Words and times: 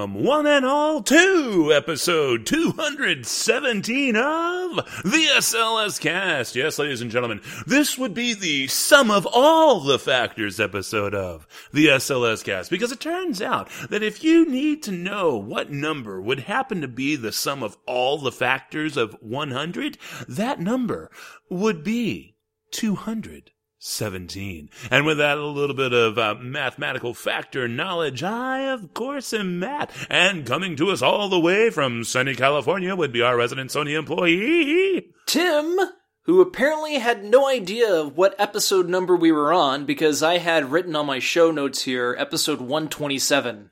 Welcome, 0.00 0.24
one 0.24 0.46
and 0.46 0.64
all, 0.64 1.02
to 1.02 1.72
episode 1.74 2.46
217 2.46 4.16
of 4.16 4.76
the 5.04 5.26
SLS 5.36 6.00
Cast. 6.00 6.56
Yes, 6.56 6.78
ladies 6.78 7.02
and 7.02 7.10
gentlemen, 7.10 7.42
this 7.66 7.98
would 7.98 8.14
be 8.14 8.32
the 8.32 8.66
sum 8.68 9.10
of 9.10 9.26
all 9.30 9.80
the 9.80 9.98
factors 9.98 10.58
episode 10.58 11.14
of 11.14 11.46
the 11.72 11.88
SLS 11.88 12.42
Cast 12.42 12.70
because 12.70 12.92
it 12.92 13.00
turns 13.00 13.42
out 13.42 13.68
that 13.90 14.02
if 14.02 14.24
you 14.24 14.46
need 14.46 14.82
to 14.84 14.92
know 14.92 15.36
what 15.36 15.70
number 15.70 16.18
would 16.18 16.40
happen 16.40 16.80
to 16.80 16.88
be 16.88 17.14
the 17.14 17.32
sum 17.32 17.62
of 17.62 17.76
all 17.86 18.16
the 18.16 18.32
factors 18.32 18.96
of 18.96 19.14
100, 19.20 19.98
that 20.26 20.60
number 20.60 21.10
would 21.50 21.84
be 21.84 22.36
200. 22.70 23.50
17. 23.82 24.68
And 24.90 25.06
with 25.06 25.16
that, 25.18 25.38
a 25.38 25.46
little 25.46 25.74
bit 25.74 25.94
of 25.94 26.18
uh, 26.18 26.34
mathematical 26.38 27.14
factor 27.14 27.66
knowledge, 27.66 28.22
I, 28.22 28.70
of 28.72 28.92
course, 28.92 29.32
am 29.32 29.58
Matt. 29.58 29.90
And 30.10 30.44
coming 30.46 30.76
to 30.76 30.90
us 30.90 31.00
all 31.00 31.30
the 31.30 31.40
way 31.40 31.70
from 31.70 32.04
sunny 32.04 32.34
California 32.34 32.94
would 32.94 33.10
be 33.10 33.22
our 33.22 33.38
resident 33.38 33.70
Sony 33.70 33.98
employee. 33.98 35.06
Tim, 35.24 35.78
who 36.24 36.42
apparently 36.42 36.98
had 36.98 37.24
no 37.24 37.48
idea 37.48 37.90
of 37.90 38.18
what 38.18 38.34
episode 38.38 38.86
number 38.86 39.16
we 39.16 39.32
were 39.32 39.50
on 39.52 39.86
because 39.86 40.22
I 40.22 40.36
had 40.38 40.70
written 40.70 40.94
on 40.94 41.06
my 41.06 41.18
show 41.18 41.50
notes 41.50 41.82
here 41.82 42.14
episode 42.18 42.60
127. 42.60 43.70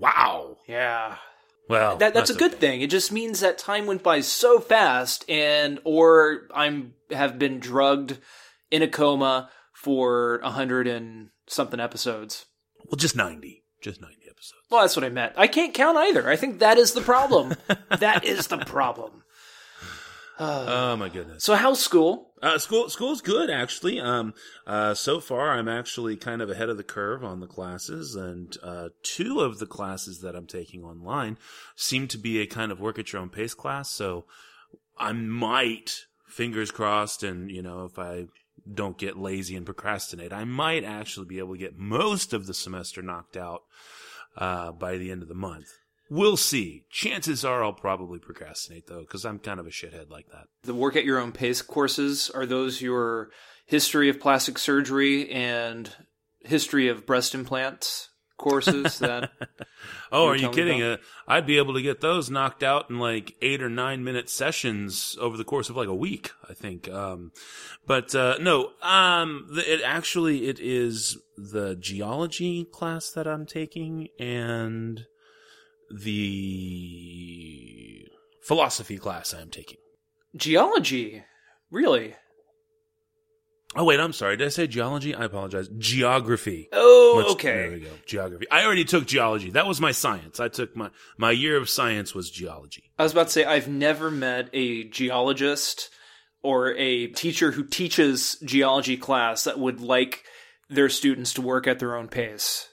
Wow. 0.00 0.56
Yeah. 0.66 1.16
Well, 1.68 1.96
That, 1.98 2.12
that's 2.12 2.30
a 2.30 2.34
good 2.34 2.54
thing. 2.54 2.82
It 2.82 2.90
just 2.90 3.12
means 3.12 3.38
that 3.40 3.56
time 3.56 3.86
went 3.86 4.02
by 4.02 4.20
so 4.20 4.58
fast 4.58 5.24
and 5.30 5.78
or 5.84 6.48
I'm 6.52 6.94
have 7.10 7.38
been 7.38 7.60
drugged 7.60 8.18
in 8.74 8.82
a 8.82 8.88
coma 8.88 9.50
for 9.72 10.40
a 10.42 10.50
hundred 10.50 10.88
and 10.88 11.30
something 11.46 11.78
episodes. 11.78 12.46
Well, 12.86 12.96
just 12.96 13.14
90. 13.14 13.62
Just 13.80 14.00
90 14.00 14.16
episodes. 14.28 14.62
Well, 14.68 14.80
that's 14.80 14.96
what 14.96 15.04
I 15.04 15.10
meant. 15.10 15.34
I 15.36 15.46
can't 15.46 15.72
count 15.72 15.96
either. 15.96 16.28
I 16.28 16.34
think 16.34 16.58
that 16.58 16.76
is 16.76 16.92
the 16.92 17.00
problem. 17.00 17.54
that 17.98 18.24
is 18.24 18.48
the 18.48 18.58
problem. 18.58 19.22
Oh, 20.38 20.96
my 20.96 21.08
goodness. 21.08 21.44
So 21.44 21.54
how's 21.54 21.80
school? 21.80 22.32
Uh, 22.42 22.58
school 22.58 22.90
school's 22.90 23.22
good 23.22 23.48
actually. 23.48 24.00
Um, 24.00 24.34
uh, 24.66 24.92
so 24.94 25.20
far 25.20 25.52
I'm 25.52 25.68
actually 25.68 26.16
kind 26.16 26.42
of 26.42 26.50
ahead 26.50 26.68
of 26.68 26.76
the 26.76 26.82
curve 26.82 27.22
on 27.24 27.40
the 27.40 27.46
classes, 27.46 28.16
and 28.16 28.54
uh, 28.62 28.88
two 29.02 29.40
of 29.40 29.60
the 29.60 29.66
classes 29.66 30.20
that 30.20 30.34
I'm 30.34 30.46
taking 30.46 30.82
online 30.82 31.38
seem 31.76 32.08
to 32.08 32.18
be 32.18 32.40
a 32.40 32.46
kind 32.46 32.72
of 32.72 32.80
work 32.80 32.98
at 32.98 33.12
your 33.12 33.22
own 33.22 33.30
pace 33.30 33.54
class. 33.54 33.90
So 33.90 34.26
I 34.98 35.12
might, 35.12 36.06
fingers 36.26 36.70
crossed, 36.70 37.22
and 37.22 37.50
you 37.50 37.62
know 37.62 37.84
if 37.84 37.98
I 37.98 38.26
don't 38.72 38.98
get 38.98 39.16
lazy 39.16 39.56
and 39.56 39.66
procrastinate, 39.66 40.32
I 40.32 40.44
might 40.44 40.84
actually 40.84 41.26
be 41.26 41.38
able 41.38 41.54
to 41.54 41.58
get 41.58 41.76
most 41.76 42.32
of 42.32 42.46
the 42.46 42.54
semester 42.54 43.02
knocked 43.02 43.36
out 43.36 43.62
uh, 44.36 44.72
by 44.72 44.96
the 44.96 45.10
end 45.10 45.22
of 45.22 45.28
the 45.28 45.34
month. 45.34 45.68
We'll 46.10 46.36
see. 46.36 46.84
Chances 46.90 47.44
are 47.44 47.64
I'll 47.64 47.72
probably 47.72 48.18
procrastinate 48.18 48.86
though, 48.86 49.00
because 49.00 49.24
I'm 49.24 49.38
kind 49.38 49.58
of 49.58 49.66
a 49.66 49.70
shithead 49.70 50.10
like 50.10 50.28
that. 50.30 50.46
The 50.62 50.74
work 50.74 50.96
at 50.96 51.04
your 51.04 51.18
own 51.18 51.32
pace 51.32 51.62
courses 51.62 52.30
are 52.30 52.46
those 52.46 52.82
your 52.82 53.30
history 53.66 54.08
of 54.08 54.20
plastic 54.20 54.58
surgery 54.58 55.30
and 55.30 55.90
history 56.40 56.88
of 56.88 57.06
breast 57.06 57.34
implants 57.34 58.10
courses 58.44 58.98
that 59.00 59.32
Oh, 60.12 60.28
are 60.28 60.36
you 60.36 60.50
kidding? 60.50 60.82
Uh, 60.82 60.98
I'd 61.26 61.46
be 61.46 61.56
able 61.56 61.72
to 61.74 61.82
get 61.82 62.00
those 62.00 62.30
knocked 62.30 62.62
out 62.62 62.90
in 62.90 62.98
like 62.98 63.34
eight 63.42 63.62
or 63.62 63.70
nine 63.70 64.04
minute 64.04 64.30
sessions 64.30 65.16
over 65.20 65.36
the 65.36 65.44
course 65.44 65.70
of 65.70 65.76
like 65.76 65.88
a 65.88 65.94
week, 65.94 66.30
I 66.48 66.54
think. 66.54 66.88
Um, 66.88 67.32
but 67.86 68.14
uh, 68.14 68.36
no, 68.40 68.70
um, 68.82 69.48
the, 69.50 69.72
it 69.72 69.80
actually 69.82 70.46
it 70.46 70.60
is 70.60 71.18
the 71.36 71.74
geology 71.74 72.64
class 72.64 73.10
that 73.10 73.26
I'm 73.26 73.46
taking 73.46 74.08
and 74.20 75.06
the 75.90 78.06
philosophy 78.42 78.98
class 78.98 79.34
I'm 79.34 79.50
taking. 79.50 79.78
geology 80.36 81.24
really 81.70 82.14
Oh 83.76 83.84
wait, 83.84 83.98
I'm 84.00 84.12
sorry. 84.12 84.36
Did 84.36 84.46
I 84.46 84.50
say 84.50 84.66
geology? 84.66 85.14
I 85.14 85.24
apologize. 85.24 85.68
Geography. 85.78 86.68
oh 86.72 87.14
Let's- 87.16 87.42
There 87.42 87.64
okay 87.66 87.74
we 87.74 87.80
go. 87.80 87.90
Geography. 88.06 88.46
I 88.50 88.64
already 88.64 88.84
took 88.84 89.06
geology. 89.06 89.50
That 89.50 89.66
was 89.66 89.80
my 89.80 89.92
science. 89.92 90.38
I 90.40 90.48
took 90.48 90.76
my 90.76 90.90
my 91.18 91.30
year 91.30 91.56
of 91.56 91.68
science 91.68 92.14
was 92.14 92.30
geology. 92.30 92.84
i 92.98 93.02
was 93.02 93.12
about 93.12 93.26
to 93.26 93.32
say 93.32 93.44
i've 93.44 93.68
never 93.68 94.10
met 94.10 94.48
a 94.52 94.84
geologist 94.84 95.90
or 96.42 96.74
a 96.74 97.06
teacher 97.08 97.50
who 97.52 97.64
teaches 97.64 98.36
geology 98.44 98.96
class 98.96 99.44
that 99.44 99.58
would 99.58 99.80
like 99.80 100.22
their 100.68 100.88
students 100.88 101.32
to 101.34 101.42
work 101.42 101.66
at 101.66 101.78
their 101.78 101.96
own 101.96 102.08
pace 102.08 102.68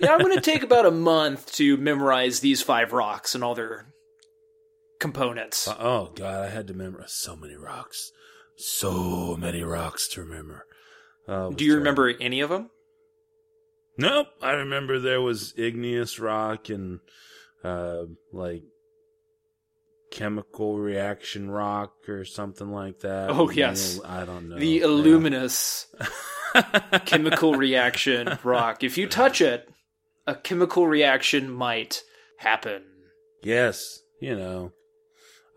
yeah 0.00 0.12
i'm 0.14 0.20
going 0.20 0.34
to 0.34 0.40
take 0.40 0.62
about 0.62 0.86
a 0.86 0.90
month 0.90 1.52
to 1.52 1.76
memorize 1.76 2.40
these 2.40 2.62
five 2.62 2.92
rocks 2.92 3.34
and 3.34 3.44
all 3.44 3.54
their 3.54 3.86
components 5.00 5.68
Uh, 5.68 5.76
Oh 5.78 6.12
god, 6.14 6.44
I 6.44 6.48
had 6.50 6.66
to 6.68 6.74
memorize 6.74 7.12
so 7.12 7.36
many 7.36 7.54
rocks, 7.56 8.10
so 8.60 9.36
many 9.36 9.62
rocks 9.62 10.08
to 10.08 10.22
remember. 10.22 10.64
Was 11.26 11.54
do 11.56 11.64
you 11.64 11.72
terrible. 11.72 12.02
remember 12.04 12.22
any 12.22 12.40
of 12.40 12.50
them 12.50 12.70
Nope, 13.98 14.28
I 14.40 14.52
remember 14.52 14.98
there 14.98 15.20
was 15.20 15.52
igneous 15.58 16.18
rock 16.18 16.70
and 16.70 17.00
uh, 17.62 18.04
like 18.32 18.62
chemical 20.10 20.78
reaction 20.78 21.50
rock 21.50 21.92
or 22.08 22.24
something 22.24 22.70
like 22.72 23.00
that. 23.00 23.30
Oh, 23.30 23.50
yes. 23.50 24.00
I 24.04 24.24
don't 24.24 24.48
know. 24.48 24.58
the 24.58 24.66
Yeah. 24.66 24.84
illuminous 24.84 25.86
chemical 27.04 27.54
reaction 27.54 28.38
rock. 28.42 28.82
If 28.82 28.96
you 28.98 29.06
touch 29.06 29.40
it, 29.40 29.68
a 30.26 30.34
chemical 30.34 30.86
reaction 30.86 31.50
might 31.50 32.02
happen. 32.38 32.82
Yes, 33.42 34.00
you 34.20 34.34
know, 34.36 34.72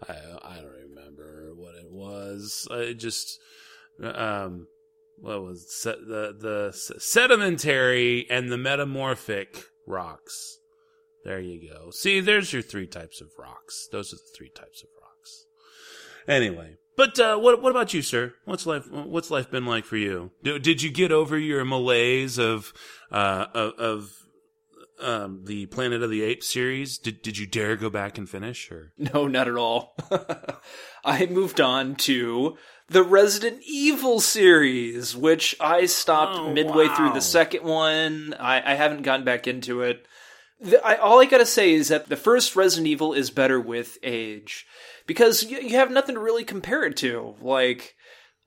I 0.07 0.13
I 0.13 0.55
don't 0.57 0.65
remember 0.65 0.73
what 0.73 0.79
it 0.82 0.82
was. 1.93 2.67
I 2.71 2.93
just 2.93 3.39
um, 4.01 4.67
what 5.17 5.43
was 5.43 5.65
se- 5.73 6.05
the 6.07 6.35
the 6.37 6.95
sedimentary 6.99 8.27
and 8.29 8.51
the 8.51 8.57
metamorphic 8.57 9.63
rocks. 9.87 10.59
There 11.23 11.39
you 11.39 11.69
go. 11.69 11.91
See, 11.91 12.19
there's 12.19 12.51
your 12.51 12.61
three 12.61 12.87
types 12.87 13.21
of 13.21 13.29
rocks. 13.39 13.87
Those 13.91 14.11
are 14.11 14.17
the 14.17 14.37
three 14.37 14.49
types 14.49 14.83
of 14.83 14.89
rocks. 15.01 15.45
Anyway, 16.27 16.75
but 16.95 17.17
uh, 17.19 17.37
what 17.37 17.61
what 17.61 17.71
about 17.71 17.93
you, 17.93 18.01
sir? 18.01 18.33
What's 18.45 18.65
life 18.65 18.89
What's 18.91 19.31
life 19.31 19.49
been 19.49 19.65
like 19.65 19.85
for 19.85 19.97
you? 19.97 20.31
Did 20.43 20.81
you 20.81 20.91
get 20.91 21.11
over 21.11 21.37
your 21.37 21.63
malaise 21.65 22.37
of 22.37 22.73
uh, 23.11 23.45
of, 23.53 23.73
of 23.79 24.22
um, 25.01 25.41
the 25.45 25.65
Planet 25.67 26.03
of 26.03 26.09
the 26.09 26.23
Apes 26.23 26.47
series? 26.49 26.97
Did 26.97 27.21
Did 27.21 27.37
you 27.37 27.45
dare 27.47 27.75
go 27.75 27.89
back 27.89 28.17
and 28.17 28.29
finish? 28.29 28.71
Or 28.71 28.91
No, 28.97 29.27
not 29.27 29.47
at 29.47 29.55
all. 29.55 29.95
I 31.05 31.25
moved 31.25 31.59
on 31.59 31.95
to 31.95 32.57
the 32.89 33.03
Resident 33.03 33.61
Evil 33.65 34.19
series, 34.19 35.15
which 35.15 35.55
I 35.59 35.85
stopped 35.85 36.37
Oh, 36.37 36.53
midway 36.53 36.87
wow. 36.87 36.95
through 36.95 37.13
the 37.13 37.21
second 37.21 37.63
one. 37.63 38.35
I, 38.39 38.73
I 38.73 38.75
haven't 38.75 39.01
gotten 39.03 39.25
back 39.25 39.47
into 39.47 39.81
it. 39.81 40.05
The, 40.61 40.85
I, 40.85 40.95
all 40.95 41.19
I 41.19 41.25
gotta 41.25 41.45
say 41.45 41.73
is 41.73 41.89
that 41.89 42.07
the 42.07 42.15
first 42.15 42.55
Resident 42.55 42.87
Evil 42.87 43.13
is 43.13 43.29
better 43.31 43.59
with 43.59 43.97
age 44.03 44.65
because 45.05 45.43
you, 45.43 45.57
you 45.59 45.71
have 45.77 45.91
nothing 45.91 46.15
to 46.15 46.21
really 46.21 46.45
compare 46.45 46.83
it 46.83 46.95
to. 46.97 47.35
Like 47.41 47.95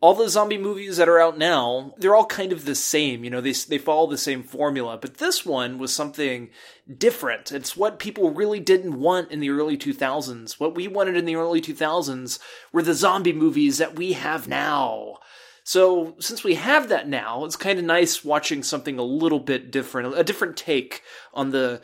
all 0.01 0.15
the 0.15 0.29
zombie 0.29 0.59
movies 0.59 0.99
that 0.99 1.09
are 1.09 1.19
out 1.19 1.39
now, 1.39 1.95
they're 1.99 2.15
all 2.15 2.27
kind 2.27 2.53
of 2.53 2.65
the 2.65 2.75
same. 2.75 3.25
You 3.25 3.31
know, 3.31 3.41
they 3.41 3.53
they 3.53 3.79
follow 3.79 4.09
the 4.09 4.19
same 4.19 4.43
formula. 4.43 4.99
But 5.01 5.17
this 5.17 5.47
one 5.47 5.79
was 5.79 5.93
something 5.93 6.51
different. 6.99 7.51
It's 7.51 7.77
what 7.77 7.99
people 7.99 8.31
really 8.31 8.61
didn't 8.61 9.01
want 9.01 9.31
in 9.31 9.41
the 9.41 9.51
early 9.51 9.79
2000s. 9.79 10.61
What 10.61 10.75
we 10.75 10.87
wanted 10.87 11.17
in 11.17 11.25
the 11.25 11.37
early 11.37 11.63
2000s 11.63 12.39
were 12.73 12.83
the 12.83 12.95
zombie 12.95 13.33
movies 13.33 13.79
that 13.79 13.97
we 13.97 14.13
have 14.13 14.49
now. 14.49 15.19
So, 15.65 16.15
since 16.21 16.45
we 16.45 16.55
have 16.55 16.91
that 16.91 17.09
now, 17.09 17.45
it's 17.45 17.57
kind 17.57 17.79
of 17.79 17.85
nice 17.85 18.25
watching 18.25 18.63
something 18.63 19.01
a 19.01 19.03
little 19.03 19.41
bit 19.41 19.73
different, 19.73 20.17
a 20.17 20.23
different 20.23 20.57
take 20.57 21.03
on 21.35 21.51
the 21.51 21.81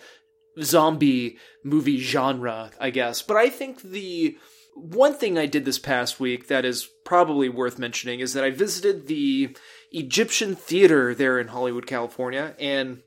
zombie 0.61 1.39
movie 1.65 1.99
genre, 1.99 2.71
I 2.79 2.91
guess. 2.91 3.23
But 3.23 3.39
I 3.39 3.49
think 3.49 3.83
the 3.83 4.37
one 4.75 5.15
thing 5.15 5.39
I 5.39 5.47
did 5.47 5.65
this 5.65 5.79
past 5.79 6.19
week 6.21 6.49
that 6.49 6.65
is 6.65 6.89
probably 7.05 7.49
worth 7.49 7.79
mentioning 7.79 8.21
is 8.21 8.33
that 8.33 8.45
I 8.45 8.51
visited 8.51 9.07
the 9.07 9.57
Egyptian 9.91 10.55
theater 10.55 11.15
there 11.15 11.39
in 11.39 11.49
Hollywood, 11.49 11.87
California, 11.87 12.55
and 12.59 13.03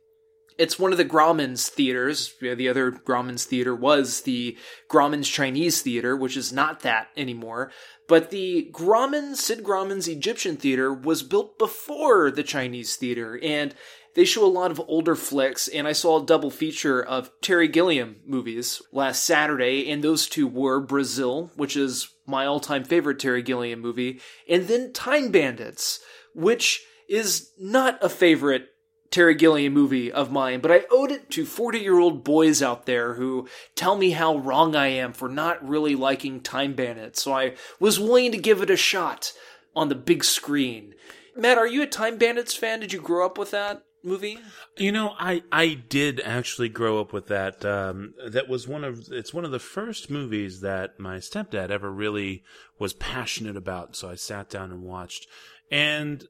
it's 0.58 0.80
one 0.80 0.92
of 0.92 0.98
the 0.98 1.06
Grauman's 1.06 1.68
theaters. 1.68 2.34
The 2.40 2.70
other 2.70 2.92
Grauman's 2.92 3.44
theater 3.44 3.76
was 3.76 4.22
the 4.22 4.58
Grauman's 4.90 5.28
Chinese 5.28 5.82
theater, 5.82 6.16
which 6.16 6.38
is 6.38 6.54
not 6.54 6.80
that 6.82 7.10
anymore. 7.18 7.72
But 8.08 8.30
the 8.30 8.70
Grauman, 8.72 9.36
Sid 9.36 9.64
Grauman's 9.64 10.08
Egyptian 10.08 10.56
theater 10.56 10.94
was 10.94 11.24
built 11.24 11.58
before 11.58 12.32
the 12.32 12.44
Chinese 12.44 12.96
theater, 12.96 13.40
and 13.44 13.76
they 14.16 14.26
show 14.26 14.46
a 14.46 14.48
lot 14.48 14.72
of 14.72 14.82
older 14.88 15.16
flicks, 15.16 15.68
and 15.68 15.88
I 15.88 15.92
saw 15.92 16.22
a 16.22 16.26
double 16.26 16.50
feature 16.50 17.04
of 17.04 17.30
Terry 17.42 17.68
Gilliam 17.68 18.18
movies 18.26 18.82
last 18.92 19.24
Saturday, 19.24 19.90
and 19.92 20.04
those 20.04 20.28
two 20.28 20.48
were 20.48 20.80
Brazil, 20.80 21.52
which 21.56 21.76
is 21.76 22.10
my 22.26 22.46
all 22.46 22.60
time 22.60 22.84
favorite 22.84 23.20
Terry 23.20 23.44
Gilliam 23.44 23.82
movie, 23.82 24.22
and 24.50 24.68
then 24.68 24.94
Time 24.94 25.32
Bandits, 25.32 26.00
which 26.34 26.84
is 27.08 27.52
not 27.60 28.04
a 28.04 28.10
favorite 28.10 28.70
Terry 29.12 29.36
Gilliam 29.36 29.74
movie 29.74 30.12
of 30.12 30.32
mine, 30.32 30.60
but 30.60 30.72
I 30.72 30.86
owed 30.92 31.12
it 31.12 31.30
to 31.32 31.46
40 31.46 31.80
year 31.80 32.00
old 32.00 32.24
boys 32.24 32.62
out 32.62 32.86
there 32.86 33.14
who 33.14 33.48
tell 33.76 33.96
me 33.96 34.12
how 34.12 34.38
wrong 34.38 34.76
I 34.76 34.88
am 34.88 35.14
for 35.14 35.30
not 35.30 35.66
really 35.66 35.96
liking 35.96 36.42
Time 36.42 36.74
Bandits, 36.74 37.22
so 37.22 37.34
I 37.34 37.56
was 37.80 38.00
willing 38.00 38.32
to 38.32 38.38
give 38.38 38.62
it 38.62 38.70
a 38.70 38.76
shot 38.76 39.32
on 39.76 39.90
the 39.90 39.96
big 39.96 40.24
screen. 40.24 40.96
Matt, 41.36 41.58
are 41.58 41.68
you 41.68 41.82
a 41.82 41.88
Time 41.88 42.18
Bandits 42.18 42.56
fan? 42.56 42.80
Did 42.80 42.94
you 42.94 43.02
grow 43.02 43.26
up 43.26 43.38
with 43.38 43.52
that 43.52 43.85
movie? 44.06 44.38
You 44.78 44.92
know, 44.92 45.16
I 45.20 45.44
I 45.52 45.74
did 45.74 46.22
actually 46.22 46.70
grow 46.70 47.02
up 47.02 47.12
with 47.12 47.28
that. 47.28 47.66
Um, 47.66 48.14
that 48.26 48.48
was 48.48 48.68
one 48.68 48.84
of 48.84 49.08
it's 49.12 49.34
one 49.34 49.46
of 49.46 49.52
the 49.52 49.60
first 49.60 50.10
movies 50.10 50.62
that 50.62 51.00
my 51.00 51.18
stepdad 51.18 51.70
ever 51.70 51.92
really 51.92 52.44
was 52.80 52.94
passionate 52.94 53.58
about. 53.58 53.96
So 53.96 54.10
I 54.10 54.16
sat 54.16 54.50
down 54.50 54.72
and 54.72 54.84
watched, 54.84 55.28
and 55.72 56.24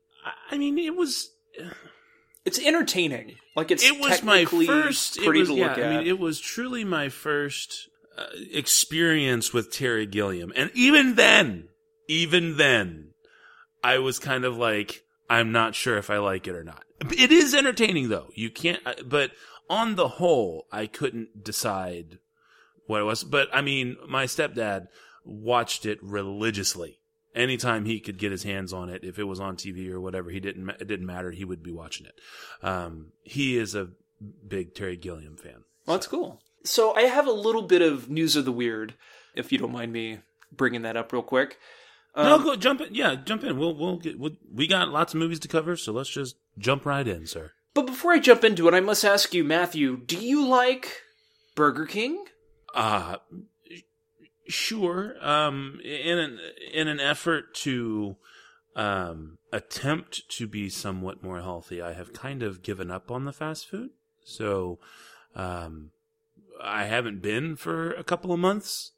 I 0.49 0.57
mean, 0.57 0.79
it 0.79 0.95
was 0.95 1.31
It's 2.45 2.59
entertaining. 2.59 3.35
Like 3.55 3.71
it's 3.71 3.83
it 3.83 3.99
was 3.99 4.21
my 4.21 4.45
first. 4.45 5.17
It 5.17 5.27
was 5.27 5.49
yeah. 5.49 5.67
look 5.67 5.77
I 5.79 5.97
mean, 5.97 6.07
it 6.07 6.19
was 6.19 6.39
truly 6.39 6.83
my 6.83 7.09
first 7.09 7.89
uh, 8.17 8.25
experience 8.51 9.51
with 9.51 9.71
Terry 9.71 10.05
Gilliam, 10.05 10.53
and 10.55 10.69
even 10.75 11.15
then, 11.15 11.69
even 12.07 12.57
then, 12.57 13.13
I 13.83 13.97
was 13.97 14.19
kind 14.19 14.45
of 14.45 14.57
like, 14.57 15.04
I'm 15.29 15.51
not 15.51 15.75
sure 15.75 15.97
if 15.97 16.09
I 16.09 16.17
like 16.17 16.47
it 16.47 16.55
or 16.55 16.63
not. 16.63 16.83
It 17.17 17.31
is 17.31 17.53
entertaining 17.53 18.09
though. 18.09 18.29
You 18.35 18.49
can't, 18.49 18.79
uh, 18.85 18.93
but 19.05 19.31
on 19.69 19.95
the 19.95 20.07
whole, 20.07 20.67
I 20.71 20.87
couldn't 20.87 21.43
decide 21.43 22.19
what 22.87 23.01
it 23.01 23.05
was. 23.05 23.23
But 23.23 23.49
I 23.53 23.61
mean, 23.61 23.97
my 24.07 24.25
stepdad 24.25 24.87
watched 25.23 25.85
it 25.85 25.99
religiously. 26.01 26.99
Anytime 27.33 27.83
he 27.83 27.99
could 27.99 28.17
get 28.17 28.31
his 28.31 28.43
hands 28.43 28.71
on 28.71 28.89
it, 28.89 29.03
if 29.03 29.19
it 29.19 29.25
was 29.25 29.41
on 29.41 29.57
TV 29.57 29.89
or 29.89 29.99
whatever, 29.99 30.29
he 30.29 30.39
didn't. 30.39 30.69
It 30.69 30.87
didn't 30.87 31.05
matter. 31.05 31.31
He 31.31 31.43
would 31.43 31.61
be 31.61 31.71
watching 31.71 32.05
it. 32.05 32.19
Um, 32.65 33.11
he 33.23 33.57
is 33.57 33.75
a 33.75 33.89
big 34.47 34.73
Terry 34.73 34.95
Gilliam 34.95 35.35
fan. 35.35 35.65
Well, 35.85 35.97
that's 35.97 36.07
cool. 36.07 36.41
So 36.63 36.93
I 36.93 37.03
have 37.03 37.27
a 37.27 37.31
little 37.31 37.61
bit 37.61 37.81
of 37.81 38.09
news 38.09 38.35
of 38.37 38.45
the 38.45 38.53
weird, 38.53 38.93
if 39.35 39.51
you 39.51 39.57
don't 39.57 39.73
mind 39.73 39.91
me 39.91 40.19
bringing 40.51 40.83
that 40.83 40.95
up 40.95 41.11
real 41.11 41.21
quick. 41.21 41.59
No, 42.15 42.35
Um, 42.35 42.43
go 42.43 42.55
jump 42.55 42.81
in. 42.81 42.93
Yeah, 42.95 43.15
jump 43.15 43.43
in. 43.43 43.57
We'll 43.57 43.75
we'll 43.75 43.97
get. 43.97 44.19
We'll, 44.19 44.37
we 44.53 44.67
got 44.67 44.89
lots 44.89 45.13
of 45.13 45.19
movies 45.19 45.39
to 45.41 45.47
cover, 45.47 45.75
so 45.75 45.91
let's 45.91 46.09
just 46.09 46.35
jump 46.57 46.85
right 46.85 47.07
in, 47.07 47.25
sir. 47.27 47.51
But 47.73 47.87
before 47.87 48.13
I 48.13 48.19
jump 48.19 48.43
into 48.43 48.67
it, 48.67 48.73
I 48.73 48.79
must 48.79 49.03
ask 49.03 49.33
you, 49.33 49.43
Matthew, 49.43 49.97
do 49.97 50.17
you 50.17 50.47
like 50.47 51.01
Burger 51.55 51.85
King? 51.85 52.23
Uh 52.73 53.17
sure. 54.47 55.15
Um, 55.21 55.79
in 55.83 56.17
an 56.17 56.39
in 56.71 56.87
an 56.87 56.99
effort 56.99 57.53
to 57.55 58.15
um 58.75 59.37
attempt 59.51 60.29
to 60.29 60.47
be 60.47 60.69
somewhat 60.69 61.23
more 61.23 61.41
healthy, 61.41 61.81
I 61.81 61.93
have 61.93 62.13
kind 62.13 62.43
of 62.43 62.61
given 62.61 62.91
up 62.91 63.11
on 63.11 63.25
the 63.25 63.33
fast 63.33 63.67
food. 63.69 63.91
So, 64.23 64.79
um, 65.35 65.91
I 66.61 66.85
haven't 66.85 67.21
been 67.21 67.55
for 67.55 67.91
a 67.91 68.03
couple 68.03 68.31
of 68.33 68.39
months, 68.39 68.91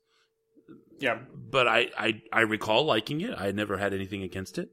Yeah. 0.99 1.19
but 1.33 1.67
I 1.67 1.89
I 1.97 2.21
I 2.31 2.41
recall 2.41 2.83
liking 2.85 3.21
it. 3.21 3.33
I 3.37 3.51
never 3.51 3.77
had 3.77 3.93
anything 3.93 4.23
against 4.23 4.57
it. 4.57 4.69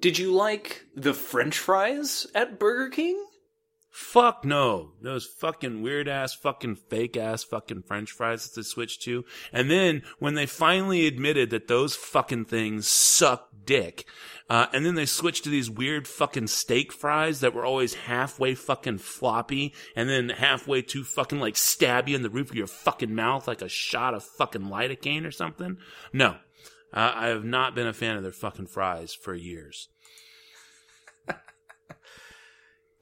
Did 0.00 0.18
you 0.18 0.32
like 0.32 0.84
the 0.94 1.14
French 1.14 1.58
fries 1.58 2.26
at 2.34 2.58
Burger 2.58 2.90
King? 2.90 3.24
Fuck 3.96 4.44
no. 4.44 4.92
Those 5.00 5.24
fucking 5.24 5.80
weird 5.80 6.06
ass, 6.06 6.34
fucking 6.34 6.76
fake 6.76 7.16
ass, 7.16 7.42
fucking 7.42 7.84
french 7.84 8.12
fries 8.12 8.46
that 8.46 8.54
they 8.54 8.62
switched 8.62 9.00
to. 9.04 9.24
And 9.54 9.70
then 9.70 10.02
when 10.18 10.34
they 10.34 10.44
finally 10.44 11.06
admitted 11.06 11.48
that 11.48 11.66
those 11.66 11.96
fucking 11.96 12.44
things 12.44 12.86
suck 12.86 13.48
dick, 13.64 14.04
uh, 14.50 14.66
and 14.74 14.84
then 14.84 14.96
they 14.96 15.06
switched 15.06 15.44
to 15.44 15.50
these 15.50 15.70
weird 15.70 16.06
fucking 16.06 16.48
steak 16.48 16.92
fries 16.92 17.40
that 17.40 17.54
were 17.54 17.64
always 17.64 17.94
halfway 17.94 18.54
fucking 18.54 18.98
floppy 18.98 19.72
and 19.96 20.10
then 20.10 20.28
halfway 20.28 20.82
too 20.82 21.02
fucking 21.02 21.40
like 21.40 21.56
stab 21.56 22.06
you 22.06 22.16
in 22.16 22.22
the 22.22 22.28
roof 22.28 22.50
of 22.50 22.56
your 22.56 22.66
fucking 22.66 23.14
mouth 23.14 23.48
like 23.48 23.62
a 23.62 23.68
shot 23.68 24.12
of 24.12 24.22
fucking 24.22 24.66
lidocaine 24.66 25.26
or 25.26 25.30
something. 25.30 25.78
No. 26.12 26.36
Uh, 26.92 27.12
I 27.14 27.26
have 27.28 27.44
not 27.44 27.74
been 27.74 27.86
a 27.86 27.94
fan 27.94 28.18
of 28.18 28.22
their 28.22 28.30
fucking 28.30 28.66
fries 28.66 29.14
for 29.14 29.34
years. 29.34 29.88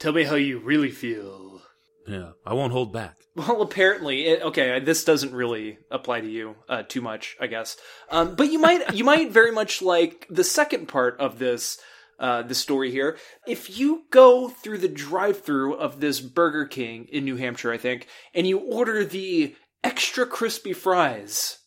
Tell 0.05 0.13
me 0.13 0.25
how 0.25 0.35
you 0.35 0.59
really 0.59 0.91
feel. 0.91 1.63
Yeah. 2.07 2.33
I 2.45 2.53
won't 2.53 2.73
hold 2.73 2.93
back. 2.93 3.15
Well, 3.35 3.63
apparently, 3.63 4.27
it, 4.27 4.43
okay. 4.43 4.79
This 4.79 5.03
doesn't 5.03 5.33
really 5.33 5.79
apply 5.89 6.21
to 6.21 6.29
you 6.29 6.57
uh, 6.69 6.83
too 6.83 7.01
much, 7.01 7.35
I 7.41 7.47
guess. 7.47 7.75
Um, 8.11 8.35
but 8.35 8.51
you 8.51 8.59
might, 8.59 8.93
you 8.93 9.03
might 9.03 9.31
very 9.31 9.51
much 9.51 9.81
like 9.81 10.27
the 10.29 10.43
second 10.43 10.87
part 10.87 11.19
of 11.19 11.39
this, 11.39 11.79
uh, 12.19 12.43
the 12.43 12.53
story 12.53 12.91
here. 12.91 13.17
If 13.47 13.79
you 13.79 14.03
go 14.11 14.47
through 14.47 14.77
the 14.77 14.87
drive-through 14.87 15.73
of 15.73 16.01
this 16.01 16.21
Burger 16.21 16.67
King 16.67 17.07
in 17.11 17.25
New 17.25 17.37
Hampshire, 17.37 17.71
I 17.71 17.77
think, 17.77 18.05
and 18.35 18.45
you 18.45 18.59
order 18.59 19.03
the 19.03 19.55
extra 19.83 20.27
crispy 20.27 20.73
fries, 20.73 21.57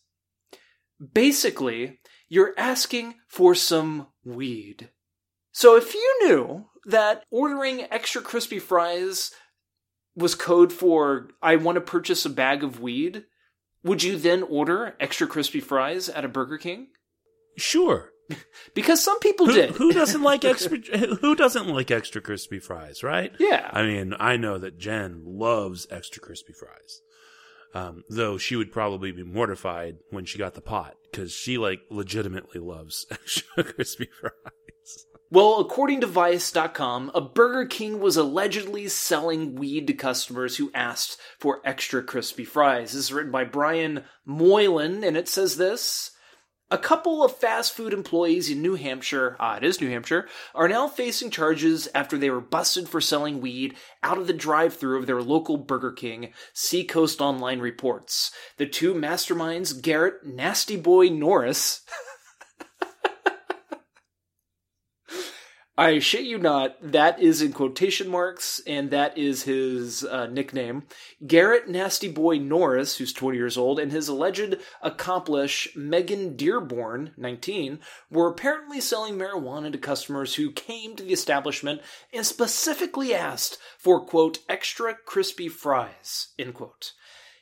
basically, 1.13 1.99
you're 2.29 2.53
asking 2.57 3.15
for 3.27 3.53
some 3.53 4.07
weed. 4.23 4.91
So 5.51 5.75
if 5.75 5.93
you 5.93 6.19
knew 6.23 6.68
that 6.85 7.23
ordering 7.31 7.81
extra 7.91 8.21
crispy 8.21 8.59
fries 8.59 9.31
was 10.15 10.35
code 10.35 10.73
for 10.73 11.29
I 11.41 11.55
want 11.55 11.75
to 11.75 11.81
purchase 11.81 12.25
a 12.25 12.29
bag 12.29 12.63
of 12.63 12.79
weed, 12.79 13.23
would 13.83 14.03
you 14.03 14.17
then 14.17 14.43
order 14.43 14.95
extra 14.99 15.27
crispy 15.27 15.59
fries 15.59 16.09
at 16.09 16.25
a 16.25 16.29
Burger 16.29 16.57
King? 16.57 16.87
Sure. 17.57 18.09
Because 18.75 19.03
some 19.03 19.19
people 19.19 19.47
Who, 19.47 19.53
did. 19.53 19.71
who 19.71 19.91
doesn't 19.91 20.21
like 20.21 20.45
extra? 20.45 20.77
Who 20.77 21.35
doesn't 21.35 21.67
like 21.67 21.89
extra 21.89 22.21
crispy 22.21 22.59
fries, 22.59 23.01
right? 23.01 23.33
yeah. 23.39 23.69
I 23.73 23.81
mean, 23.81 24.13
I 24.19 24.37
know 24.37 24.59
that 24.59 24.77
Jen 24.77 25.23
loves 25.25 25.87
extra 25.89 26.21
crispy 26.21 26.53
fries. 26.53 27.01
Um, 27.73 28.03
though 28.09 28.37
she 28.37 28.55
would 28.55 28.71
probably 28.71 29.11
be 29.11 29.23
mortified 29.23 29.97
when 30.11 30.25
she 30.25 30.37
got 30.37 30.53
the 30.53 30.61
pot 30.61 30.95
because 31.11 31.31
she 31.31 31.57
like 31.57 31.81
legitimately 31.89 32.59
loves 32.61 33.05
extra 33.11 33.63
crispy 33.63 34.09
fries. 34.19 35.05
Well, 35.31 35.59
according 35.59 36.01
to 36.01 36.07
Vice.com, 36.07 37.11
a 37.13 37.21
Burger 37.21 37.67
King 37.67 37.99
was 37.99 38.17
allegedly 38.17 38.87
selling 38.87 39.53
weed 39.53 39.85
to 39.85 39.93
customers 39.93 40.57
who 40.57 40.71
asked 40.73 41.17
for 41.37 41.61
extra 41.63 42.01
crispy 42.01 42.43
fries. 42.43 42.93
This 42.93 43.01
is 43.05 43.13
written 43.13 43.31
by 43.31 43.43
Brian 43.43 44.05
Moylan, 44.25 45.03
and 45.03 45.15
it 45.15 45.27
says 45.27 45.57
this. 45.57 46.11
A 46.71 46.79
couple 46.79 47.23
of 47.23 47.35
fast 47.35 47.73
food 47.73 47.93
employees 47.93 48.49
in 48.49 48.63
New 48.63 48.73
Hampshire, 48.73 49.35
ah, 49.39 49.57
it 49.57 49.63
is 49.63 49.79
New 49.79 49.89
Hampshire, 49.89 50.27
are 50.55 50.67
now 50.67 50.87
facing 50.87 51.29
charges 51.29 51.87
after 51.93 52.17
they 52.17 52.31
were 52.31 52.41
busted 52.41 52.89
for 52.89 52.99
selling 52.99 53.39
weed 53.39 53.75
out 54.01 54.17
of 54.17 54.25
the 54.25 54.33
drive 54.33 54.75
through 54.75 54.97
of 54.97 55.05
their 55.05 55.21
local 55.21 55.57
Burger 55.57 55.91
King, 55.91 56.33
Seacoast 56.53 57.21
Online 57.21 57.59
reports. 57.59 58.31
The 58.57 58.65
two 58.65 58.95
masterminds, 58.95 59.79
Garrett 59.79 60.25
Nasty 60.25 60.75
Boy 60.75 61.09
Norris, 61.09 61.81
I 65.79 65.99
shit 65.99 66.25
you 66.25 66.37
not, 66.37 66.75
that 66.91 67.21
is 67.21 67.41
in 67.41 67.53
quotation 67.53 68.09
marks, 68.09 68.61
and 68.67 68.91
that 68.91 69.17
is 69.17 69.43
his 69.43 70.03
uh, 70.03 70.27
nickname. 70.27 70.83
Garrett 71.25 71.69
Nasty 71.69 72.09
Boy 72.09 72.37
Norris, 72.37 72.97
who's 72.97 73.13
20 73.13 73.37
years 73.37 73.57
old, 73.57 73.79
and 73.79 73.89
his 73.89 74.09
alleged 74.09 74.57
accomplice, 74.81 75.69
Megan 75.77 76.35
Dearborn, 76.35 77.11
19, 77.15 77.79
were 78.11 78.27
apparently 78.27 78.81
selling 78.81 79.13
marijuana 79.13 79.71
to 79.71 79.77
customers 79.77 80.35
who 80.35 80.51
came 80.51 80.97
to 80.97 81.03
the 81.03 81.13
establishment 81.13 81.79
and 82.13 82.25
specifically 82.25 83.13
asked 83.15 83.57
for, 83.77 84.05
quote, 84.05 84.39
extra 84.49 84.93
crispy 84.93 85.47
fries, 85.47 86.33
end 86.37 86.55
quote. 86.55 86.91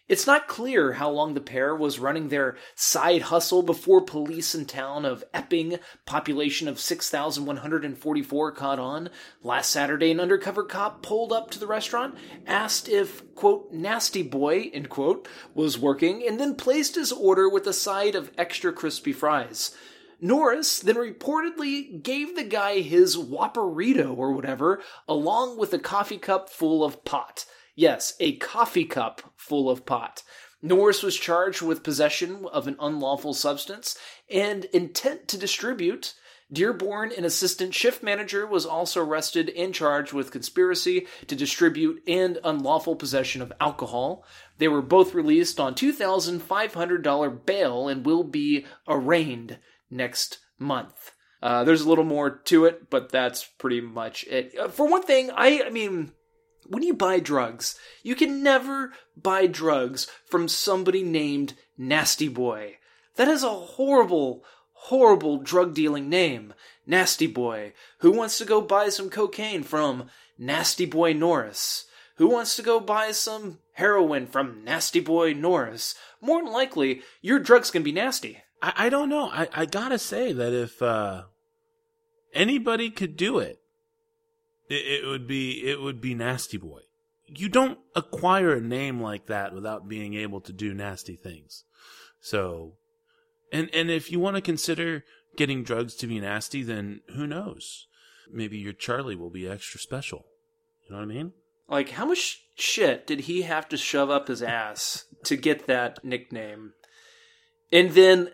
It's 0.08 0.26
not 0.26 0.48
clear 0.48 0.94
how 0.94 1.10
long 1.10 1.34
the 1.34 1.42
pair 1.42 1.76
was 1.76 2.00
running 2.00 2.30
their 2.30 2.56
side 2.76 3.24
hustle 3.24 3.62
before 3.62 4.02
police 4.02 4.56
in 4.56 4.64
town 4.64 5.04
of 5.04 5.26
Epping, 5.34 5.80
population 6.06 6.70
of 6.70 6.80
6,144, 6.80 8.52
caught 8.54 8.80
on. 8.80 9.10
Last 9.44 9.70
Saturday, 9.70 10.12
an 10.12 10.22
undercover 10.22 10.64
cop 10.64 11.02
pulled 11.02 11.34
up 11.34 11.52
to 11.52 11.60
the 11.60 11.68
restaurant, 11.68 12.16
asked 12.46 12.88
if, 12.88 13.36
quote, 13.36 13.74
nasty 13.74 14.24
boy, 14.24 14.72
end 14.74 14.88
quote, 14.88 15.28
was 15.54 15.78
working, 15.78 16.26
and 16.26 16.40
then 16.40 16.56
placed 16.56 16.96
his 16.96 17.12
order 17.12 17.50
with 17.50 17.68
a 17.68 17.74
side 17.74 18.16
of 18.16 18.32
extra 18.38 18.72
crispy 18.72 19.12
fries. 19.12 19.76
Norris 20.22 20.80
then 20.80 20.96
reportedly 20.96 22.02
gave 22.02 22.34
the 22.34 22.46
guy 22.46 22.80
his 22.80 23.18
Whopperito 23.18 24.16
or 24.16 24.32
whatever, 24.32 24.82
along 25.06 25.58
with 25.58 25.74
a 25.74 25.80
coffee 25.80 26.18
cup 26.18 26.50
full 26.50 26.82
of 26.86 27.04
pot. 27.04 27.46
Yes, 27.78 28.16
a 28.20 28.36
coffee 28.38 28.86
cup 28.86 29.22
full 29.36 29.70
of 29.70 29.86
pot. 29.86 30.24
Norris 30.64 31.04
was 31.04 31.16
charged 31.16 31.62
with 31.62 31.84
possession 31.84 32.48
of 32.52 32.68
an 32.68 32.76
unlawful 32.80 33.36
substance 33.36 33.96
and 34.32 34.66
intent 34.66 35.28
to 35.28 35.38
distribute. 35.38 36.16
Dearborn, 36.52 37.12
an 37.16 37.24
assistant 37.24 37.76
shift 37.76 38.02
manager, 38.02 38.48
was 38.48 38.66
also 38.66 39.06
arrested 39.06 39.52
and 39.56 39.76
charged 39.76 40.12
with 40.12 40.32
conspiracy 40.32 41.06
to 41.28 41.36
distribute 41.36 42.02
and 42.08 42.40
unlawful 42.44 42.96
possession 42.96 43.44
of 43.44 43.54
alcohol. 43.62 44.26
They 44.58 44.68
were 44.68 44.82
both 44.82 45.14
released 45.14 45.60
on 45.60 45.76
$2,500 45.76 47.46
bail 47.46 47.88
and 47.88 48.04
will 48.04 48.24
be 48.24 48.66
arraigned 48.88 49.60
next 49.92 50.40
month. 50.58 51.12
Uh, 51.44 51.64
there's 51.64 51.82
a 51.82 51.90
little 51.90 52.04
more 52.04 52.32
to 52.32 52.66
it, 52.66 52.90
but 52.90 53.12
that's 53.12 53.44
pretty 53.44 53.82
much 53.82 54.24
it. 54.24 54.56
Uh, 54.60 54.68
for 54.68 54.88
one 54.88 55.04
thing, 55.04 55.30
I, 55.30 55.62
I 55.68 55.70
mean, 55.70 56.14
when 56.70 56.84
you 56.84 56.94
buy 56.94 57.20
drugs, 57.20 57.78
you 58.04 58.16
can 58.16 58.44
never 58.44 58.94
buy 59.16 59.48
drugs 59.48 60.08
from 60.26 60.48
somebody 60.48 61.04
named 61.04 61.54
Nasty 61.78 62.28
Boy. 62.28 62.78
That 63.16 63.28
is 63.28 63.44
a 63.44 63.50
horrible, 63.50 64.44
horrible 64.74 65.38
drug 65.38 65.74
dealing 65.74 66.10
name. 66.10 66.54
Nasty 66.86 67.28
Boy. 67.28 67.74
Who 68.00 68.12
wants 68.12 68.38
to 68.38 68.46
go 68.46 68.62
buy 68.62 68.90
some 68.90 69.10
cocaine 69.10 69.64
from 69.64 70.10
Nasty 70.38 70.86
Boy 70.86 71.14
Norris? 71.14 71.86
Who 72.16 72.28
wants 72.28 72.56
to 72.56 72.64
go 72.64 72.80
buy 72.80 73.12
some 73.12 73.60
heroin 73.74 74.26
from 74.26 74.64
Nasty 74.64 75.00
Boy 75.00 75.34
Norris? 75.34 75.96
More 76.22 76.44
than 76.44 76.52
likely, 76.52 77.02
your 77.22 77.40
drug's 77.40 77.72
gonna 77.72 77.84
be 77.84 77.92
nasty. 77.92 78.42
I, 78.62 78.74
I 78.78 78.90
don't 78.90 79.10
know. 79.10 79.30
I, 79.30 79.48
I 79.54 79.66
gotta 79.66 80.00
say 80.00 80.32
that 80.34 80.54
if 80.54 80.82
uh, 80.82 81.24
anybody 82.34 82.90
could 82.90 83.16
do 83.16 83.40
it, 83.40 83.60
it, 84.70 85.04
it 85.04 85.08
would 85.08 85.28
be 85.28 85.68
it 85.68 85.82
would 85.82 86.02
be 86.02 86.14
Nasty 86.14 86.58
Boy. 86.58 86.82
You 87.28 87.50
don't 87.50 87.80
acquire 87.96 88.54
a 88.54 88.62
name 88.62 89.02
like 89.02 89.26
that 89.26 89.54
without 89.54 89.88
being 89.88 90.14
able 90.14 90.40
to 90.42 90.54
do 90.54 90.74
nasty 90.74 91.18
things. 91.18 91.66
So, 92.22 92.76
and 93.52 93.70
and 93.74 93.90
if 93.92 94.12
you 94.12 94.20
want 94.20 94.38
to 94.38 94.42
consider 94.42 95.04
getting 95.36 95.64
drugs 95.64 95.94
to 95.96 96.08
be 96.08 96.20
nasty, 96.20 96.64
then 96.64 97.02
who 97.16 97.28
knows? 97.28 97.88
Maybe 98.32 98.58
your 98.58 98.74
Charlie 98.74 99.16
will 99.16 99.30
be 99.30 99.48
extra 99.48 99.80
special. 99.80 100.26
You 100.86 100.96
know 100.96 101.02
what 101.02 101.12
I 101.12 101.14
mean? 101.14 101.34
Like, 101.70 101.90
how 101.92 102.06
much 102.06 102.44
shit 102.56 103.06
did 103.06 103.22
he 103.22 103.42
have 103.42 103.68
to 103.70 103.78
shove 103.78 104.10
up 104.10 104.30
his 104.30 104.42
ass 104.42 105.06
to 105.26 105.36
get 105.36 105.68
that 105.68 106.04
nickname? 106.04 106.74
And 107.72 107.92
then 107.92 108.30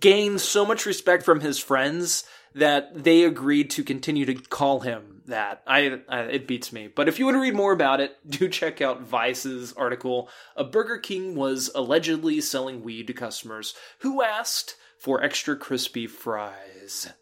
gain 0.00 0.38
so 0.38 0.64
much 0.64 0.86
respect 0.86 1.22
from 1.22 1.40
his 1.40 1.58
friends 1.58 2.24
that 2.54 3.04
they 3.04 3.24
agreed 3.24 3.70
to 3.70 3.84
continue 3.84 4.26
to 4.26 4.34
call 4.34 4.80
him 4.80 5.22
that. 5.26 5.62
I, 5.66 6.00
I, 6.08 6.20
it 6.22 6.46
beats 6.46 6.72
me. 6.72 6.88
But 6.88 7.08
if 7.08 7.18
you 7.18 7.24
want 7.24 7.36
to 7.36 7.40
read 7.40 7.54
more 7.54 7.72
about 7.72 8.00
it, 8.00 8.16
do 8.28 8.48
check 8.48 8.80
out 8.80 9.02
Vice's 9.02 9.72
article. 9.74 10.28
A 10.56 10.64
Burger 10.64 10.98
King 10.98 11.34
was 11.34 11.70
allegedly 11.74 12.40
selling 12.40 12.82
weed 12.82 13.06
to 13.08 13.12
customers 13.12 13.74
who 14.00 14.22
asked 14.22 14.76
for 14.98 15.22
extra 15.22 15.56
crispy 15.56 16.06
fries. 16.06 17.12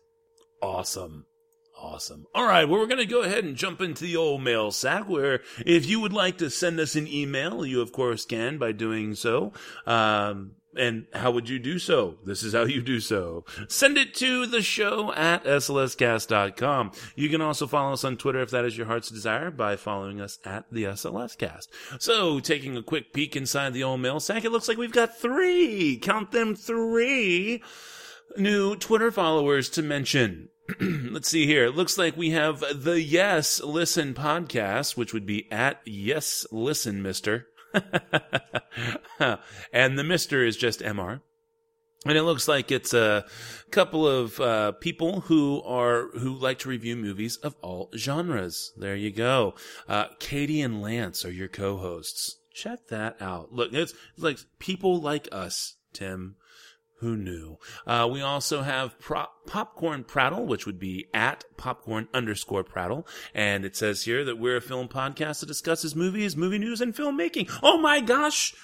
Awesome. 0.62 1.26
Awesome. 1.82 2.26
All 2.34 2.44
right, 2.44 2.68
well, 2.68 2.78
we're 2.78 2.86
going 2.86 2.98
to 2.98 3.06
go 3.06 3.22
ahead 3.22 3.42
and 3.42 3.56
jump 3.56 3.80
into 3.80 4.04
the 4.04 4.14
old 4.14 4.42
mail 4.42 4.70
sack 4.70 5.08
where 5.08 5.40
if 5.64 5.86
you 5.86 5.98
would 5.98 6.12
like 6.12 6.36
to 6.38 6.50
send 6.50 6.78
us 6.78 6.94
an 6.94 7.08
email, 7.08 7.64
you 7.64 7.80
of 7.80 7.90
course 7.90 8.26
can 8.26 8.58
by 8.58 8.72
doing 8.72 9.14
so. 9.14 9.54
Um, 9.86 10.56
and 10.76 11.06
how 11.12 11.30
would 11.30 11.48
you 11.48 11.58
do 11.58 11.78
so? 11.78 12.16
This 12.24 12.42
is 12.42 12.52
how 12.52 12.64
you 12.64 12.80
do 12.80 13.00
so. 13.00 13.44
Send 13.68 13.98
it 13.98 14.14
to 14.16 14.46
the 14.46 14.62
show 14.62 15.12
at 15.14 15.44
slscast.com. 15.44 16.92
You 17.16 17.28
can 17.28 17.40
also 17.40 17.66
follow 17.66 17.92
us 17.92 18.04
on 18.04 18.16
Twitter 18.16 18.40
if 18.40 18.50
that 18.50 18.64
is 18.64 18.76
your 18.76 18.86
heart's 18.86 19.10
desire 19.10 19.50
by 19.50 19.76
following 19.76 20.20
us 20.20 20.38
at 20.44 20.66
the 20.70 20.84
SLScast. 20.84 21.68
So, 21.98 22.40
taking 22.40 22.76
a 22.76 22.82
quick 22.82 23.12
peek 23.12 23.34
inside 23.36 23.72
the 23.72 23.82
old 23.84 24.00
mail 24.00 24.20
sack, 24.20 24.44
it 24.44 24.52
looks 24.52 24.68
like 24.68 24.78
we've 24.78 24.92
got 24.92 25.18
three, 25.18 25.98
count 26.00 26.30
them 26.30 26.54
three, 26.54 27.62
new 28.36 28.76
Twitter 28.76 29.10
followers 29.10 29.68
to 29.70 29.82
mention. 29.82 30.50
Let's 30.80 31.28
see 31.28 31.46
here. 31.46 31.64
It 31.64 31.74
looks 31.74 31.98
like 31.98 32.16
we 32.16 32.30
have 32.30 32.62
the 32.74 33.00
Yes 33.00 33.60
Listen 33.60 34.14
podcast, 34.14 34.96
which 34.96 35.12
would 35.12 35.26
be 35.26 35.50
at 35.50 35.80
Yes 35.84 36.46
Listen 36.52 37.02
Mister. 37.02 37.48
and 39.72 39.98
the 39.98 40.04
Mister 40.04 40.44
is 40.44 40.56
just 40.56 40.82
Mr. 40.82 41.22
And 42.06 42.16
it 42.16 42.22
looks 42.22 42.48
like 42.48 42.72
it's 42.72 42.94
a 42.94 43.26
couple 43.70 44.08
of 44.08 44.40
uh, 44.40 44.72
people 44.72 45.20
who 45.22 45.62
are 45.64 46.08
who 46.12 46.34
like 46.34 46.58
to 46.60 46.70
review 46.70 46.96
movies 46.96 47.36
of 47.36 47.56
all 47.60 47.90
genres. 47.94 48.72
There 48.76 48.96
you 48.96 49.10
go. 49.10 49.54
Uh, 49.86 50.06
Katie 50.18 50.62
and 50.62 50.80
Lance 50.80 51.24
are 51.26 51.30
your 51.30 51.48
co-hosts. 51.48 52.38
Check 52.54 52.88
that 52.88 53.20
out. 53.20 53.52
Look, 53.52 53.72
it's, 53.74 53.92
it's 54.14 54.22
like 54.22 54.38
people 54.58 55.00
like 55.00 55.28
us, 55.30 55.76
Tim. 55.92 56.36
Who 57.00 57.16
knew? 57.16 57.56
Uh, 57.86 58.06
we 58.10 58.20
also 58.20 58.60
have 58.60 58.94
Popcorn 59.46 60.04
Prattle, 60.04 60.44
which 60.44 60.66
would 60.66 60.78
be 60.78 61.06
at 61.14 61.44
popcorn 61.56 62.08
underscore 62.12 62.62
prattle. 62.62 63.06
And 63.34 63.64
it 63.64 63.74
says 63.74 64.04
here 64.04 64.22
that 64.24 64.38
we're 64.38 64.58
a 64.58 64.60
film 64.60 64.86
podcast 64.86 65.40
that 65.40 65.46
discusses 65.46 65.96
movies, 65.96 66.36
movie 66.36 66.58
news, 66.58 66.82
and 66.82 66.94
filmmaking. 66.94 67.50
Oh 67.62 67.78
my 67.78 68.00
gosh! 68.00 68.54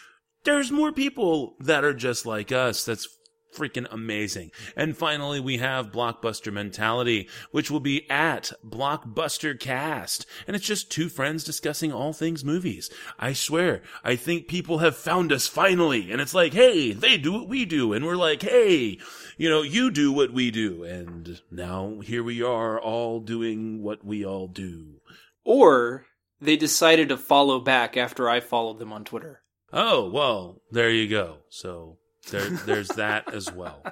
There's 0.45 0.71
more 0.71 0.93
people 0.93 1.57
that 1.61 1.83
are 1.83 1.95
just 1.95 2.27
like 2.27 2.53
us. 2.53 2.85
That's 2.85 3.09
freaking 3.57 3.87
amazing. 3.91 4.51
And 4.77 4.97
finally, 4.97 5.41
we 5.41 5.59
have 5.59 5.91
Blockbuster 5.91 6.53
Mentality, 6.53 7.29
which 7.51 7.71
will 7.71 7.81
be 7.81 8.09
at 8.11 8.53
Blockbuster 8.65 9.59
Cast. 9.59 10.27
And 10.47 10.55
it's 10.55 10.67
just 10.67 10.91
two 10.91 11.09
friends 11.09 11.43
discussing 11.43 11.93
all 11.93 12.13
things 12.13 12.45
movies. 12.45 12.91
I 13.19 13.33
swear, 13.33 13.83
I 14.05 14.17
think 14.17 14.47
people 14.49 14.79
have 14.79 14.97
found 14.97 15.33
us 15.33 15.47
finally. 15.47 16.13
And 16.13 16.21
it's 16.21 16.35
like, 16.35 16.53
hey, 16.53 16.93
they 16.93 17.17
do 17.17 17.33
what 17.33 17.49
we 17.49 17.65
do. 17.65 17.93
And 17.93 18.05
we're 18.05 18.17
like, 18.17 18.43
hey, 18.43 18.99
you 19.37 19.49
know, 19.49 19.63
you 19.63 19.91
do 19.91 20.13
what 20.13 20.33
we 20.33 20.51
do. 20.51 20.85
And 20.85 21.41
now 21.51 22.01
here 22.01 22.23
we 22.23 22.43
are 22.43 22.81
all 22.81 23.21
doing 23.21 23.83
what 23.83 24.05
we 24.05 24.25
all 24.25 24.49
do. 24.49 25.01
Or 25.45 26.07
they 26.41 26.57
decided 26.57 27.09
to 27.09 27.17
follow 27.17 27.61
back 27.61 27.97
after 27.97 28.29
I 28.29 28.41
followed 28.41 28.79
them 28.79 28.93
on 28.93 29.05
Twitter. 29.05 29.43
Oh, 29.73 30.09
well, 30.11 30.63
there 30.71 30.91
you 30.91 31.09
go. 31.09 31.39
So 31.49 31.99
there, 32.31 32.49
there's 32.51 32.89
that 32.89 33.33
as 33.33 33.53
well. 33.53 33.83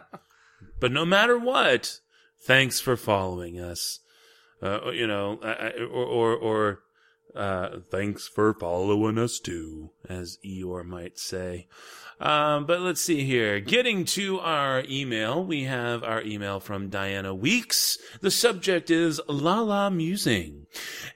But 0.80 0.92
no 0.92 1.04
matter 1.04 1.38
what, 1.38 2.00
thanks 2.42 2.80
for 2.80 2.96
following 2.96 3.60
us. 3.60 4.00
Uh, 4.62 4.90
you 4.90 5.06
know, 5.06 5.38
or 5.90 6.04
or, 6.04 6.36
or 6.36 6.78
uh, 7.34 7.78
thanks 7.90 8.28
for 8.28 8.54
following 8.54 9.18
us 9.18 9.38
too, 9.38 9.90
as 10.08 10.38
Eeyore 10.44 10.84
might 10.84 11.18
say. 11.18 11.66
Um, 12.20 12.64
but 12.64 12.80
let's 12.80 13.00
see 13.00 13.24
here. 13.24 13.60
Getting 13.60 14.04
to 14.06 14.38
our 14.40 14.84
email, 14.88 15.44
we 15.44 15.64
have 15.64 16.04
our 16.04 16.22
email 16.22 16.60
from 16.60 16.88
Diana 16.88 17.34
Weeks. 17.34 17.98
The 18.20 18.30
subject 18.30 18.90
is 18.90 19.20
La 19.28 19.60
La 19.60 19.90
Musing. 19.90 20.63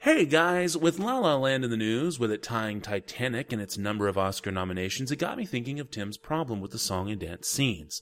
Hey 0.01 0.25
guys, 0.25 0.77
with 0.77 0.97
La 0.97 1.17
La 1.17 1.35
Land 1.35 1.65
in 1.65 1.71
the 1.71 1.75
news, 1.75 2.17
with 2.17 2.31
it 2.31 2.41
tying 2.41 2.79
Titanic 2.79 3.51
and 3.51 3.61
its 3.61 3.77
number 3.77 4.07
of 4.07 4.17
Oscar 4.17 4.49
nominations, 4.49 5.11
it 5.11 5.17
got 5.17 5.37
me 5.37 5.45
thinking 5.45 5.79
of 5.79 5.91
Tim's 5.91 6.17
problem 6.17 6.61
with 6.61 6.71
the 6.71 6.79
song 6.79 7.11
and 7.11 7.19
dance 7.19 7.49
scenes. 7.49 8.01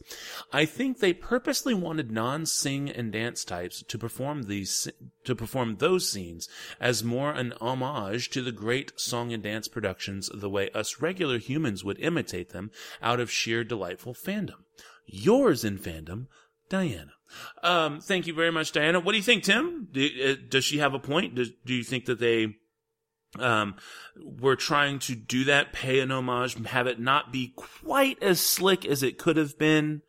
I 0.53 0.65
think 0.65 0.99
they 0.99 1.13
purposely 1.13 1.73
wanted 1.73 2.11
non-sing 2.11 2.91
and 2.91 3.11
dance 3.11 3.43
types 3.43 3.83
to 3.87 3.97
perform 3.97 4.43
these, 4.43 4.87
to 5.23 5.35
perform 5.35 5.77
those 5.77 6.07
scenes 6.07 6.47
as 6.79 7.03
more 7.03 7.31
an 7.31 7.53
homage 7.59 8.29
to 8.29 8.43
the 8.43 8.51
great 8.51 8.91
song 8.99 9.33
and 9.33 9.41
dance 9.41 9.67
productions 9.67 10.29
the 10.31 10.51
way 10.51 10.69
us 10.75 11.01
regular 11.01 11.39
humans 11.39 11.83
would 11.83 11.99
imitate 11.99 12.49
them 12.49 12.69
out 13.01 13.19
of 13.19 13.31
sheer 13.31 13.63
delightful 13.63 14.13
fandom. 14.13 14.63
Yours 15.07 15.63
in 15.63 15.79
fandom, 15.79 16.27
Diana. 16.69 17.16
Um, 17.63 17.99
thank 17.99 18.27
you 18.27 18.33
very 18.33 18.51
much, 18.51 18.71
Diana. 18.71 18.99
What 18.99 19.11
do 19.11 19.17
you 19.17 19.23
think, 19.23 19.43
Tim? 19.43 19.87
Do, 19.91 20.09
uh, 20.25 20.35
does 20.49 20.63
she 20.63 20.79
have 20.79 20.93
a 20.93 20.99
point? 20.99 21.35
Does, 21.35 21.51
do 21.65 21.73
you 21.73 21.83
think 21.83 22.05
that 22.05 22.19
they 22.19 22.55
um, 23.39 23.75
were 24.17 24.55
trying 24.55 24.99
to 24.99 25.15
do 25.15 25.45
that, 25.45 25.73
pay 25.73 25.99
an 25.99 26.11
homage, 26.11 26.55
have 26.67 26.87
it 26.87 26.99
not 26.99 27.31
be 27.31 27.53
quite 27.55 28.21
as 28.21 28.39
slick 28.39 28.85
as 28.85 29.03
it 29.03 29.17
could 29.17 29.37
have 29.37 29.57
been, 29.57 30.01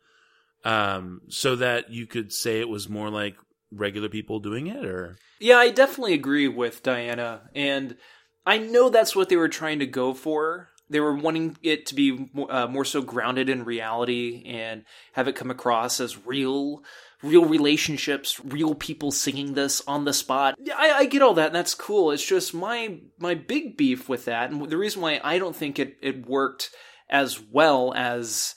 um, 0.63 1.21
so 1.27 1.55
that 1.55 1.91
you 1.91 2.05
could 2.05 2.31
say 2.33 2.59
it 2.59 2.69
was 2.69 2.89
more 2.89 3.09
like 3.09 3.35
regular 3.71 4.09
people 4.09 4.39
doing 4.39 4.67
it, 4.67 4.85
or? 4.85 5.17
Yeah, 5.39 5.57
I 5.57 5.69
definitely 5.69 6.13
agree 6.13 6.47
with 6.47 6.83
Diana, 6.83 7.49
and 7.53 7.97
I 8.45 8.57
know 8.57 8.89
that's 8.89 9.15
what 9.15 9.29
they 9.29 9.35
were 9.35 9.49
trying 9.49 9.79
to 9.79 9.85
go 9.85 10.13
for 10.13 10.69
they 10.89 10.99
were 10.99 11.15
wanting 11.15 11.55
it 11.61 11.85
to 11.87 11.95
be 11.95 12.29
uh, 12.49 12.67
more 12.67 12.85
so 12.85 13.01
grounded 13.01 13.49
in 13.49 13.63
reality 13.63 14.43
and 14.45 14.83
have 15.13 15.27
it 15.27 15.35
come 15.35 15.51
across 15.51 15.99
as 15.99 16.25
real 16.25 16.83
real 17.21 17.45
relationships 17.45 18.39
real 18.43 18.73
people 18.75 19.11
singing 19.11 19.53
this 19.53 19.81
on 19.87 20.05
the 20.05 20.13
spot. 20.13 20.55
I, 20.75 20.91
I 20.91 21.05
get 21.05 21.21
all 21.21 21.33
that 21.35 21.47
and 21.47 21.55
that's 21.55 21.75
cool. 21.75 22.11
It's 22.11 22.25
just 22.25 22.53
my 22.53 22.99
my 23.17 23.35
big 23.35 23.77
beef 23.77 24.07
with 24.07 24.25
that 24.25 24.51
and 24.51 24.69
the 24.69 24.77
reason 24.77 25.01
why 25.01 25.19
i 25.23 25.37
don't 25.37 25.55
think 25.55 25.79
it, 25.79 25.97
it 26.01 26.27
worked 26.27 26.71
as 27.09 27.39
well 27.39 27.93
as 27.95 28.55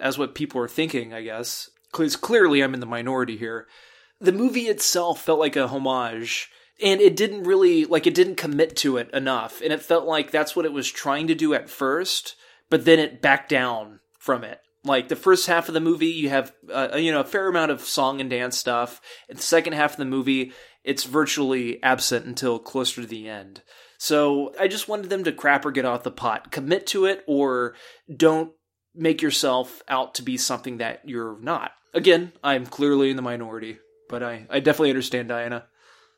as 0.00 0.18
what 0.18 0.34
people 0.34 0.60
are 0.60 0.68
thinking 0.68 1.12
i 1.12 1.22
guess 1.22 1.70
because 1.90 2.16
clearly 2.16 2.60
i'm 2.60 2.74
in 2.74 2.80
the 2.80 2.86
minority 2.86 3.36
here. 3.36 3.66
The 4.20 4.32
movie 4.32 4.68
itself 4.68 5.20
felt 5.20 5.40
like 5.40 5.56
a 5.56 5.66
homage 5.66 6.48
and 6.80 7.00
it 7.00 7.16
didn't 7.16 7.42
really 7.42 7.84
like 7.84 8.06
it 8.06 8.14
didn't 8.14 8.36
commit 8.36 8.76
to 8.76 8.96
it 8.96 9.10
enough 9.12 9.60
and 9.60 9.72
it 9.72 9.82
felt 9.82 10.06
like 10.06 10.30
that's 10.30 10.54
what 10.56 10.64
it 10.64 10.72
was 10.72 10.90
trying 10.90 11.26
to 11.26 11.34
do 11.34 11.54
at 11.54 11.68
first 11.68 12.36
but 12.70 12.84
then 12.84 12.98
it 12.98 13.20
backed 13.20 13.48
down 13.48 14.00
from 14.18 14.44
it 14.44 14.60
Like 14.84 15.08
the 15.08 15.16
first 15.16 15.46
half 15.46 15.68
of 15.68 15.74
the 15.74 15.80
movie, 15.80 16.06
you 16.08 16.28
have 16.28 16.52
uh, 16.72 16.96
you 16.96 17.12
know 17.12 17.20
a 17.20 17.24
fair 17.24 17.48
amount 17.48 17.70
of 17.70 17.82
song 17.82 18.20
and 18.20 18.28
dance 18.28 18.58
stuff. 18.58 19.00
And 19.28 19.38
the 19.38 19.42
second 19.42 19.74
half 19.74 19.92
of 19.92 19.98
the 19.98 20.04
movie, 20.04 20.52
it's 20.82 21.04
virtually 21.04 21.82
absent 21.82 22.26
until 22.26 22.58
closer 22.58 23.00
to 23.00 23.06
the 23.06 23.28
end. 23.28 23.62
So 23.98 24.52
I 24.58 24.66
just 24.66 24.88
wanted 24.88 25.10
them 25.10 25.22
to 25.24 25.32
crap 25.32 25.64
or 25.64 25.70
get 25.70 25.84
off 25.84 26.02
the 26.02 26.10
pot, 26.10 26.50
commit 26.50 26.88
to 26.88 27.04
it, 27.04 27.22
or 27.28 27.76
don't 28.14 28.52
make 28.94 29.22
yourself 29.22 29.80
out 29.86 30.16
to 30.16 30.22
be 30.22 30.36
something 30.36 30.78
that 30.78 31.02
you're 31.04 31.38
not. 31.40 31.70
Again, 31.94 32.32
I'm 32.42 32.66
clearly 32.66 33.10
in 33.10 33.16
the 33.16 33.22
minority, 33.22 33.78
but 34.08 34.22
I, 34.22 34.46
I 34.50 34.58
definitely 34.58 34.90
understand 34.90 35.28
Diana. 35.28 35.66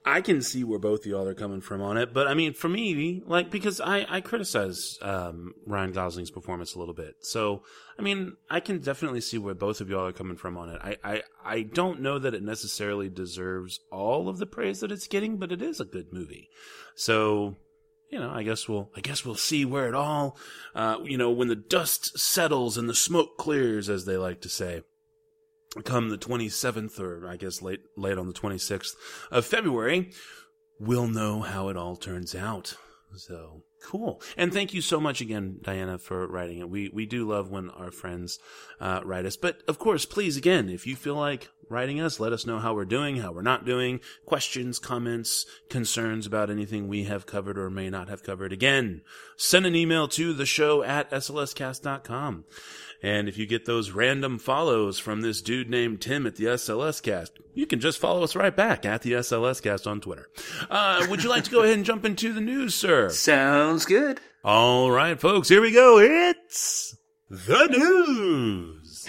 I 0.06 0.20
can 0.20 0.42
see 0.42 0.64
where 0.64 0.78
both 0.78 1.00
of 1.00 1.06
y'all 1.06 1.26
are 1.26 1.34
coming 1.34 1.62
from 1.62 1.80
on 1.80 1.96
it, 1.96 2.12
but 2.12 2.26
I 2.26 2.34
mean, 2.34 2.52
for 2.52 2.68
me, 2.68 3.22
like, 3.24 3.50
because 3.50 3.80
I, 3.80 4.04
I 4.08 4.20
criticize 4.20 4.98
um, 5.00 5.54
Ryan 5.66 5.92
Gosling's 5.92 6.30
performance 6.30 6.74
a 6.74 6.78
little 6.78 6.92
bit. 6.92 7.14
So, 7.20 7.62
I 7.98 8.02
mean, 8.02 8.36
I 8.50 8.60
can 8.60 8.80
definitely 8.80 9.22
see 9.22 9.38
where 9.38 9.54
both 9.54 9.80
of 9.80 9.88
y'all 9.88 10.06
are 10.06 10.12
coming 10.12 10.36
from 10.36 10.58
on 10.58 10.68
it. 10.68 10.80
I, 10.82 10.96
I, 11.02 11.22
I 11.42 11.62
don't 11.62 12.02
know 12.02 12.18
that 12.18 12.34
it 12.34 12.42
necessarily 12.42 13.08
deserves 13.08 13.80
all 13.90 14.28
of 14.28 14.36
the 14.36 14.46
praise 14.46 14.80
that 14.80 14.92
it's 14.92 15.08
getting, 15.08 15.38
but 15.38 15.50
it 15.50 15.62
is 15.62 15.80
a 15.80 15.86
good 15.86 16.12
movie. 16.12 16.50
So, 16.94 17.56
you 18.10 18.18
know, 18.18 18.30
I 18.30 18.42
guess 18.42 18.68
we'll, 18.68 18.90
I 18.94 19.00
guess 19.00 19.24
we'll 19.24 19.36
see 19.36 19.64
where 19.64 19.88
it 19.88 19.94
all, 19.94 20.36
uh, 20.74 20.98
you 21.02 21.16
know, 21.16 21.30
when 21.30 21.48
the 21.48 21.56
dust 21.56 22.18
settles 22.18 22.76
and 22.76 22.90
the 22.90 22.94
smoke 22.94 23.38
clears, 23.38 23.88
as 23.88 24.04
they 24.04 24.18
like 24.18 24.42
to 24.42 24.50
say 24.50 24.82
come 25.82 26.08
the 26.08 26.18
27th 26.18 27.00
or 27.00 27.26
I 27.28 27.36
guess 27.36 27.62
late 27.62 27.80
late 27.96 28.18
on 28.18 28.26
the 28.26 28.32
26th 28.32 28.94
of 29.30 29.44
February, 29.44 30.12
we'll 30.78 31.08
know 31.08 31.40
how 31.40 31.68
it 31.68 31.76
all 31.76 31.96
turns 31.96 32.34
out. 32.34 32.74
So 33.16 33.62
cool. 33.82 34.20
And 34.36 34.52
thank 34.52 34.74
you 34.74 34.80
so 34.80 35.00
much 35.00 35.20
again, 35.20 35.58
Diana, 35.62 35.98
for 35.98 36.26
writing 36.26 36.58
it. 36.58 36.68
We 36.68 36.90
we 36.92 37.06
do 37.06 37.28
love 37.28 37.50
when 37.50 37.70
our 37.70 37.90
friends 37.90 38.38
uh, 38.80 39.00
write 39.04 39.26
us. 39.26 39.36
But 39.36 39.62
of 39.68 39.78
course, 39.78 40.04
please 40.04 40.36
again, 40.36 40.68
if 40.68 40.86
you 40.86 40.96
feel 40.96 41.14
like 41.14 41.48
writing 41.68 42.00
us, 42.00 42.20
let 42.20 42.32
us 42.32 42.46
know 42.46 42.58
how 42.58 42.74
we're 42.74 42.84
doing, 42.84 43.16
how 43.16 43.32
we're 43.32 43.42
not 43.42 43.64
doing, 43.64 44.00
questions, 44.26 44.78
comments, 44.78 45.46
concerns 45.70 46.26
about 46.26 46.50
anything 46.50 46.88
we 46.88 47.04
have 47.04 47.26
covered 47.26 47.58
or 47.58 47.70
may 47.70 47.88
not 47.90 48.08
have 48.08 48.22
covered. 48.22 48.52
Again, 48.52 49.02
send 49.36 49.66
an 49.66 49.76
email 49.76 50.08
to 50.08 50.32
the 50.32 50.46
show 50.46 50.82
at 50.82 51.10
slscast.com. 51.10 52.44
And 53.04 53.28
if 53.28 53.36
you 53.36 53.44
get 53.44 53.66
those 53.66 53.90
random 53.90 54.38
follows 54.38 54.98
from 54.98 55.20
this 55.20 55.42
dude 55.42 55.68
named 55.68 56.00
Tim 56.00 56.26
at 56.26 56.36
the 56.36 56.44
SLS 56.44 57.02
cast, 57.02 57.38
you 57.52 57.66
can 57.66 57.78
just 57.78 57.98
follow 57.98 58.22
us 58.22 58.34
right 58.34 58.56
back 58.56 58.86
at 58.86 59.02
the 59.02 59.12
SLS 59.12 59.60
cast 59.60 59.86
on 59.86 60.00
Twitter. 60.00 60.30
Uh, 60.70 61.06
would 61.10 61.22
you 61.22 61.28
like 61.28 61.44
to 61.44 61.50
go 61.50 61.64
ahead 61.64 61.76
and 61.76 61.84
jump 61.84 62.06
into 62.06 62.32
the 62.32 62.40
news, 62.40 62.74
sir? 62.74 63.10
Sounds 63.10 63.84
good. 63.84 64.22
All 64.42 64.90
right, 64.90 65.20
folks, 65.20 65.50
here 65.50 65.60
we 65.60 65.70
go. 65.70 65.98
It's 65.98 66.96
the 67.28 67.66
news. 67.66 69.06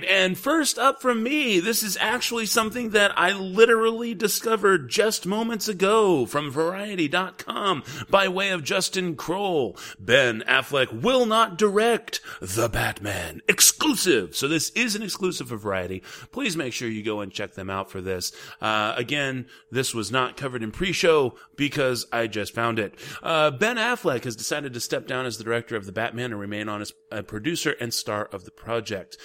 And 0.00 0.38
first 0.38 0.78
up 0.78 1.02
from 1.02 1.22
me, 1.22 1.60
this 1.60 1.82
is 1.82 1.98
actually 2.00 2.46
something 2.46 2.90
that 2.90 3.12
I 3.18 3.32
literally 3.32 4.14
discovered 4.14 4.88
just 4.88 5.26
moments 5.26 5.68
ago 5.68 6.24
from 6.24 6.50
Variety.com 6.50 7.82
by 8.08 8.28
way 8.28 8.50
of 8.50 8.64
Justin 8.64 9.14
Kroll. 9.16 9.76
Ben 9.98 10.42
Affleck 10.48 11.02
will 11.02 11.26
not 11.26 11.58
direct 11.58 12.20
The 12.40 12.70
Batman. 12.70 13.42
Exclusive. 13.48 14.34
So 14.34 14.48
this 14.48 14.70
is 14.70 14.96
an 14.96 15.02
exclusive 15.02 15.48
for 15.48 15.56
Variety. 15.56 16.02
Please 16.30 16.56
make 16.56 16.72
sure 16.72 16.88
you 16.88 17.02
go 17.02 17.20
and 17.20 17.30
check 17.30 17.52
them 17.52 17.68
out 17.68 17.90
for 17.90 18.00
this. 18.00 18.32
Uh, 18.62 18.94
again, 18.96 19.46
this 19.70 19.94
was 19.94 20.10
not 20.10 20.38
covered 20.38 20.62
in 20.62 20.70
pre-show 20.70 21.34
because 21.56 22.06
I 22.10 22.28
just 22.28 22.54
found 22.54 22.78
it. 22.78 22.94
Uh, 23.22 23.50
ben 23.50 23.76
Affleck 23.76 24.24
has 24.24 24.36
decided 24.36 24.72
to 24.72 24.80
step 24.80 25.06
down 25.06 25.26
as 25.26 25.36
the 25.36 25.44
director 25.44 25.76
of 25.76 25.84
The 25.84 25.92
Batman 25.92 26.32
and 26.32 26.40
remain 26.40 26.70
on 26.70 26.80
as 26.80 26.94
a 27.10 27.22
producer 27.22 27.74
and 27.78 27.92
star 27.92 28.24
of 28.32 28.44
the 28.44 28.50
project 28.50 29.18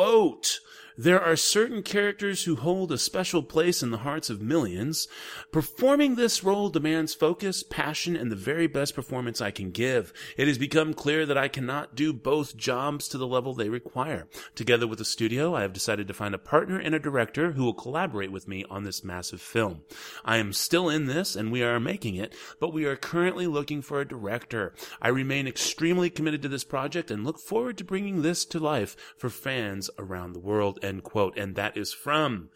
quote 0.00 0.60
there 1.02 1.22
are 1.22 1.34
certain 1.34 1.82
characters 1.82 2.44
who 2.44 2.56
hold 2.56 2.92
a 2.92 2.98
special 2.98 3.42
place 3.42 3.82
in 3.82 3.90
the 3.90 3.98
hearts 3.98 4.28
of 4.28 4.42
millions. 4.42 5.08
Performing 5.50 6.14
this 6.14 6.44
role 6.44 6.68
demands 6.68 7.14
focus, 7.14 7.62
passion, 7.62 8.14
and 8.14 8.30
the 8.30 8.36
very 8.36 8.66
best 8.66 8.94
performance 8.94 9.40
I 9.40 9.50
can 9.50 9.70
give. 9.70 10.12
It 10.36 10.46
has 10.46 10.58
become 10.58 10.92
clear 10.92 11.24
that 11.24 11.38
I 11.38 11.48
cannot 11.48 11.94
do 11.94 12.12
both 12.12 12.54
jobs 12.54 13.08
to 13.08 13.16
the 13.16 13.26
level 13.26 13.54
they 13.54 13.70
require. 13.70 14.28
Together 14.54 14.86
with 14.86 14.98
the 14.98 15.06
studio, 15.06 15.54
I 15.54 15.62
have 15.62 15.72
decided 15.72 16.06
to 16.08 16.12
find 16.12 16.34
a 16.34 16.38
partner 16.38 16.78
and 16.78 16.94
a 16.94 16.98
director 16.98 17.52
who 17.52 17.64
will 17.64 17.72
collaborate 17.72 18.30
with 18.30 18.46
me 18.46 18.66
on 18.68 18.84
this 18.84 19.02
massive 19.02 19.40
film. 19.40 19.80
I 20.22 20.36
am 20.36 20.52
still 20.52 20.90
in 20.90 21.06
this 21.06 21.34
and 21.34 21.50
we 21.50 21.62
are 21.62 21.80
making 21.80 22.16
it, 22.16 22.34
but 22.58 22.74
we 22.74 22.84
are 22.84 22.96
currently 22.96 23.46
looking 23.46 23.80
for 23.80 24.02
a 24.02 24.08
director. 24.08 24.74
I 25.00 25.08
remain 25.08 25.48
extremely 25.48 26.10
committed 26.10 26.42
to 26.42 26.48
this 26.48 26.64
project 26.64 27.10
and 27.10 27.24
look 27.24 27.38
forward 27.38 27.78
to 27.78 27.84
bringing 27.84 28.20
this 28.20 28.44
to 28.44 28.58
life 28.58 29.14
for 29.16 29.30
fans 29.30 29.88
around 29.98 30.34
the 30.34 30.40
world 30.40 30.78
end 30.90 31.02
quote. 31.02 31.38
And 31.38 31.54
that 31.54 31.78
is 31.78 31.94
from 31.94 32.50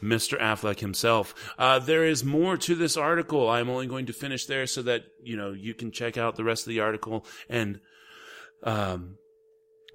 Mr. 0.00 0.38
Affleck 0.38 0.78
himself. 0.78 1.34
Uh, 1.58 1.80
there 1.80 2.04
is 2.04 2.22
more 2.24 2.56
to 2.56 2.76
this 2.76 2.96
article. 2.96 3.50
I'm 3.50 3.68
only 3.68 3.88
going 3.88 4.06
to 4.06 4.12
finish 4.12 4.46
there 4.46 4.68
so 4.68 4.82
that, 4.82 5.02
you 5.20 5.36
know, 5.36 5.50
you 5.50 5.74
can 5.74 5.90
check 5.90 6.16
out 6.16 6.36
the 6.36 6.44
rest 6.44 6.64
of 6.64 6.70
the 6.70 6.80
article 6.80 7.26
and, 7.48 7.80
um, 8.62 9.18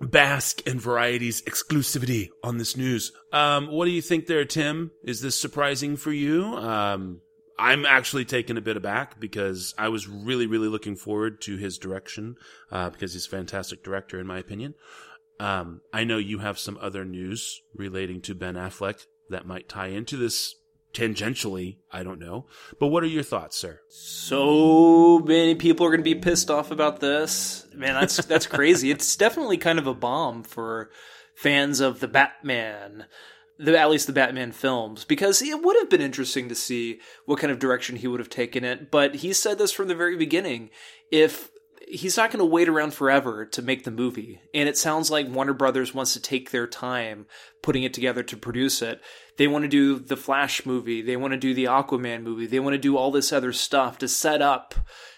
bask 0.02 0.66
in 0.68 0.80
Variety's 0.80 1.42
exclusivity 1.44 2.30
on 2.44 2.58
this 2.58 2.76
news. 2.76 3.12
Um, 3.32 3.68
what 3.68 3.86
do 3.86 3.92
you 3.92 4.02
think 4.02 4.28
there, 4.28 4.44
Tim? 4.44 4.92
Is 5.04 5.22
this 5.22 5.36
surprising 5.36 5.96
for 5.96 6.12
you? 6.12 6.44
Um, 6.44 7.22
I'm 7.58 7.86
actually 7.86 8.26
taken 8.26 8.58
a 8.58 8.62
bit 8.62 8.78
aback 8.78 9.20
because 9.20 9.74
I 9.78 9.90
was 9.90 10.08
really, 10.08 10.48
really 10.48 10.68
looking 10.68 10.96
forward 10.96 11.42
to 11.42 11.58
his 11.58 11.78
direction, 11.78 12.36
uh, 12.72 12.90
because 12.90 13.14
he's 13.14 13.28
a 13.28 13.30
fantastic 13.30 13.84
director 13.84 14.20
in 14.20 14.28
my 14.28 14.40
opinion. 14.40 14.74
Um, 15.40 15.82
I 15.92 16.04
know 16.04 16.18
you 16.18 16.40
have 16.40 16.60
some 16.60 16.78
other 16.82 17.06
news 17.06 17.62
relating 17.76 18.22
to 18.22 18.36
Ben 18.36 18.56
Affleck 18.56 19.06
that 19.30 19.46
might 19.46 19.68
tie 19.70 19.88
into 19.88 20.18
this 20.18 20.56
tangentially. 20.94 21.78
I 21.92 22.04
don't 22.04 22.20
know. 22.20 22.46
But 22.80 22.88
what 22.88 23.04
are 23.04 23.08
your 23.08 23.24
thoughts, 23.24 23.58
sir? 23.58 23.82
So 23.90 25.20
many 25.20 25.56
people 25.56 25.86
are 25.86 25.90
going 25.90 26.00
to 26.00 26.04
be 26.04 26.16
pissed 26.16 26.50
off 26.50 26.72
about 26.72 27.00
this. 27.00 27.66
Man, 27.74 27.96
that's 27.96 28.18
that's 28.26 28.48
crazy. 28.48 28.92
It's 28.92 29.16
definitely 29.16 29.58
kind 29.58 29.80
of 29.80 29.88
a 29.88 29.94
bomb 29.94 30.44
for 30.44 30.92
fans 31.36 31.80
of 31.80 32.00
the 32.00 32.08
Batman. 32.08 33.06
The, 33.60 33.78
at 33.78 33.92
least 33.92 34.08
the 34.08 34.14
Batman 34.14 34.52
films, 34.52 35.06
because 35.06 35.40
it 35.40 35.62
would 35.64 35.78
have 35.78 35.90
been 35.90 36.02
interesting 36.02 36.50
to 36.50 36.56
see 36.56 37.00
what 37.26 37.40
kind 37.40 37.52
of 37.52 37.60
direction 37.60 37.98
he 37.98 38.08
would 38.08 38.20
have 38.20 38.30
taken 38.30 38.64
it. 38.64 38.90
But 38.90 39.16
he 39.16 39.32
said 39.32 39.60
this 39.60 39.72
from 39.72 39.88
the 39.88 39.96
very 39.96 40.18
beginning. 40.18 40.72
If 41.12 41.52
he's 41.88 42.18
not 42.18 42.32
going 42.32 42.40
to 42.40 42.46
wait 42.46 42.70
around 42.70 42.94
forever 42.94 43.46
to 43.46 43.62
make 43.62 43.84
the 43.84 43.92
movie. 43.92 44.42
And 44.54 44.70
it 44.70 44.78
sounds 44.78 45.12
like 45.12 45.28
Warner 45.28 45.54
Brothers 45.54 45.94
wants 45.94 46.14
to 46.14 46.22
take 46.22 46.52
their 46.52 46.68
time 46.68 47.26
putting 47.62 47.84
it 47.84 47.94
together 47.94 48.24
to 48.24 48.38
produce 48.38 48.82
it. 48.82 49.02
They 49.38 49.48
want 49.48 49.64
to 49.64 49.70
do 49.70 50.00
the 50.00 50.18
Flash 50.18 50.66
movie, 50.66 51.02
they 51.02 51.18
want 51.18 51.34
to 51.34 51.40
do 51.40 51.54
the 51.54 51.66
Aquaman 51.66 52.24
movie, 52.24 52.46
they 52.46 52.60
want 52.60 52.74
to 52.74 52.80
do 52.80 52.98
all 52.98 53.12
this 53.12 53.34
other 53.34 53.54
stuff 53.54 53.98
to 54.00 54.08
set 54.08 54.42
up 54.42 54.76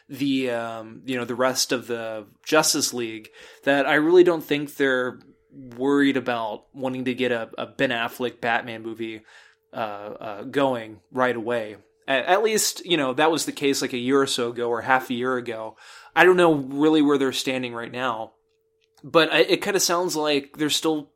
the 0.08 0.52
um, 0.52 1.02
you 1.06 1.18
know 1.18 1.26
the 1.26 1.36
rest 1.36 1.72
of 1.72 1.88
the 1.88 2.28
Justice 2.46 2.94
League 2.94 3.30
that 3.64 3.86
I 3.86 3.96
really 3.96 4.24
don't 4.24 4.44
think 4.44 4.76
they're 4.76 5.20
worried 5.52 6.18
about 6.18 6.66
wanting 6.74 7.06
to 7.06 7.14
get 7.14 7.32
a, 7.32 7.50
a 7.58 7.66
Ben 7.66 7.90
Affleck 7.90 8.42
Batman 8.42 8.84
movie 8.84 9.22
uh, 9.74 9.76
uh, 9.76 10.44
going 10.44 11.00
right 11.12 11.36
away. 11.36 11.78
At, 12.08 12.26
at 12.26 12.44
least 12.44 12.86
you 12.86 12.98
know 12.98 13.14
that 13.14 13.32
was 13.32 13.46
the 13.46 13.52
case 13.52 13.82
like 13.82 13.94
a 13.94 13.98
year 13.98 14.22
or 14.22 14.28
so 14.28 14.50
ago 14.50 14.70
or 14.70 14.82
half 14.82 15.10
a 15.10 15.16
year 15.16 15.38
ago. 15.38 15.76
I 16.16 16.24
don't 16.24 16.38
know 16.38 16.54
really 16.54 17.02
where 17.02 17.18
they're 17.18 17.34
standing 17.34 17.74
right 17.74 17.92
now, 17.92 18.34
but 19.04 19.32
I, 19.34 19.40
it 19.40 19.62
kind 19.62 19.76
of 19.76 19.82
sounds 19.82 20.16
like 20.16 20.58
they're 20.58 20.70
still 20.70 21.12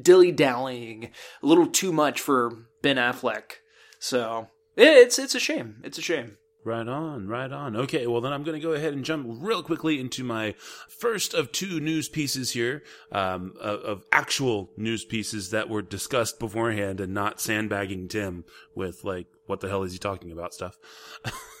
dilly 0.00 0.32
dallying 0.32 1.10
a 1.42 1.46
little 1.46 1.66
too 1.66 1.92
much 1.92 2.20
for 2.20 2.66
Ben 2.82 2.96
Affleck. 2.96 3.56
So 3.98 4.48
it's 4.76 5.18
it's 5.18 5.34
a 5.34 5.40
shame. 5.40 5.80
It's 5.84 5.98
a 5.98 6.02
shame. 6.02 6.38
Right 6.64 6.86
on, 6.86 7.26
right 7.26 7.50
on. 7.50 7.74
Okay, 7.74 8.06
well 8.06 8.20
then 8.20 8.32
I'm 8.32 8.44
going 8.44 8.60
to 8.60 8.64
go 8.64 8.72
ahead 8.72 8.92
and 8.92 9.04
jump 9.04 9.26
real 9.40 9.64
quickly 9.64 9.98
into 9.98 10.22
my 10.22 10.54
first 10.88 11.34
of 11.34 11.50
two 11.50 11.80
news 11.80 12.08
pieces 12.08 12.52
here, 12.52 12.84
um, 13.10 13.54
of, 13.60 13.80
of, 13.80 14.04
actual 14.12 14.70
news 14.76 15.04
pieces 15.04 15.50
that 15.50 15.68
were 15.68 15.82
discussed 15.82 16.38
beforehand 16.38 17.00
and 17.00 17.12
not 17.12 17.40
sandbagging 17.40 18.06
Tim 18.06 18.44
with 18.76 19.02
like, 19.02 19.26
what 19.46 19.58
the 19.58 19.68
hell 19.68 19.82
is 19.82 19.92
he 19.92 19.98
talking 19.98 20.30
about 20.30 20.54
stuff. 20.54 20.78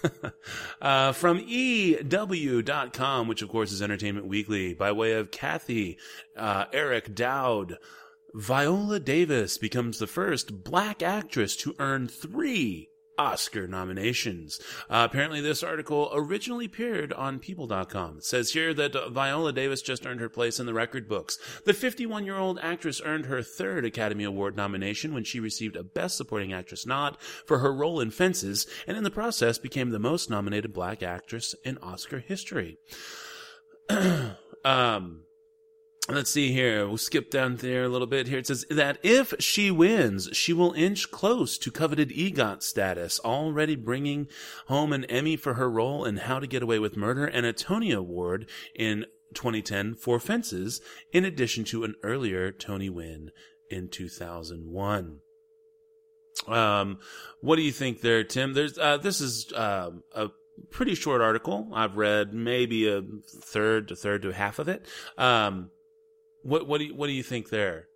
uh, 0.80 1.10
from 1.10 1.40
EW.com, 1.40 3.26
which 3.26 3.42
of 3.42 3.48
course 3.48 3.72
is 3.72 3.82
Entertainment 3.82 4.28
Weekly, 4.28 4.72
by 4.72 4.92
way 4.92 5.14
of 5.14 5.32
Kathy, 5.32 5.98
uh, 6.36 6.66
Eric 6.72 7.12
Dowd, 7.12 7.76
Viola 8.34 9.00
Davis 9.00 9.58
becomes 9.58 9.98
the 9.98 10.06
first 10.06 10.62
black 10.62 11.02
actress 11.02 11.56
to 11.56 11.74
earn 11.80 12.06
three 12.06 12.88
Oscar 13.18 13.66
nominations. 13.66 14.60
Uh, 14.88 15.06
apparently, 15.08 15.40
this 15.40 15.62
article 15.62 16.10
originally 16.12 16.66
appeared 16.66 17.12
on 17.12 17.38
People.com. 17.38 18.18
It 18.18 18.24
says 18.24 18.52
here 18.52 18.72
that 18.74 19.10
Viola 19.10 19.52
Davis 19.52 19.82
just 19.82 20.06
earned 20.06 20.20
her 20.20 20.28
place 20.28 20.58
in 20.58 20.66
the 20.66 20.74
record 20.74 21.08
books. 21.08 21.38
The 21.64 21.74
51 21.74 22.24
year 22.24 22.36
old 22.36 22.58
actress 22.62 23.00
earned 23.04 23.26
her 23.26 23.42
third 23.42 23.84
Academy 23.84 24.24
Award 24.24 24.56
nomination 24.56 25.14
when 25.14 25.24
she 25.24 25.40
received 25.40 25.76
a 25.76 25.82
Best 25.82 26.16
Supporting 26.16 26.52
Actress 26.52 26.86
nod 26.86 27.16
for 27.46 27.58
her 27.58 27.72
role 27.72 28.00
in 28.00 28.10
Fences, 28.10 28.66
and 28.86 28.96
in 28.96 29.04
the 29.04 29.10
process 29.10 29.58
became 29.58 29.90
the 29.90 29.98
most 29.98 30.30
nominated 30.30 30.72
black 30.72 31.02
actress 31.02 31.54
in 31.64 31.78
Oscar 31.78 32.18
history. 32.18 32.78
um, 34.64 35.24
Let's 36.08 36.30
see 36.30 36.52
here. 36.52 36.86
We'll 36.88 36.98
skip 36.98 37.30
down 37.30 37.56
there 37.56 37.84
a 37.84 37.88
little 37.88 38.08
bit 38.08 38.26
here. 38.26 38.38
It 38.38 38.48
says 38.48 38.66
that 38.68 38.98
if 39.04 39.34
she 39.38 39.70
wins, 39.70 40.28
she 40.32 40.52
will 40.52 40.72
inch 40.72 41.12
close 41.12 41.56
to 41.58 41.70
coveted 41.70 42.10
EGOT 42.10 42.62
status, 42.62 43.20
already 43.20 43.76
bringing 43.76 44.26
home 44.66 44.92
an 44.92 45.04
Emmy 45.04 45.36
for 45.36 45.54
her 45.54 45.70
role 45.70 46.04
in 46.04 46.16
How 46.16 46.40
to 46.40 46.48
Get 46.48 46.62
Away 46.62 46.80
with 46.80 46.96
Murder 46.96 47.24
and 47.24 47.46
a 47.46 47.52
Tony 47.52 47.92
Award 47.92 48.50
in 48.74 49.06
2010 49.34 49.94
for 49.94 50.18
Fences, 50.18 50.80
in 51.12 51.24
addition 51.24 51.62
to 51.64 51.84
an 51.84 51.94
earlier 52.02 52.50
Tony 52.50 52.90
win 52.90 53.30
in 53.70 53.88
2001. 53.88 55.20
Um, 56.48 56.98
what 57.40 57.56
do 57.56 57.62
you 57.62 57.72
think 57.72 58.00
there, 58.00 58.24
Tim? 58.24 58.54
There's, 58.54 58.76
uh, 58.76 58.96
this 58.96 59.20
is, 59.20 59.52
uh, 59.52 59.90
a 60.16 60.30
pretty 60.70 60.96
short 60.96 61.20
article. 61.20 61.68
I've 61.72 61.96
read 61.96 62.34
maybe 62.34 62.88
a 62.88 63.02
third 63.44 63.86
to 63.88 63.96
third 63.96 64.22
to 64.22 64.32
half 64.32 64.58
of 64.58 64.68
it. 64.68 64.84
Um, 65.16 65.70
what 66.42 66.66
what 66.66 66.78
do 66.78 66.86
you, 66.86 66.94
what 66.94 67.06
do 67.06 67.12
you 67.12 67.22
think 67.22 67.50
there? 67.50 67.88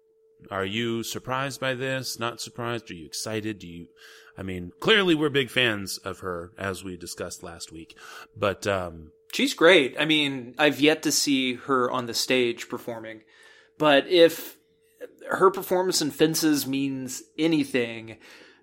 Are 0.50 0.64
you 0.64 1.02
surprised 1.02 1.60
by 1.60 1.74
this? 1.74 2.18
Not 2.18 2.40
surprised? 2.40 2.90
Are 2.90 2.94
you 2.94 3.06
excited? 3.06 3.58
Do 3.58 3.66
you? 3.66 3.86
I 4.38 4.42
mean, 4.42 4.72
clearly 4.80 5.14
we're 5.14 5.30
big 5.30 5.50
fans 5.50 5.98
of 5.98 6.20
her, 6.20 6.52
as 6.58 6.84
we 6.84 6.96
discussed 6.96 7.42
last 7.42 7.72
week. 7.72 7.96
But 8.36 8.66
um, 8.66 9.12
she's 9.32 9.54
great. 9.54 9.96
I 9.98 10.04
mean, 10.04 10.54
I've 10.58 10.80
yet 10.80 11.02
to 11.04 11.12
see 11.12 11.54
her 11.54 11.90
on 11.90 12.06
the 12.06 12.14
stage 12.14 12.68
performing, 12.68 13.22
but 13.78 14.06
if 14.08 14.56
her 15.30 15.50
performance 15.50 16.02
in 16.02 16.10
Fences 16.10 16.66
means 16.66 17.22
anything, 17.38 18.18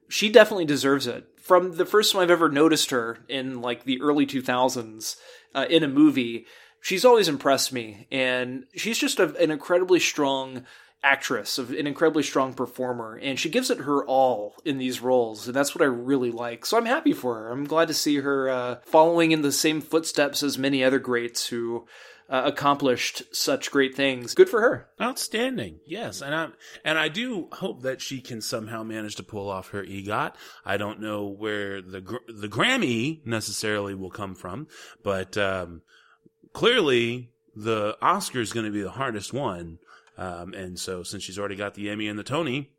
she 0.08 0.30
definitely 0.30 0.66
deserves 0.66 1.08
it. 1.08 1.26
From 1.38 1.76
the 1.76 1.86
first 1.86 2.14
time 2.14 2.22
I've 2.22 2.32
ever 2.32 2.50
noticed 2.50 2.92
her 2.92 3.20
in 3.28 3.62
like 3.62 3.84
the 3.84 4.02
early 4.02 4.26
2000s 4.26 5.18
uh, 5.54 5.66
in 5.70 5.84
a 5.84 5.88
movie, 5.88 6.46
she's 6.84 7.06
always 7.06 7.30
impressed 7.30 7.74
me, 7.74 8.08
and 8.12 8.66
she's 8.76 9.00
just 9.00 9.20
a, 9.20 9.36
an 9.38 9.50
incredibly 9.50 10.00
strong 10.00 10.66
actress, 11.02 11.58
of 11.58 11.72
an 11.72 11.88
incredibly 11.88 12.24
strong 12.24 12.54
performer, 12.54 13.20
and 13.22 13.40
she 13.40 13.50
gives 13.50 13.70
it 13.70 13.80
her 13.80 14.06
all 14.06 14.56
in 14.64 14.78
these 14.78 15.02
roles, 15.02 15.48
and 15.48 15.56
that's 15.56 15.74
what 15.74 15.82
I 15.82 15.88
really 15.88 16.32
like. 16.32 16.66
So 16.66 16.78
I'm 16.78 16.86
happy 16.86 17.14
for 17.14 17.36
her. 17.36 17.52
I'm 17.52 17.66
glad 17.66 17.88
to 17.88 17.94
see 17.94 18.18
her 18.18 18.50
uh, 18.50 18.76
following 18.84 19.32
in 19.32 19.42
the 19.42 19.52
same 19.52 19.82
footsteps 19.82 20.44
as 20.44 20.58
many 20.58 20.84
other 20.84 21.00
greats 21.00 21.48
who. 21.48 21.88
Uh, 22.30 22.44
accomplished 22.46 23.22
such 23.36 23.70
great 23.70 23.96
things. 23.96 24.34
Good 24.34 24.50
for 24.50 24.62
her. 24.62 24.88
Outstanding. 25.00 25.82
Yes, 25.86 26.22
and 26.22 26.34
I 26.34 26.48
and 26.86 26.98
I 26.98 27.10
do 27.10 27.50
hope 27.52 27.82
that 27.82 28.00
she 28.00 28.22
can 28.22 28.40
somehow 28.42 28.82
manage 28.82 29.16
to 29.16 29.24
pull 29.24 29.50
off 29.50 29.70
her 29.70 29.84
EGOT. 29.84 30.34
I 30.66 30.78
don't 30.78 31.02
know 31.02 31.28
where 31.28 31.82
the 31.82 32.00
the 32.34 32.48
Grammy 32.48 33.24
necessarily 33.28 33.94
will 33.94 34.10
come 34.10 34.36
from, 34.36 34.68
but 35.04 35.38
um, 35.38 35.82
clearly 36.54 37.32
the 37.56 37.98
Oscar 38.02 38.40
is 38.40 38.54
going 38.54 38.66
to 38.66 38.72
be 38.72 38.82
the 38.82 38.92
hardest 38.92 39.34
one. 39.34 39.80
Um, 40.18 40.54
and 40.54 40.80
so 40.80 41.04
since 41.04 41.24
she's 41.24 41.40
already 41.40 41.56
got 41.56 41.74
the 41.74 41.90
Emmy 41.90 42.08
and 42.08 42.18
the 42.18 42.24
Tony, 42.24 42.72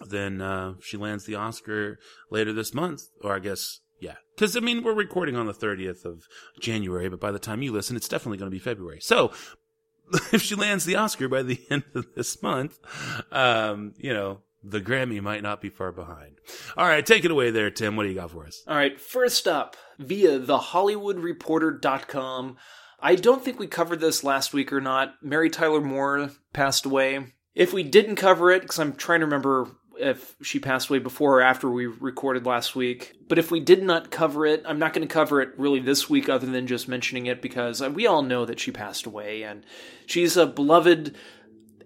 then 0.00 0.40
uh, 0.40 0.74
she 0.80 0.96
lands 0.96 1.24
the 1.24 1.34
Oscar 1.34 1.98
later 2.30 2.52
this 2.52 2.74
month, 2.74 3.02
or 3.22 3.34
I 3.34 3.38
guess 3.38 3.80
yeah, 4.00 4.16
because 4.34 4.56
I 4.56 4.60
mean 4.60 4.82
we're 4.82 4.94
recording 4.94 5.36
on 5.36 5.46
the 5.46 5.54
30th 5.54 6.04
of 6.04 6.24
January, 6.60 7.08
but 7.08 7.20
by 7.20 7.30
the 7.30 7.38
time 7.38 7.62
you 7.62 7.72
listen, 7.72 7.96
it's 7.96 8.08
definitely 8.08 8.38
going 8.38 8.50
to 8.50 8.54
be 8.54 8.58
February. 8.58 9.00
So 9.00 9.32
if 10.32 10.42
she 10.42 10.54
lands 10.54 10.84
the 10.84 10.96
Oscar 10.96 11.28
by 11.28 11.42
the 11.42 11.60
end 11.70 11.84
of 11.94 12.06
this 12.14 12.42
month, 12.42 12.78
um, 13.30 13.94
you 13.96 14.12
know, 14.12 14.40
the 14.62 14.80
Grammy 14.80 15.20
might 15.20 15.42
not 15.42 15.60
be 15.60 15.68
far 15.68 15.92
behind. 15.92 16.38
All 16.76 16.86
right, 16.86 17.04
take 17.04 17.24
it 17.24 17.30
away 17.30 17.50
there, 17.50 17.70
Tim. 17.70 17.96
What 17.96 18.04
do 18.04 18.08
you 18.08 18.14
got 18.14 18.30
for 18.30 18.46
us? 18.46 18.62
All 18.66 18.76
right, 18.76 18.98
first 19.00 19.48
up, 19.48 19.76
via 19.98 20.38
thehollywoodreporter.com. 20.38 22.56
I 23.00 23.14
don't 23.16 23.44
think 23.44 23.58
we 23.58 23.66
covered 23.66 24.00
this 24.00 24.22
last 24.22 24.54
week 24.54 24.72
or 24.72 24.80
not. 24.80 25.14
Mary 25.22 25.50
Tyler 25.50 25.80
Moore 25.80 26.30
passed 26.52 26.86
away. 26.86 27.32
If 27.54 27.72
we 27.72 27.82
didn't 27.82 28.16
cover 28.16 28.50
it, 28.50 28.62
because 28.62 28.78
I'm 28.78 28.94
trying 28.94 29.20
to 29.20 29.26
remember 29.26 29.68
if 29.98 30.36
she 30.42 30.58
passed 30.58 30.88
away 30.88 30.98
before 30.98 31.38
or 31.38 31.42
after 31.42 31.70
we 31.70 31.86
recorded 31.86 32.46
last 32.46 32.74
week. 32.74 33.14
But 33.28 33.38
if 33.38 33.50
we 33.50 33.60
did 33.60 33.82
not 33.82 34.10
cover 34.10 34.46
it, 34.46 34.62
I'm 34.66 34.78
not 34.78 34.92
going 34.92 35.06
to 35.06 35.12
cover 35.12 35.40
it 35.40 35.58
really 35.58 35.80
this 35.80 36.08
week 36.08 36.28
other 36.28 36.46
than 36.46 36.66
just 36.66 36.88
mentioning 36.88 37.26
it 37.26 37.42
because 37.42 37.82
we 37.82 38.06
all 38.06 38.22
know 38.22 38.44
that 38.44 38.60
she 38.60 38.70
passed 38.70 39.06
away 39.06 39.42
and 39.42 39.64
she's 40.06 40.36
a 40.36 40.46
beloved 40.46 41.14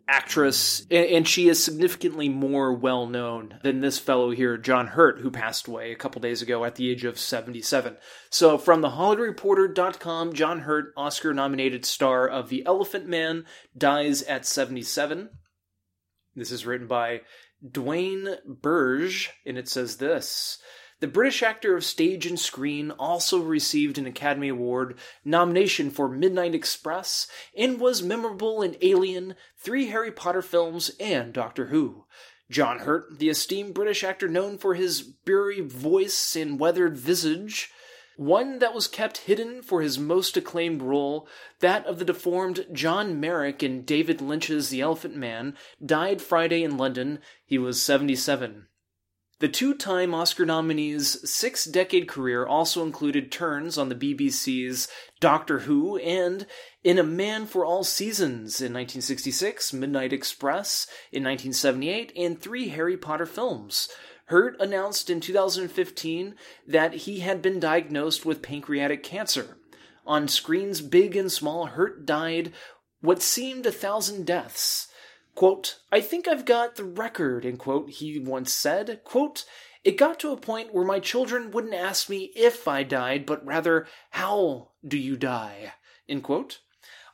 actress, 0.08 0.86
and 0.90 1.26
she 1.26 1.48
is 1.48 1.62
significantly 1.62 2.28
more 2.28 2.72
well 2.72 3.06
known 3.06 3.58
than 3.62 3.80
this 3.80 3.98
fellow 3.98 4.30
here, 4.30 4.56
John 4.56 4.88
Hurt, 4.88 5.20
who 5.20 5.30
passed 5.30 5.66
away 5.66 5.90
a 5.92 5.96
couple 5.96 6.20
days 6.20 6.42
ago 6.42 6.64
at 6.64 6.76
the 6.76 6.90
age 6.90 7.04
of 7.04 7.18
77. 7.18 7.96
So, 8.30 8.56
from 8.58 8.80
the 8.80 8.90
HollywoodReporter.com, 8.90 10.32
John 10.34 10.60
Hurt, 10.60 10.92
Oscar 10.96 11.34
nominated 11.34 11.84
star 11.84 12.28
of 12.28 12.48
The 12.48 12.64
Elephant 12.66 13.06
Man, 13.06 13.44
dies 13.76 14.22
at 14.22 14.46
77. 14.46 15.30
This 16.34 16.50
is 16.50 16.66
written 16.66 16.86
by 16.86 17.22
Duane 17.68 18.36
Byrge, 18.46 19.30
and 19.44 19.58
it 19.58 19.68
says 19.68 19.96
this. 19.96 20.58
The 20.98 21.08
British 21.08 21.42
actor 21.42 21.76
of 21.76 21.84
stage 21.84 22.24
and 22.24 22.40
screen 22.40 22.90
also 22.90 23.38
received 23.38 23.98
an 23.98 24.06
Academy 24.06 24.48
Award 24.48 24.98
nomination 25.26 25.90
for 25.90 26.08
Midnight 26.08 26.54
Express 26.54 27.26
and 27.54 27.78
was 27.78 28.02
memorable 28.02 28.62
in 28.62 28.78
Alien, 28.80 29.34
three 29.58 29.88
Harry 29.88 30.10
Potter 30.10 30.40
films, 30.40 30.90
and 30.98 31.34
Doctor 31.34 31.66
Who. 31.66 32.06
John 32.50 32.78
Hurt, 32.78 33.18
the 33.18 33.28
esteemed 33.28 33.74
British 33.74 34.04
actor 34.04 34.26
known 34.26 34.56
for 34.56 34.74
his 34.74 35.02
beery 35.02 35.60
voice 35.60 36.34
and 36.34 36.58
weathered 36.58 36.96
visage, 36.96 37.70
one 38.16 38.60
that 38.60 38.72
was 38.72 38.88
kept 38.88 39.18
hidden 39.18 39.60
for 39.60 39.82
his 39.82 39.98
most 39.98 40.34
acclaimed 40.34 40.80
role, 40.80 41.28
that 41.60 41.84
of 41.84 41.98
the 41.98 42.06
deformed 42.06 42.64
John 42.72 43.20
Merrick 43.20 43.62
in 43.62 43.82
David 43.82 44.22
Lynch's 44.22 44.70
The 44.70 44.80
Elephant 44.80 45.14
Man, 45.14 45.58
died 45.84 46.22
Friday 46.22 46.62
in 46.62 46.78
London. 46.78 47.18
He 47.44 47.58
was 47.58 47.82
77. 47.82 48.68
The 49.38 49.48
two 49.48 49.74
time 49.74 50.14
Oscar 50.14 50.46
nominee's 50.46 51.30
six 51.30 51.66
decade 51.66 52.08
career 52.08 52.46
also 52.46 52.82
included 52.82 53.30
turns 53.30 53.76
on 53.76 53.90
the 53.90 53.94
BBC's 53.94 54.88
Doctor 55.20 55.60
Who 55.60 55.98
and 55.98 56.46
In 56.82 56.98
a 56.98 57.02
Man 57.02 57.44
for 57.44 57.62
All 57.62 57.84
Seasons 57.84 58.62
in 58.62 58.72
1966, 58.72 59.74
Midnight 59.74 60.14
Express 60.14 60.86
in 61.12 61.22
1978, 61.22 62.12
and 62.16 62.40
three 62.40 62.68
Harry 62.68 62.96
Potter 62.96 63.26
films. 63.26 63.90
Hurt 64.28 64.58
announced 64.58 65.10
in 65.10 65.20
2015 65.20 66.34
that 66.66 66.94
he 66.94 67.20
had 67.20 67.42
been 67.42 67.60
diagnosed 67.60 68.24
with 68.24 68.40
pancreatic 68.40 69.02
cancer. 69.02 69.58
On 70.06 70.28
screens 70.28 70.80
big 70.80 71.14
and 71.14 71.30
small, 71.30 71.66
Hurt 71.66 72.06
died 72.06 72.54
what 73.02 73.20
seemed 73.20 73.66
a 73.66 73.72
thousand 73.72 74.24
deaths. 74.24 74.85
Quote, 75.36 75.80
I 75.92 76.00
think 76.00 76.26
I've 76.26 76.46
got 76.46 76.76
the 76.76 76.84
record, 76.84 77.44
end 77.44 77.58
quote, 77.58 77.90
he 77.90 78.18
once 78.18 78.52
said. 78.52 79.02
Quote, 79.04 79.44
it 79.84 79.98
got 79.98 80.18
to 80.20 80.32
a 80.32 80.36
point 80.36 80.72
where 80.72 80.84
my 80.84 80.98
children 80.98 81.50
wouldn't 81.50 81.74
ask 81.74 82.08
me 82.08 82.32
if 82.34 82.66
I 82.66 82.82
died, 82.82 83.26
but 83.26 83.44
rather, 83.46 83.86
how 84.12 84.70
do 84.84 84.96
you 84.96 85.14
die? 85.14 85.74
End 86.08 86.24
quote. 86.24 86.60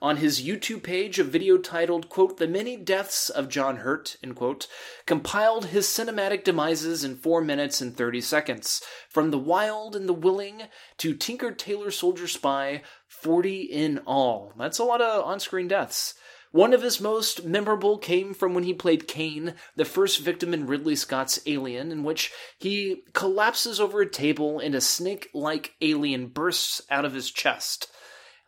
On 0.00 0.18
his 0.18 0.42
YouTube 0.42 0.84
page, 0.84 1.18
a 1.18 1.24
video 1.24 1.58
titled, 1.58 2.08
quote, 2.08 2.36
The 2.36 2.46
Many 2.46 2.76
Deaths 2.76 3.28
of 3.28 3.48
John 3.48 3.78
Hurt, 3.78 4.16
end 4.22 4.36
quote, 4.36 4.68
compiled 5.04 5.66
his 5.66 5.86
cinematic 5.86 6.44
demises 6.44 7.02
in 7.02 7.16
4 7.16 7.40
minutes 7.40 7.80
and 7.80 7.96
30 7.96 8.20
seconds. 8.20 8.82
From 9.08 9.32
The 9.32 9.38
Wild 9.38 9.96
and 9.96 10.08
the 10.08 10.12
Willing 10.12 10.62
to 10.98 11.14
Tinker 11.14 11.50
Tailor 11.50 11.90
Soldier 11.90 12.28
Spy, 12.28 12.82
40 13.08 13.62
in 13.62 13.98
all. 14.06 14.52
That's 14.56 14.78
a 14.78 14.84
lot 14.84 15.00
of 15.00 15.24
on 15.24 15.40
screen 15.40 15.66
deaths. 15.66 16.14
One 16.52 16.74
of 16.74 16.82
his 16.82 17.00
most 17.00 17.44
memorable 17.44 17.96
came 17.96 18.34
from 18.34 18.52
when 18.52 18.64
he 18.64 18.74
played 18.74 19.08
Kane, 19.08 19.54
the 19.74 19.86
first 19.86 20.20
victim 20.20 20.52
in 20.52 20.66
Ridley 20.66 20.94
Scott's 20.94 21.40
Alien, 21.46 21.90
in 21.90 22.04
which 22.04 22.30
he 22.58 23.04
collapses 23.14 23.80
over 23.80 24.02
a 24.02 24.08
table 24.08 24.58
and 24.58 24.74
a 24.74 24.80
snake 24.82 25.30
like 25.32 25.74
alien 25.80 26.26
bursts 26.26 26.82
out 26.90 27.06
of 27.06 27.14
his 27.14 27.30
chest. 27.30 27.90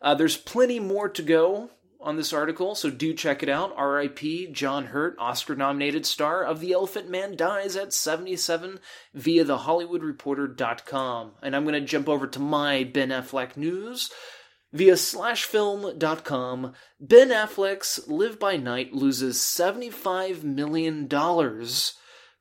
Uh, 0.03 0.13
there's 0.13 0.37
plenty 0.37 0.79
more 0.79 1.09
to 1.09 1.23
go 1.23 1.71
on 1.99 2.15
this 2.15 2.31
article, 2.31 2.75
so 2.75 2.91
do 2.91 3.11
check 3.11 3.41
it 3.41 3.49
out. 3.49 3.73
R.I.P. 3.75 4.51
John 4.51 4.85
Hurt, 4.85 5.15
Oscar 5.17 5.55
nominated 5.55 6.05
star 6.05 6.43
of 6.43 6.59
The 6.59 6.73
Elephant 6.73 7.09
Man, 7.09 7.35
dies 7.35 7.75
at 7.75 7.91
77 7.91 8.79
via 9.15 9.43
thehollywoodreporter.com. 9.43 11.31
And 11.41 11.55
I'm 11.55 11.63
going 11.63 11.73
to 11.73 11.81
jump 11.81 12.07
over 12.07 12.27
to 12.27 12.39
my 12.39 12.83
Ben 12.83 13.09
Affleck 13.09 13.57
news. 13.57 14.11
Via 14.75 14.95
slashfilm.com, 14.95 16.73
Ben 16.99 17.29
Affleck's 17.29 18.09
Live 18.09 18.37
by 18.37 18.57
Night 18.57 18.91
loses 18.91 19.37
$75 19.37 20.43
million 20.43 21.07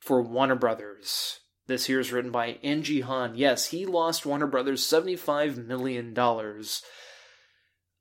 for 0.00 0.20
Warner 0.20 0.56
Brothers. 0.56 1.38
This 1.68 1.86
here 1.86 2.00
is 2.00 2.10
written 2.10 2.32
by 2.32 2.58
Angie 2.64 3.02
Han. 3.02 3.36
Yes, 3.36 3.68
he 3.68 3.86
lost 3.86 4.26
Warner 4.26 4.48
Brothers 4.48 4.82
$75 4.82 5.64
million. 5.64 6.12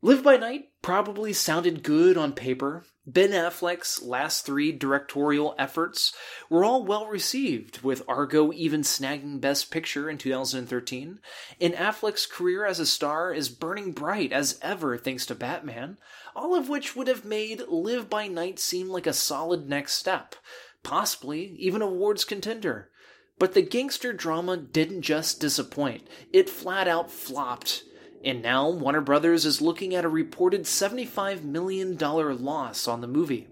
Live 0.02 0.24
by 0.24 0.38
Night 0.38 0.64
probably 0.82 1.32
sounded 1.32 1.84
good 1.84 2.18
on 2.18 2.34
paper. 2.34 2.88
Ben 3.06 3.32
Affleck's 3.32 4.02
last 4.02 4.46
three 4.46 4.72
directorial 4.72 5.56
efforts 5.60 6.14
were 6.50 6.64
all 6.64 6.86
well 6.86 7.06
received, 7.08 7.82
with 7.82 8.02
Argo 8.08 8.54
even 8.54 8.82
snagging 8.82 9.42
Best 9.42 9.72
Picture 9.72 10.10
in 10.10 10.18
2013. 10.18 11.20
And 11.60 11.74
Affleck's 11.74 12.26
career 12.26 12.66
as 12.66 12.80
a 12.80 12.86
star 12.86 13.34
is 13.34 13.50
burning 13.50 13.92
bright 13.92 14.32
as 14.32 14.58
ever 14.62 14.98
thanks 14.98 15.26
to 15.26 15.36
Batman, 15.36 15.98
all 16.34 16.56
of 16.56 16.70
which 16.70 16.96
would 16.96 17.08
have 17.08 17.26
made 17.26 17.64
Live 17.68 18.10
by 18.10 18.28
Night 18.28 18.58
seem 18.58 18.88
like 18.88 19.08
a 19.08 19.12
solid 19.12 19.68
next 19.68 19.96
step, 19.96 20.36
possibly 20.82 21.58
even 21.60 21.82
awards 21.82 22.24
contender. 22.24 22.90
But 23.38 23.54
the 23.54 23.62
gangster 23.62 24.14
drama 24.14 24.56
didn't 24.56 25.02
just 25.02 25.42
disappoint, 25.42 26.08
it 26.32 26.50
flat 26.50 26.88
out 26.88 27.12
flopped 27.12 27.84
and 28.24 28.42
now 28.42 28.70
Warner 28.70 29.02
Brothers 29.02 29.46
is 29.46 29.62
looking 29.62 29.94
at 29.94 30.06
a 30.06 30.10
reported 30.10 30.64
$75 30.64 31.44
million 31.44 31.98
loss 31.98 32.88
on 32.88 33.02
the 33.02 33.08
movie. 33.08 33.48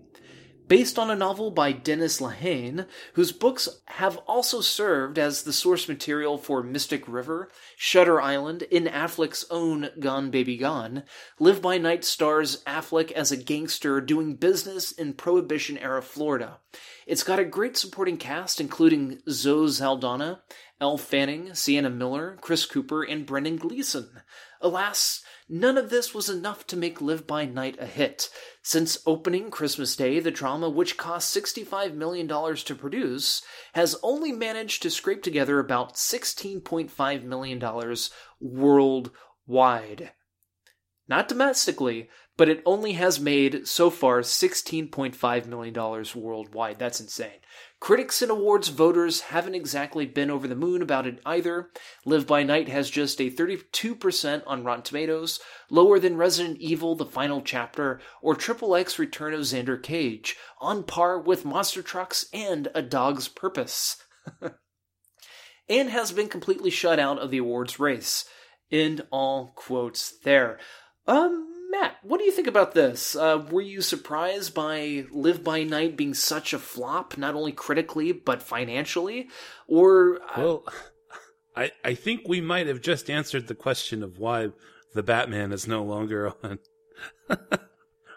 Based 0.71 0.97
on 0.97 1.11
a 1.11 1.17
novel 1.17 1.51
by 1.51 1.73
Dennis 1.73 2.21
Lehane, 2.21 2.87
whose 3.15 3.33
books 3.33 3.67
have 3.87 4.15
also 4.19 4.61
served 4.61 5.19
as 5.19 5.43
the 5.43 5.51
source 5.51 5.89
material 5.89 6.37
for 6.37 6.63
Mystic 6.63 7.05
River, 7.09 7.51
Shutter 7.75 8.21
Island, 8.21 8.61
in 8.71 8.85
Affleck's 8.85 9.45
own 9.49 9.89
Gone 9.99 10.31
Baby 10.31 10.55
Gone, 10.55 11.03
Live 11.39 11.61
by 11.61 11.77
Night 11.77 12.05
stars 12.05 12.63
Affleck 12.63 13.11
as 13.11 13.33
a 13.33 13.43
gangster 13.43 13.99
doing 13.99 14.35
business 14.35 14.93
in 14.93 15.13
Prohibition 15.13 15.77
era 15.77 16.01
Florida. 16.01 16.59
It's 17.05 17.23
got 17.23 17.39
a 17.39 17.43
great 17.43 17.75
supporting 17.75 18.15
cast, 18.15 18.61
including 18.61 19.19
Zoe 19.29 19.69
Saldana, 19.69 20.41
Elle 20.79 20.97
Fanning, 20.97 21.53
Sienna 21.53 21.89
Miller, 21.89 22.37
Chris 22.39 22.65
Cooper, 22.65 23.03
and 23.03 23.25
Brendan 23.25 23.57
Gleeson. 23.57 24.21
Alas, 24.61 25.23
none 25.49 25.77
of 25.77 25.89
this 25.89 26.13
was 26.13 26.29
enough 26.29 26.65
to 26.67 26.77
make 26.77 27.01
Live 27.01 27.25
by 27.25 27.45
Night 27.45 27.77
a 27.79 27.85
hit. 27.85 28.29
Since 28.61 28.99
opening 29.05 29.51
Christmas 29.51 29.95
Day, 29.95 30.19
the 30.19 30.31
drama, 30.31 30.69
which 30.69 30.97
cost 30.97 31.35
$65 31.35 31.93
million 31.95 32.27
to 32.27 32.75
produce, 32.75 33.41
has 33.73 33.95
only 34.03 34.31
managed 34.31 34.81
to 34.83 34.89
scrape 34.89 35.23
together 35.23 35.59
about 35.59 35.95
$16.5 35.95 37.23
million 37.23 37.95
worldwide. 38.39 40.11
Not 41.07 41.27
domestically, 41.27 42.09
but 42.37 42.47
it 42.47 42.63
only 42.65 42.93
has 42.93 43.19
made 43.19 43.67
so 43.67 43.89
far 43.89 44.21
$16.5 44.21 45.45
million 45.45 46.05
worldwide. 46.15 46.79
That's 46.79 47.01
insane. 47.01 47.39
Critics 47.81 48.21
and 48.21 48.29
awards 48.29 48.67
voters 48.67 49.21
haven't 49.21 49.55
exactly 49.55 50.05
been 50.05 50.29
over 50.29 50.47
the 50.47 50.55
moon 50.55 50.83
about 50.83 51.07
it 51.07 51.19
either. 51.25 51.71
Live 52.05 52.27
by 52.27 52.43
Night 52.43 52.69
has 52.69 52.91
just 52.91 53.19
a 53.19 53.31
32% 53.31 54.43
on 54.45 54.63
Rotten 54.63 54.83
Tomatoes, 54.83 55.39
lower 55.71 55.97
than 55.97 56.15
Resident 56.15 56.59
Evil 56.59 56.93
The 56.93 57.07
Final 57.07 57.41
Chapter 57.41 57.99
or 58.21 58.35
Triple 58.35 58.75
X 58.75 58.99
Return 58.99 59.33
of 59.33 59.39
Xander 59.39 59.81
Cage, 59.81 60.37
on 60.59 60.83
par 60.83 61.19
with 61.19 61.43
Monster 61.43 61.81
Trucks 61.81 62.27
and 62.31 62.67
A 62.75 62.83
Dog's 62.83 63.27
Purpose. 63.27 63.97
and 65.67 65.89
has 65.89 66.11
been 66.11 66.29
completely 66.29 66.69
shut 66.69 66.99
out 66.99 67.17
of 67.17 67.31
the 67.31 67.39
awards 67.39 67.79
race. 67.79 68.25
End 68.71 69.07
all 69.09 69.53
quotes 69.55 70.19
there. 70.19 70.59
Um, 71.07 71.50
Matt, 71.71 71.95
what 72.03 72.17
do 72.17 72.25
you 72.25 72.33
think 72.33 72.47
about 72.47 72.73
this? 72.73 73.15
Uh, 73.15 73.45
were 73.49 73.61
you 73.61 73.81
surprised 73.81 74.53
by 74.53 75.05
Live 75.09 75.41
by 75.41 75.63
Night 75.63 75.95
being 75.95 76.13
such 76.13 76.51
a 76.53 76.59
flop, 76.59 77.17
not 77.17 77.33
only 77.33 77.53
critically 77.53 78.11
but 78.11 78.43
financially? 78.43 79.29
Or 79.67 80.19
uh... 80.21 80.33
well, 80.37 80.65
I 81.55 81.71
I 81.83 81.93
think 81.93 82.27
we 82.27 82.41
might 82.41 82.67
have 82.67 82.81
just 82.81 83.09
answered 83.09 83.47
the 83.47 83.55
question 83.55 84.03
of 84.03 84.19
why 84.19 84.49
the 84.93 85.01
Batman 85.01 85.53
is 85.53 85.65
no 85.65 85.81
longer 85.81 86.33
on 86.43 86.59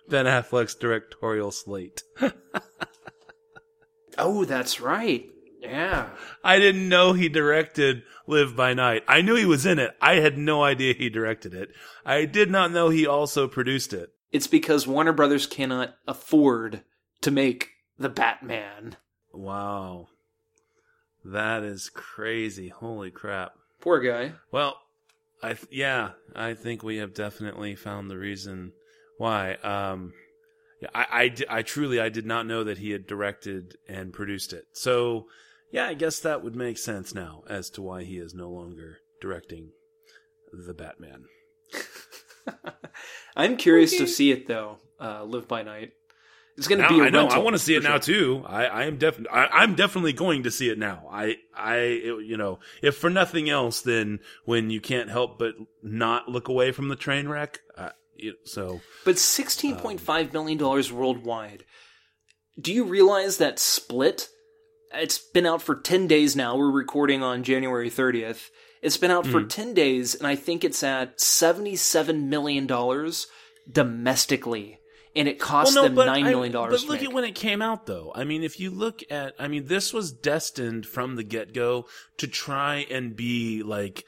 Ben 0.09 0.27
Affleck's 0.27 0.75
directorial 0.75 1.53
slate. 1.53 2.03
oh, 4.19 4.45
that's 4.45 4.81
right. 4.81 5.31
Yeah. 5.61 6.09
I 6.43 6.59
didn't 6.59 6.88
know 6.88 7.12
he 7.12 7.29
directed 7.29 8.03
Live 8.27 8.57
by 8.57 8.75
Night. 8.75 9.05
I 9.07 9.21
knew 9.21 9.35
he 9.35 9.45
was 9.45 9.67
in 9.67 9.79
it. 9.79 9.97
I 10.01 10.17
had 10.17 10.39
no 10.39 10.63
idea 10.63 10.95
he 10.95 11.11
directed 11.11 11.55
it. 11.55 11.71
I 12.07 12.25
did 12.25 12.51
not 12.51 12.73
know 12.73 12.89
he 12.89 13.07
also 13.07 13.47
produced 13.47 13.93
it. 13.93 14.11
It's 14.33 14.47
because 14.47 14.87
Warner 14.87 15.13
Brothers 15.13 15.47
cannot 15.47 15.95
afford 16.09 16.83
to 17.21 17.31
make 17.31 17.71
the 17.99 18.09
Batman. 18.09 18.97
Wow. 19.33 20.09
That 21.25 21.63
is 21.63 21.91
crazy. 21.91 22.69
Holy 22.69 23.11
crap. 23.11 23.53
Poor 23.81 24.01
guy. 24.01 24.33
Well, 24.51 24.79
I 25.43 25.55
th- 25.55 25.69
yeah, 25.71 26.11
I 26.35 26.55
think 26.55 26.83
we 26.83 26.97
have 26.97 27.15
definitely 27.15 27.77
found 27.77 28.11
the 28.11 28.19
reason 28.19 28.73
why. 29.19 29.55
Um, 29.55 30.13
I, 30.95 31.33
I, 31.49 31.59
I 31.59 31.63
truly 31.63 32.01
I 32.01 32.09
did 32.09 32.27
not 32.27 32.47
know 32.47 32.65
that 32.65 32.79
he 32.79 32.91
had 32.91 33.07
directed 33.07 33.77
and 33.89 34.13
produced 34.13 34.53
it. 34.53 34.67
So 34.73 35.27
yeah, 35.75 35.89
I 35.89 35.95
guess 35.95 36.21
that 36.21 36.45
would 36.45 36.55
make 36.55 36.79
sense 36.79 37.17
now 37.17 37.43
as 37.49 37.69
to 37.71 37.83
why 37.83 38.05
he 38.05 38.17
is 38.19 38.33
no 38.33 38.49
longer 38.49 38.99
directing 39.21 39.73
the 40.53 40.73
Batman. 40.73 41.25
I'm 43.37 43.57
curious 43.57 43.93
okay. 43.93 44.05
to 44.05 44.07
see 44.07 44.31
it 44.31 44.47
though. 44.47 44.79
Uh, 45.01 45.25
Live 45.25 45.49
by 45.49 45.63
Night. 45.65 45.91
It's 46.57 46.69
going 46.69 46.81
to 46.81 46.89
be. 46.89 47.01
I 47.01 47.11
know. 47.11 47.27
I 47.27 47.39
want 47.39 47.55
to 47.55 47.59
see 47.59 47.75
it 47.75 47.83
now 47.83 47.99
too. 47.99 48.45
I, 48.47 48.67
I 48.67 48.85
am 48.85 48.99
definitely. 48.99 49.37
I'm 49.37 49.75
definitely 49.75 50.13
going 50.13 50.45
to 50.45 50.53
see 50.53 50.69
it 50.71 50.79
now. 50.79 51.09
I. 51.11 51.39
I. 51.53 51.77
It, 51.79 52.25
you 52.25 52.37
know, 52.37 52.61
if 52.81 52.97
for 52.97 53.11
nothing 53.11 53.51
else, 53.51 53.81
then 53.81 54.21
when 54.45 54.71
you 54.71 54.81
can't 54.81 55.11
help 55.11 55.41
but 55.41 55.57
not 55.83 56.29
look 56.29 56.47
away 56.47 56.71
from 56.71 56.89
the 56.89 56.95
train 56.95 57.27
wreck. 57.27 57.59
Uh, 57.77 57.91
so. 58.45 58.81
But 59.05 59.19
sixteen 59.19 59.75
point 59.75 59.99
um, 59.99 60.07
five 60.07 60.33
million 60.33 60.57
dollars 60.57 60.93
worldwide. 60.93 61.65
Do 62.61 62.73
you 62.73 62.85
realize 62.85 63.39
that 63.39 63.59
Split 63.59 64.29
it's 64.97 65.19
been 65.19 65.47
out 65.47 65.63
for 65.63 65.75
10 65.75 66.07
days 66.07 66.37
now. 66.37 66.57
We're 66.57 66.71
recording 66.71 67.23
on 67.23 67.43
January 67.43 67.91
30th. 67.91 68.51
It's 68.83 68.97
been 68.97 69.11
out 69.11 69.25
mm. 69.25 69.33
for 69.33 69.41
hmm. 69.41 69.49
10 69.49 69.75
days, 69.75 70.15
and 70.15 70.27
I 70.27 70.37
think 70.37 70.63
it's 70.63 70.83
at 70.83 71.19
$77 71.19 72.25
million 72.25 72.67
domestically. 73.71 74.79
And 75.17 75.29
it 75.29 75.39
cost 75.39 75.75
well, 75.75 75.89
no, 75.89 76.05
them 76.05 76.09
$9 76.09 76.23
million. 76.25 76.57
I, 76.57 76.69
but 76.69 76.85
look 76.85 77.03
at 77.03 77.13
when 77.13 77.25
it 77.25 77.37
came 77.37 77.63
out, 77.63 77.87
though. 77.87 78.13
I 78.15 78.25
mean, 78.25 78.43
if 78.43 78.59
you 78.59 78.71
look 78.71 79.01
at, 79.11 79.35
I 79.39 79.47
mean, 79.47 79.67
this 79.67 79.93
was 79.93 80.13
destined 80.13 80.87
from 80.87 81.15
the 81.15 81.23
get 81.23 81.55
go 81.55 81.87
to 82.17 82.27
try 82.27 82.85
and 82.91 83.15
be 83.15 83.63
like, 83.63 84.05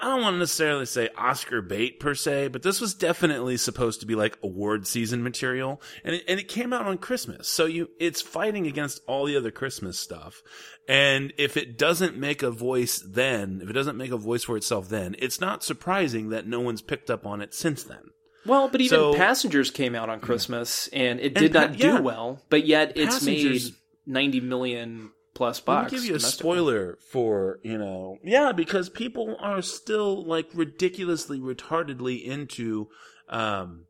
I 0.00 0.06
don't 0.06 0.22
want 0.22 0.34
to 0.34 0.38
necessarily 0.38 0.86
say 0.86 1.08
Oscar 1.16 1.60
bait 1.60 1.98
per 1.98 2.14
se, 2.14 2.48
but 2.48 2.62
this 2.62 2.80
was 2.80 2.94
definitely 2.94 3.56
supposed 3.56 4.00
to 4.00 4.06
be 4.06 4.14
like 4.14 4.38
award 4.42 4.86
season 4.86 5.22
material, 5.22 5.82
and 6.04 6.14
it, 6.14 6.24
and 6.28 6.38
it 6.38 6.48
came 6.48 6.72
out 6.72 6.86
on 6.86 6.98
Christmas. 6.98 7.48
So 7.48 7.66
you, 7.66 7.90
it's 7.98 8.22
fighting 8.22 8.66
against 8.66 9.00
all 9.06 9.26
the 9.26 9.36
other 9.36 9.50
Christmas 9.50 9.98
stuff. 9.98 10.42
And 10.88 11.32
if 11.36 11.56
it 11.56 11.76
doesn't 11.76 12.16
make 12.16 12.42
a 12.42 12.50
voice 12.50 12.98
then, 12.98 13.60
if 13.62 13.68
it 13.68 13.74
doesn't 13.74 13.96
make 13.96 14.12
a 14.12 14.16
voice 14.16 14.44
for 14.44 14.56
itself 14.56 14.88
then, 14.88 15.16
it's 15.18 15.40
not 15.40 15.64
surprising 15.64 16.30
that 16.30 16.46
no 16.46 16.60
one's 16.60 16.82
picked 16.82 17.10
up 17.10 17.26
on 17.26 17.40
it 17.40 17.52
since 17.52 17.82
then. 17.82 18.10
Well, 18.46 18.68
but 18.68 18.80
even 18.80 18.96
so, 18.96 19.14
Passengers 19.14 19.70
came 19.70 19.94
out 19.94 20.08
on 20.08 20.20
Christmas 20.20 20.88
and 20.88 21.20
it 21.20 21.34
did 21.34 21.54
and, 21.54 21.72
not 21.72 21.76
do 21.76 22.00
well, 22.02 22.42
but 22.48 22.66
yet 22.66 22.92
it's 22.96 23.22
made 23.22 23.62
90 24.06 24.40
million 24.40 25.10
plus 25.38 25.60
box. 25.60 25.92
Let 25.92 25.92
me 25.92 25.98
give 25.98 26.10
you 26.10 26.16
a 26.16 26.20
spoiler 26.20 26.98
for 27.12 27.60
you 27.62 27.78
know, 27.78 28.18
yeah, 28.24 28.50
because 28.50 28.88
people 28.88 29.36
are 29.38 29.62
still 29.62 30.24
like 30.26 30.48
ridiculously, 30.52 31.38
retardedly 31.38 32.24
into 32.24 32.88
um, 33.28 33.84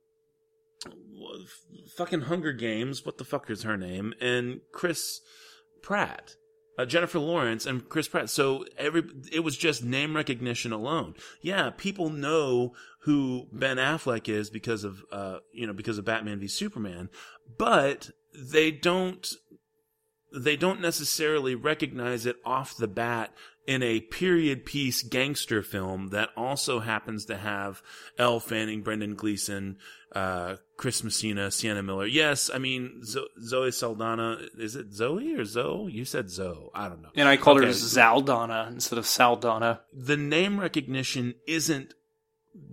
fucking 1.96 2.22
Hunger 2.22 2.52
Games. 2.52 3.06
What 3.06 3.16
the 3.16 3.24
fuck 3.24 3.48
is 3.48 3.62
her 3.62 3.78
name? 3.78 4.12
And 4.20 4.60
Chris 4.72 5.22
Pratt. 5.82 6.36
Uh, 6.78 6.84
Jennifer 6.84 7.18
Lawrence 7.18 7.64
and 7.64 7.88
Chris 7.88 8.06
Pratt. 8.08 8.28
So 8.28 8.66
every 8.76 9.02
it 9.32 9.40
was 9.40 9.56
just 9.56 9.82
name 9.82 10.14
recognition 10.14 10.70
alone. 10.70 11.14
Yeah, 11.40 11.70
people 11.70 12.10
know 12.10 12.74
who 13.00 13.46
Ben 13.50 13.78
Affleck 13.78 14.28
is 14.28 14.50
because 14.50 14.84
of 14.84 15.02
uh 15.10 15.38
you 15.50 15.66
know 15.66 15.72
because 15.72 15.96
of 15.96 16.04
Batman 16.04 16.40
v 16.40 16.46
Superman, 16.46 17.08
but 17.56 18.10
they 18.34 18.70
don't 18.70 19.26
they 20.32 20.56
don't 20.56 20.80
necessarily 20.80 21.54
recognize 21.54 22.26
it 22.26 22.36
off 22.44 22.76
the 22.76 22.88
bat 22.88 23.32
in 23.66 23.82
a 23.82 24.00
period 24.00 24.64
piece 24.64 25.02
gangster 25.02 25.62
film 25.62 26.08
that 26.08 26.30
also 26.36 26.80
happens 26.80 27.26
to 27.26 27.36
have 27.36 27.82
Elle 28.18 28.40
Fanning, 28.40 28.82
Brendan 28.82 29.14
Gleeson, 29.14 29.76
uh, 30.12 30.56
Chris 30.78 31.04
Messina, 31.04 31.50
Sienna 31.50 31.82
Miller. 31.82 32.06
Yes, 32.06 32.50
I 32.52 32.58
mean 32.58 33.04
Zo- 33.04 33.28
Zoe 33.42 33.70
Saldana. 33.70 34.38
Is 34.56 34.74
it 34.74 34.94
Zoe 34.94 35.34
or 35.34 35.44
Zoe? 35.44 35.92
You 35.92 36.06
said 36.06 36.30
Zoe. 36.30 36.70
I 36.74 36.88
don't 36.88 37.02
know. 37.02 37.10
And 37.14 37.28
I 37.28 37.36
called 37.36 37.58
okay. 37.58 37.66
her 37.66 37.72
Zaldana 37.72 38.68
instead 38.68 38.98
of 38.98 39.06
Saldana. 39.06 39.82
The 39.92 40.16
name 40.16 40.58
recognition 40.58 41.34
isn't 41.46 41.92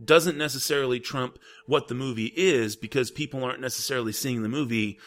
doesn't 0.03 0.37
necessarily 0.37 0.99
trump 0.99 1.37
what 1.67 1.89
the 1.89 1.93
movie 1.93 2.31
is 2.35 2.75
because 2.75 3.11
people 3.11 3.43
aren't 3.43 3.61
necessarily 3.61 4.13
seeing 4.13 4.41
the 4.41 4.49
movie 4.49 4.97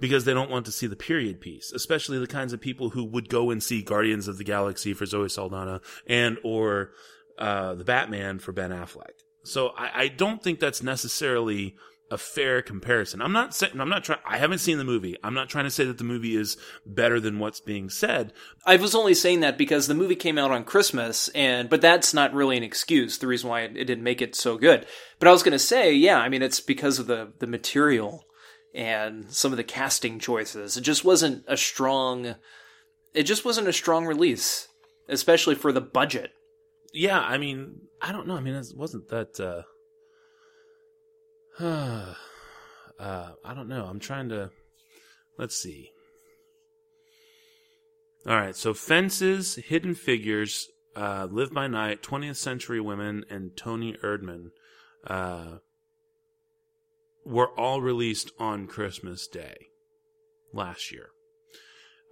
because 0.00 0.24
they 0.24 0.34
don't 0.34 0.50
want 0.50 0.66
to 0.66 0.72
see 0.72 0.86
the 0.86 0.96
period 0.96 1.40
piece, 1.40 1.72
especially 1.72 2.18
the 2.18 2.26
kinds 2.26 2.52
of 2.52 2.60
people 2.60 2.90
who 2.90 3.04
would 3.04 3.28
go 3.28 3.50
and 3.50 3.62
see 3.62 3.82
Guardians 3.82 4.28
of 4.28 4.38
the 4.38 4.44
Galaxy 4.44 4.92
for 4.92 5.06
Zoe 5.06 5.28
Saldana 5.28 5.80
and 6.06 6.38
or 6.42 6.90
uh, 7.38 7.74
the 7.74 7.84
Batman 7.84 8.38
for 8.38 8.52
Ben 8.52 8.70
Affleck. 8.70 9.12
So 9.44 9.68
I, 9.76 10.02
I 10.02 10.08
don't 10.08 10.42
think 10.42 10.58
that's 10.58 10.82
necessarily 10.82 11.76
a 12.10 12.18
fair 12.18 12.60
comparison. 12.62 13.22
I'm 13.22 13.32
not 13.32 13.54
saying 13.54 13.80
I'm 13.80 13.88
not 13.88 14.04
trying. 14.04 14.20
I 14.26 14.36
haven't 14.38 14.58
seen 14.58 14.78
the 14.78 14.84
movie. 14.84 15.16
I'm 15.24 15.34
not 15.34 15.48
trying 15.48 15.64
to 15.64 15.70
say 15.70 15.84
that 15.84 15.98
the 15.98 16.04
movie 16.04 16.36
is 16.36 16.56
better 16.84 17.18
than 17.18 17.38
what's 17.38 17.60
being 17.60 17.88
said. 17.88 18.32
I 18.66 18.76
was 18.76 18.94
only 18.94 19.14
saying 19.14 19.40
that 19.40 19.56
because 19.56 19.86
the 19.86 19.94
movie 19.94 20.14
came 20.14 20.38
out 20.38 20.50
on 20.50 20.64
Christmas, 20.64 21.28
and 21.28 21.68
but 21.68 21.80
that's 21.80 22.12
not 22.12 22.34
really 22.34 22.56
an 22.56 22.62
excuse. 22.62 23.18
The 23.18 23.26
reason 23.26 23.48
why 23.48 23.62
it, 23.62 23.76
it 23.76 23.84
didn't 23.86 24.04
make 24.04 24.20
it 24.20 24.34
so 24.34 24.58
good. 24.58 24.86
But 25.18 25.28
I 25.28 25.32
was 25.32 25.42
going 25.42 25.52
to 25.52 25.58
say, 25.58 25.92
yeah, 25.92 26.18
I 26.18 26.28
mean, 26.28 26.42
it's 26.42 26.60
because 26.60 26.98
of 26.98 27.06
the 27.06 27.32
the 27.38 27.46
material 27.46 28.24
and 28.74 29.30
some 29.30 29.52
of 29.52 29.56
the 29.56 29.64
casting 29.64 30.18
choices. 30.18 30.76
It 30.76 30.82
just 30.82 31.04
wasn't 31.04 31.44
a 31.46 31.56
strong. 31.56 32.34
It 33.14 33.22
just 33.22 33.44
wasn't 33.44 33.68
a 33.68 33.72
strong 33.72 34.06
release, 34.06 34.68
especially 35.08 35.54
for 35.54 35.72
the 35.72 35.80
budget. 35.80 36.32
Yeah, 36.92 37.20
I 37.20 37.38
mean, 37.38 37.80
I 38.02 38.12
don't 38.12 38.26
know. 38.26 38.36
I 38.36 38.40
mean, 38.40 38.54
it 38.54 38.66
wasn't 38.74 39.08
that. 39.08 39.40
uh 39.40 39.62
uh, 41.60 42.14
I 43.44 43.54
don't 43.54 43.68
know. 43.68 43.84
I'm 43.86 44.00
trying 44.00 44.28
to. 44.30 44.50
Let's 45.38 45.56
see. 45.56 45.90
All 48.26 48.36
right. 48.36 48.56
So 48.56 48.74
Fences, 48.74 49.56
Hidden 49.56 49.94
Figures, 49.94 50.68
uh, 50.96 51.28
Live 51.30 51.52
by 51.52 51.66
Night, 51.66 52.02
20th 52.02 52.36
Century 52.36 52.80
Women, 52.80 53.24
and 53.28 53.56
Toni 53.56 53.96
Erdmann 54.02 54.50
uh, 55.06 55.58
were 57.24 57.48
all 57.58 57.80
released 57.80 58.32
on 58.38 58.66
Christmas 58.66 59.26
Day 59.26 59.68
last 60.52 60.92
year. 60.92 61.08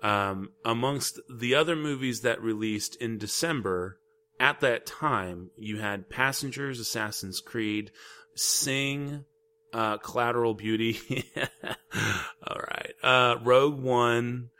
Um, 0.02 0.50
amongst 0.64 1.20
the 1.32 1.54
other 1.54 1.76
movies 1.76 2.22
that 2.22 2.42
released 2.42 2.96
in 2.96 3.18
December, 3.18 3.98
at 4.40 4.60
that 4.60 4.84
time, 4.86 5.50
you 5.56 5.78
had 5.78 6.10
Passengers, 6.10 6.80
Assassin's 6.80 7.40
Creed, 7.40 7.92
Sing, 8.34 9.24
uh, 9.72 9.98
Collateral 9.98 10.54
Beauty. 10.54 10.98
All 12.46 12.58
right. 12.58 12.92
Uh, 13.02 13.36
Rogue 13.42 13.80
One, 13.80 14.50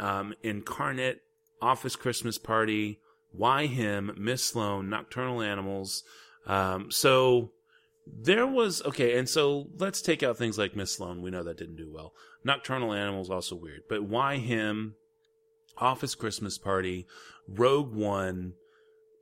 um, 0.00 0.34
Incarnate, 0.42 1.20
Office 1.62 1.94
Christmas 1.94 2.38
Party, 2.38 2.98
Why 3.30 3.66
Him, 3.66 4.12
Miss 4.18 4.44
Sloane, 4.44 4.88
Nocturnal 4.88 5.42
Animals. 5.42 6.02
Um, 6.46 6.90
so 6.90 7.52
there 8.16 8.46
was, 8.46 8.82
okay, 8.84 9.18
and 9.18 9.28
so 9.28 9.68
let's 9.76 10.02
take 10.02 10.22
out 10.22 10.36
things 10.36 10.58
like 10.58 10.76
Miss 10.76 10.92
Sloane. 10.92 11.22
We 11.22 11.30
know 11.30 11.42
that 11.42 11.58
didn't 11.58 11.76
do 11.76 11.90
well. 11.92 12.12
Nocturnal 12.44 12.92
Animals 12.92 13.30
also 13.30 13.56
weird, 13.56 13.82
but 13.88 14.04
Why 14.04 14.36
Him, 14.36 14.94
Office 15.76 16.14
Christmas 16.14 16.58
Party, 16.58 17.06
Rogue 17.48 17.94
One, 17.94 18.54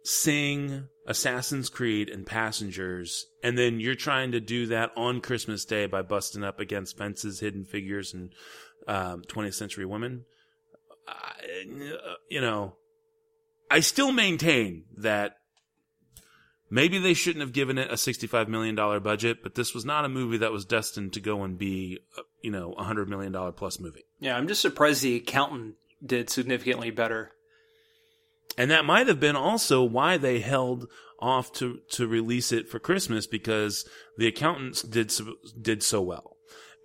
Sing, 0.03 0.89
Assassin's 1.07 1.69
Creed, 1.69 2.09
and 2.09 2.27
Passengers, 2.27 3.27
and 3.43 3.59
then 3.59 3.81
you're 3.81 3.95
trying 3.95 4.33
to 4.33 4.41
do 4.41 4.67
that 4.67 4.93
on 4.97 5.21
Christmas 5.21 5.65
Day 5.65 5.87
by 5.87 6.03
busting 6.03 6.45
up 6.45 6.61
against 6.61 6.97
Fences, 6.97 7.41
Hidden 7.41 7.65
Figures, 7.65 8.15
and 8.15 8.33
um, 8.87 9.23
20th 9.23 9.55
Century 9.55 9.85
Women. 9.85 10.25
Uh, 11.09 12.15
you 12.29 12.41
know, 12.41 12.77
I 13.71 13.81
still 13.81 14.13
maintain 14.13 14.85
that 14.97 15.37
maybe 16.71 16.99
they 16.99 17.15
shouldn't 17.15 17.43
have 17.43 17.53
given 17.53 17.79
it 17.79 17.91
a 17.91 17.95
$65 17.95 18.49
million 18.49 18.75
budget, 19.03 19.43
but 19.43 19.55
this 19.55 19.75
was 19.75 19.85
not 19.85 20.05
a 20.05 20.09
movie 20.09 20.39
that 20.39 20.53
was 20.53 20.65
destined 20.65 21.13
to 21.15 21.21
go 21.21 21.43
and 21.43 21.59
be, 21.59 22.01
uh, 22.19 22.23
you 22.43 22.51
know, 22.51 22.73
a 22.73 22.85
$100 22.85 23.09
million 23.09 23.53
plus 23.53 23.79
movie. 23.79 24.05
Yeah, 24.19 24.37
I'm 24.37 24.49
just 24.49 24.63
surprised 24.63 25.03
the 25.03 25.17
accountant 25.17 25.77
did 26.05 26.31
significantly 26.31 26.91
better. 26.91 27.33
And 28.59 28.71
that 28.71 28.85
might 28.85 29.09
have 29.09 29.21
been 29.21 29.37
also 29.37 29.83
why 29.83 30.17
they 30.17 30.41
held 30.41 30.89
off 31.21 31.53
to, 31.55 31.81
to 31.91 32.07
release 32.07 32.53
it 32.53 32.69
for 32.69 32.79
Christmas 32.79 33.27
because 33.27 33.89
the 34.19 34.27
accountants 34.27 34.83
did 34.83 35.11
so, 35.11 35.35
did 35.61 35.83
so 35.83 36.01
well. 36.01 36.37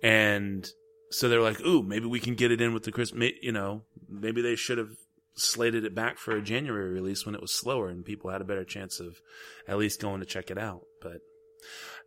And 0.02 0.68
so 1.10 1.28
they're 1.28 1.42
like, 1.42 1.60
ooh, 1.60 1.82
maybe 1.82 2.06
we 2.06 2.20
can 2.20 2.34
get 2.34 2.50
it 2.50 2.60
in 2.60 2.74
with 2.74 2.84
the 2.84 2.92
Christmas, 2.92 3.32
you 3.40 3.52
know, 3.52 3.82
maybe 4.08 4.42
they 4.42 4.56
should 4.56 4.78
have 4.78 4.90
slated 5.34 5.84
it 5.84 5.94
back 5.94 6.18
for 6.18 6.36
a 6.36 6.42
January 6.42 6.90
release 6.90 7.24
when 7.24 7.34
it 7.34 7.40
was 7.40 7.52
slower 7.52 7.88
and 7.88 8.04
people 8.04 8.30
had 8.30 8.40
a 8.40 8.44
better 8.44 8.64
chance 8.64 9.00
of 9.00 9.20
at 9.66 9.78
least 9.78 10.00
going 10.00 10.20
to 10.20 10.26
check 10.26 10.50
it 10.50 10.58
out. 10.58 10.82
But 11.00 11.20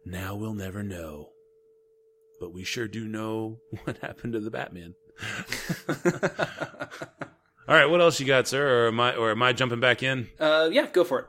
now 0.05 0.35
we'll 0.35 0.53
never 0.53 0.83
know. 0.83 1.29
But 2.39 2.53
we 2.53 2.63
sure 2.63 2.87
do 2.87 3.07
know 3.07 3.59
what 3.83 3.97
happened 3.99 4.33
to 4.33 4.39
the 4.39 4.51
Batman. 4.51 4.95
All 7.67 7.75
right, 7.75 7.89
what 7.89 8.01
else 8.01 8.19
you 8.19 8.27
got, 8.27 8.47
sir? 8.47 8.85
Or 8.85 8.87
am 8.89 8.99
I 8.99 9.15
or 9.15 9.31
am 9.31 9.41
I 9.41 9.51
jumping 9.53 9.79
back 9.79 10.03
in? 10.03 10.29
Uh, 10.39 10.69
yeah, 10.71 10.85
go 10.87 11.03
for 11.03 11.19
it. 11.19 11.25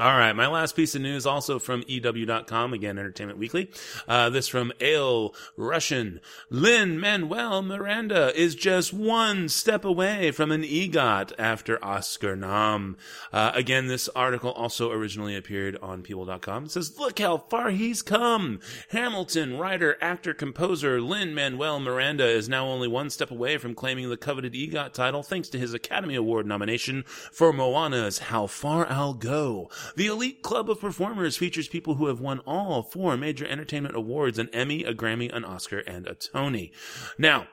All 0.00 0.16
right, 0.18 0.32
my 0.32 0.48
last 0.48 0.74
piece 0.74 0.96
of 0.96 1.02
news 1.02 1.24
also 1.24 1.60
from 1.60 1.84
EW.com, 1.86 2.72
again, 2.72 2.98
Entertainment 2.98 3.38
Weekly. 3.38 3.70
Uh, 4.08 4.28
this 4.28 4.48
from 4.48 4.72
Ale 4.80 5.32
Russian. 5.56 6.20
Lin 6.50 6.98
Manuel 6.98 7.62
Miranda 7.62 8.36
is 8.36 8.56
just 8.56 8.92
one 8.92 9.48
step 9.48 9.84
away 9.84 10.32
from 10.32 10.50
an 10.50 10.64
EGOT 10.64 11.32
after 11.38 11.82
Oscar 11.84 12.34
nom. 12.34 12.96
Uh, 13.32 13.52
again, 13.54 13.86
this 13.86 14.08
article 14.16 14.50
also 14.50 14.90
originally 14.90 15.36
appeared 15.36 15.78
on 15.80 16.02
People.com. 16.02 16.64
It 16.64 16.72
says, 16.72 16.98
look 16.98 17.20
how 17.20 17.38
far 17.38 17.70
he's 17.70 18.02
come. 18.02 18.58
Hamilton 18.88 19.58
writer, 19.58 19.96
actor, 20.00 20.34
composer 20.34 21.00
Lin 21.00 21.36
Manuel 21.36 21.78
Miranda 21.78 22.26
is 22.26 22.48
now 22.48 22.66
only 22.66 22.88
one 22.88 23.10
step 23.10 23.30
away 23.30 23.58
from 23.58 23.76
claiming 23.76 24.10
the 24.10 24.16
coveted 24.16 24.54
EGOT 24.54 24.92
title 24.92 25.22
thanks 25.22 25.48
to 25.50 25.58
his 25.58 25.72
Academy 25.72 26.16
Award 26.16 26.46
nomination 26.46 27.04
for 27.06 27.52
Moana's 27.52 28.18
How 28.18 28.48
Far 28.48 28.90
I'll 28.90 29.14
Go. 29.14 29.70
The 29.96 30.06
elite 30.06 30.42
club 30.42 30.70
of 30.70 30.80
performers 30.80 31.36
features 31.36 31.68
people 31.68 31.94
who 31.94 32.06
have 32.06 32.20
won 32.20 32.40
all 32.40 32.82
four 32.82 33.16
major 33.16 33.46
entertainment 33.46 33.96
awards 33.96 34.38
an 34.38 34.48
Emmy, 34.52 34.84
a 34.84 34.94
Grammy, 34.94 35.34
an 35.34 35.44
Oscar, 35.44 35.80
and 35.80 36.06
a 36.06 36.14
Tony. 36.14 36.72
Now, 37.18 37.48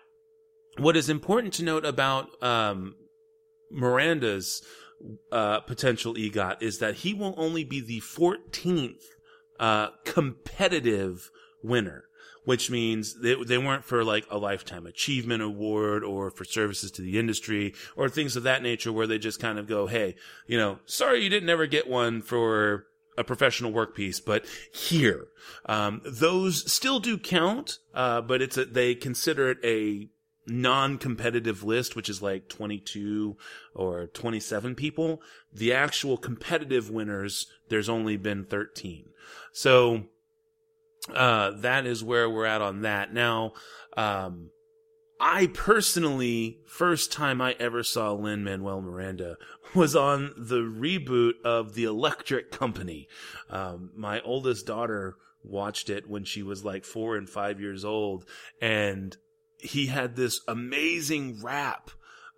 what 0.77 0.97
is 0.97 1.09
important 1.09 1.53
to 1.55 1.63
note 1.63 1.85
about 1.85 2.41
um, 2.43 2.95
Miranda's 3.69 4.61
uh, 5.31 5.59
potential 5.61 6.13
EGOT 6.15 6.61
is 6.61 6.79
that 6.79 6.95
he 6.95 7.13
will 7.13 7.33
only 7.37 7.63
be 7.63 7.81
the 7.81 8.01
14th 8.01 9.01
uh, 9.59 9.89
competitive 10.05 11.29
winner 11.63 12.05
which 12.45 12.69
means 12.69 13.21
they, 13.21 13.35
they 13.43 13.57
weren't 13.57 13.85
for 13.85 14.03
like 14.03 14.25
a 14.29 14.37
lifetime 14.37 14.85
achievement 14.85 15.43
award 15.43 16.03
or 16.03 16.31
for 16.31 16.43
services 16.43 16.91
to 16.91 17.01
the 17.01 17.19
industry 17.19 17.73
or 17.95 18.09
things 18.09 18.35
of 18.35 18.43
that 18.43 18.63
nature 18.63 18.91
where 18.91 19.07
they 19.07 19.17
just 19.17 19.39
kind 19.39 19.59
of 19.59 19.67
go, 19.67 19.87
Hey, 19.87 20.15
you 20.47 20.57
know, 20.57 20.79
sorry 20.85 21.23
you 21.23 21.29
didn't 21.29 21.49
ever 21.49 21.67
get 21.67 21.87
one 21.87 22.21
for 22.21 22.85
a 23.17 23.23
professional 23.23 23.71
work 23.71 23.95
piece, 23.95 24.19
but 24.19 24.45
here, 24.73 25.27
um, 25.65 26.01
those 26.05 26.71
still 26.71 26.99
do 26.99 27.17
count, 27.17 27.77
uh, 27.93 28.21
but 28.21 28.41
it's 28.41 28.57
a, 28.57 28.65
they 28.65 28.95
consider 28.95 29.51
it 29.51 29.57
a 29.63 30.09
non-competitive 30.47 31.63
list, 31.63 31.95
which 31.95 32.09
is 32.09 32.21
like 32.21 32.49
22 32.49 33.37
or 33.75 34.07
27 34.07 34.75
people. 34.75 35.21
The 35.53 35.73
actual 35.73 36.17
competitive 36.17 36.89
winners, 36.89 37.47
there's 37.69 37.89
only 37.89 38.17
been 38.17 38.45
13. 38.45 39.05
So, 39.53 40.05
uh, 41.13 41.51
that 41.57 41.85
is 41.85 42.03
where 42.03 42.29
we're 42.29 42.45
at 42.45 42.61
on 42.61 42.81
that. 42.81 43.13
Now, 43.13 43.53
um, 43.97 44.51
I 45.19 45.47
personally, 45.47 46.59
first 46.65 47.11
time 47.11 47.41
I 47.41 47.55
ever 47.59 47.83
saw 47.83 48.11
Lin 48.11 48.43
Manuel 48.43 48.81
Miranda 48.81 49.37
was 49.75 49.95
on 49.95 50.33
the 50.35 50.61
reboot 50.61 51.33
of 51.43 51.75
The 51.75 51.83
Electric 51.83 52.51
Company. 52.51 53.07
Um, 53.49 53.91
my 53.95 54.21
oldest 54.21 54.65
daughter 54.65 55.17
watched 55.43 55.89
it 55.89 56.09
when 56.09 56.23
she 56.23 56.43
was 56.43 56.65
like 56.65 56.85
four 56.85 57.15
and 57.17 57.29
five 57.29 57.59
years 57.59 57.85
old, 57.85 58.25
and 58.61 59.15
he 59.59 59.87
had 59.87 60.15
this 60.15 60.41
amazing 60.47 61.41
rap 61.41 61.91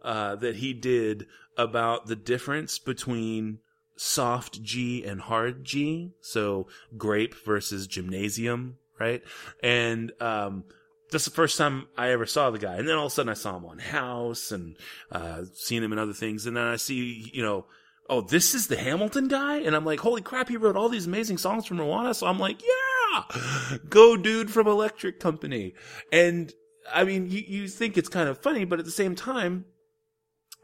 uh, 0.03 0.35
that 0.35 0.57
he 0.57 0.73
did 0.73 1.25
about 1.57 2.07
the 2.07 2.15
difference 2.15 2.79
between 2.79 3.59
soft 3.95 4.61
G 4.61 5.03
and 5.03 5.21
hard 5.21 5.63
G. 5.63 6.11
So 6.21 6.67
grape 6.97 7.35
versus 7.45 7.87
gymnasium, 7.87 8.77
right? 8.99 9.23
And, 9.61 10.11
um, 10.21 10.65
that's 11.11 11.25
the 11.25 11.31
first 11.31 11.57
time 11.59 11.87
I 11.95 12.09
ever 12.09 12.25
saw 12.25 12.49
the 12.49 12.57
guy. 12.57 12.75
And 12.75 12.87
then 12.87 12.95
all 12.95 13.05
of 13.05 13.11
a 13.11 13.15
sudden 13.15 13.29
I 13.29 13.35
saw 13.35 13.57
him 13.57 13.65
on 13.65 13.77
House 13.77 14.51
and, 14.51 14.77
uh, 15.11 15.43
seen 15.53 15.83
him 15.83 15.93
in 15.93 15.99
other 15.99 16.13
things. 16.13 16.47
And 16.47 16.57
then 16.57 16.65
I 16.65 16.77
see, 16.77 17.29
you 17.31 17.43
know, 17.43 17.65
oh, 18.09 18.21
this 18.21 18.53
is 18.53 18.67
the 18.67 18.77
Hamilton 18.77 19.27
guy? 19.27 19.57
And 19.57 19.75
I'm 19.75 19.85
like, 19.85 19.99
holy 19.99 20.21
crap, 20.21 20.49
he 20.49 20.57
wrote 20.57 20.75
all 20.75 20.89
these 20.89 21.07
amazing 21.07 21.37
songs 21.37 21.65
from 21.65 21.77
Moana. 21.77 22.13
So 22.13 22.27
I'm 22.27 22.39
like, 22.39 22.61
yeah, 22.61 23.77
go 23.89 24.17
dude 24.17 24.51
from 24.51 24.67
Electric 24.67 25.19
Company. 25.19 25.73
And 26.11 26.53
I 26.91 27.03
mean, 27.03 27.29
you, 27.29 27.43
you 27.47 27.67
think 27.67 27.97
it's 27.97 28.09
kind 28.09 28.27
of 28.27 28.39
funny, 28.39 28.65
but 28.65 28.79
at 28.79 28.85
the 28.85 28.91
same 28.91 29.15
time, 29.15 29.65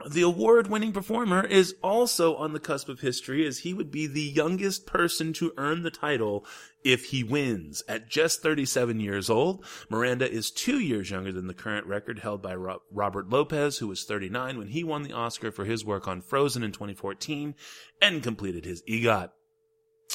the 0.08 0.22
award 0.22 0.68
winning 0.68 0.91
performer 0.91 1.45
is 1.45 1.76
also 1.84 2.36
on 2.36 2.54
the 2.54 2.60
cusp 2.60 2.88
of 2.89 3.02
history 3.02 3.45
as 3.45 3.60
he 3.60 3.74
would 3.74 3.91
be 3.91 4.08
the 4.08 4.22
youngest 4.22 4.86
person 4.86 5.34
to 5.34 5.54
earn 5.58 5.84
the 5.84 5.91
title 5.91 6.45
if 6.84 7.06
he 7.06 7.24
wins. 7.24 7.84
At 7.88 8.10
just 8.10 8.41
37 8.41 9.00
years 9.00 9.30
old, 9.30 9.66
Miranda 9.89 10.30
is 10.30 10.52
two 10.52 10.80
years 10.80 11.12
younger 11.12 11.32
than 11.32 11.47
the 11.47 11.54
current 11.54 11.86
record 11.86 12.20
held 12.20 12.41
by 12.41 12.56
Robert 12.56 13.30
Lopez, 13.30 13.80
who 13.80 13.88
was 13.88 14.06
39 14.06 14.58
when 14.58 14.68
he 14.70 14.84
won 14.84 15.04
the 15.04 15.14
Oscar 15.14 15.52
for 15.52 15.66
his 15.66 15.84
work 15.84 16.08
on 16.08 16.22
Frozen 16.22 16.64
in 16.64 16.72
2014 16.72 17.56
and 18.02 18.24
completed 18.24 18.66
his 18.66 18.82
EGOT. 18.84 19.32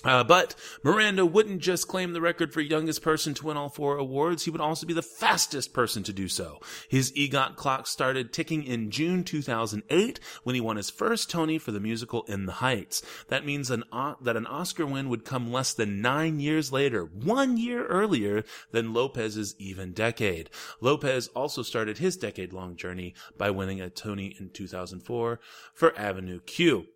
Uh, 0.04 0.22
but 0.22 0.54
Miranda 0.82 1.24
wouldn't 1.24 1.62
just 1.62 1.88
claim 1.88 2.12
the 2.12 2.20
record 2.20 2.52
for 2.52 2.60
youngest 2.60 3.02
person 3.02 3.34
to 3.34 3.46
win 3.46 3.56
all 3.56 3.68
four 3.68 3.96
awards. 3.96 4.44
He 4.44 4.50
would 4.50 4.60
also 4.60 4.86
be 4.86 4.92
the 4.92 5.02
fastest 5.02 5.72
person 5.72 6.02
to 6.04 6.12
do 6.12 6.28
so. 6.28 6.60
His 6.88 7.12
EGOT 7.12 7.56
clock 7.56 7.86
started 7.86 8.32
ticking 8.32 8.64
in 8.64 8.90
June 8.90 9.24
2008 9.24 10.20
when 10.42 10.54
he 10.54 10.60
won 10.60 10.76
his 10.76 10.90
first 10.90 11.30
Tony 11.30 11.58
for 11.58 11.72
the 11.72 11.80
musical 11.80 12.24
In 12.24 12.46
the 12.46 12.52
Heights. 12.52 13.02
That 13.28 13.46
means 13.46 13.70
an, 13.70 13.84
uh, 13.92 14.14
that 14.20 14.36
an 14.36 14.46
Oscar 14.46 14.86
win 14.86 15.08
would 15.08 15.24
come 15.24 15.52
less 15.52 15.72
than 15.72 16.02
nine 16.02 16.40
years 16.40 16.72
later, 16.72 17.04
one 17.04 17.56
year 17.56 17.86
earlier 17.86 18.44
than 18.72 18.92
Lopez's 18.92 19.54
even 19.58 19.92
decade. 19.92 20.50
Lopez 20.80 21.28
also 21.28 21.62
started 21.62 21.98
his 21.98 22.16
decade 22.16 22.52
long 22.52 22.76
journey 22.76 23.14
by 23.38 23.50
winning 23.50 23.80
a 23.80 23.90
Tony 23.90 24.36
in 24.38 24.50
2004 24.50 25.40
for 25.72 25.98
Avenue 25.98 26.40
Q. 26.40 26.86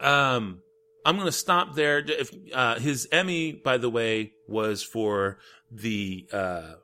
Um, 0.00 0.62
I'm 1.04 1.16
going 1.16 1.26
to 1.26 1.32
stop 1.32 1.74
there. 1.74 1.98
If 1.98 2.30
uh, 2.54 2.78
his 2.78 3.08
Emmy, 3.10 3.52
by 3.52 3.78
the 3.78 3.90
way, 3.90 4.32
was 4.48 4.82
for 4.82 5.38
the 5.70 6.28
uh, 6.32 6.74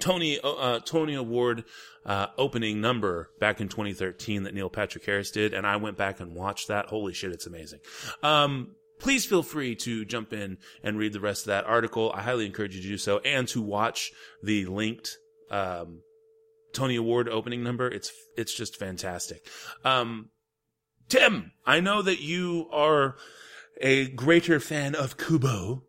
Tony 0.00 0.38
uh, 0.42 0.80
Tony 0.80 1.14
Award 1.14 1.64
uh, 2.04 2.26
opening 2.36 2.80
number 2.80 3.30
back 3.38 3.60
in 3.60 3.68
2013 3.68 4.42
that 4.44 4.54
Neil 4.54 4.68
Patrick 4.68 5.04
Harris 5.04 5.30
did, 5.30 5.54
and 5.54 5.66
I 5.66 5.76
went 5.76 5.96
back 5.96 6.20
and 6.20 6.34
watched 6.34 6.68
that. 6.68 6.86
Holy 6.86 7.12
shit, 7.12 7.32
it's 7.32 7.46
amazing. 7.46 7.80
Um, 8.22 8.74
please 8.98 9.24
feel 9.24 9.42
free 9.42 9.76
to 9.76 10.04
jump 10.04 10.32
in 10.32 10.58
and 10.82 10.98
read 10.98 11.12
the 11.12 11.20
rest 11.20 11.42
of 11.42 11.48
that 11.48 11.66
article. 11.66 12.12
I 12.14 12.22
highly 12.22 12.46
encourage 12.46 12.74
you 12.74 12.82
to 12.82 12.88
do 12.88 12.98
so, 12.98 13.18
and 13.18 13.46
to 13.48 13.62
watch 13.62 14.12
the 14.42 14.66
linked 14.66 15.18
um, 15.50 16.00
Tony 16.72 16.96
Award 16.96 17.28
opening 17.28 17.62
number. 17.62 17.88
It's 17.88 18.12
it's 18.36 18.54
just 18.54 18.76
fantastic. 18.76 19.46
Um, 19.84 20.30
Tim, 21.08 21.52
I 21.66 21.80
know 21.80 22.02
that 22.02 22.20
you 22.20 22.68
are 22.72 23.16
a 23.80 24.08
greater 24.08 24.60
fan 24.60 24.94
of 24.94 25.16
Kubo 25.16 25.84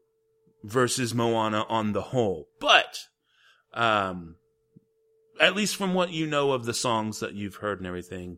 versus 0.64 1.14
Moana 1.14 1.66
on 1.70 1.94
the 1.94 2.02
whole, 2.02 2.48
but 2.60 3.00
um, 3.74 4.36
at 5.40 5.56
least 5.56 5.76
from 5.76 5.94
what 5.94 6.12
you 6.12 6.28
know 6.28 6.52
of 6.52 6.66
the 6.66 6.74
songs 6.74 7.20
that 7.20 7.34
you've 7.34 7.56
heard 7.56 7.80
and 7.80 7.88
everything, 7.88 8.38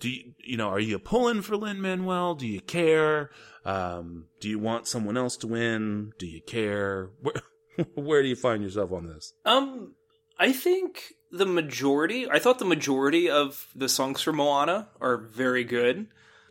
do 0.00 0.10
you, 0.10 0.34
you 0.44 0.56
know, 0.56 0.68
are 0.68 0.80
you 0.80 0.98
pulling 0.98 1.42
for 1.42 1.56
Lin 1.56 1.80
Manuel? 1.80 2.34
Do 2.34 2.46
you 2.46 2.60
care? 2.60 3.30
Um, 3.64 4.26
do 4.40 4.48
you 4.48 4.58
want 4.58 4.88
someone 4.88 5.16
else 5.16 5.36
to 5.38 5.46
win? 5.46 6.12
Do 6.18 6.26
you 6.26 6.40
care? 6.42 7.10
Where, 7.20 7.34
where 7.94 8.22
do 8.22 8.28
you 8.28 8.36
find 8.36 8.62
yourself 8.62 8.92
on 8.92 9.06
this? 9.06 9.32
Um, 9.44 9.94
I 10.38 10.52
think 10.52 11.14
the 11.30 11.46
majority, 11.46 12.28
I 12.28 12.38
thought 12.38 12.58
the 12.58 12.64
majority 12.64 13.30
of 13.30 13.68
the 13.74 13.88
songs 13.88 14.22
for 14.22 14.32
Moana 14.32 14.88
are 15.00 15.16
very 15.16 15.64
good. 15.64 16.08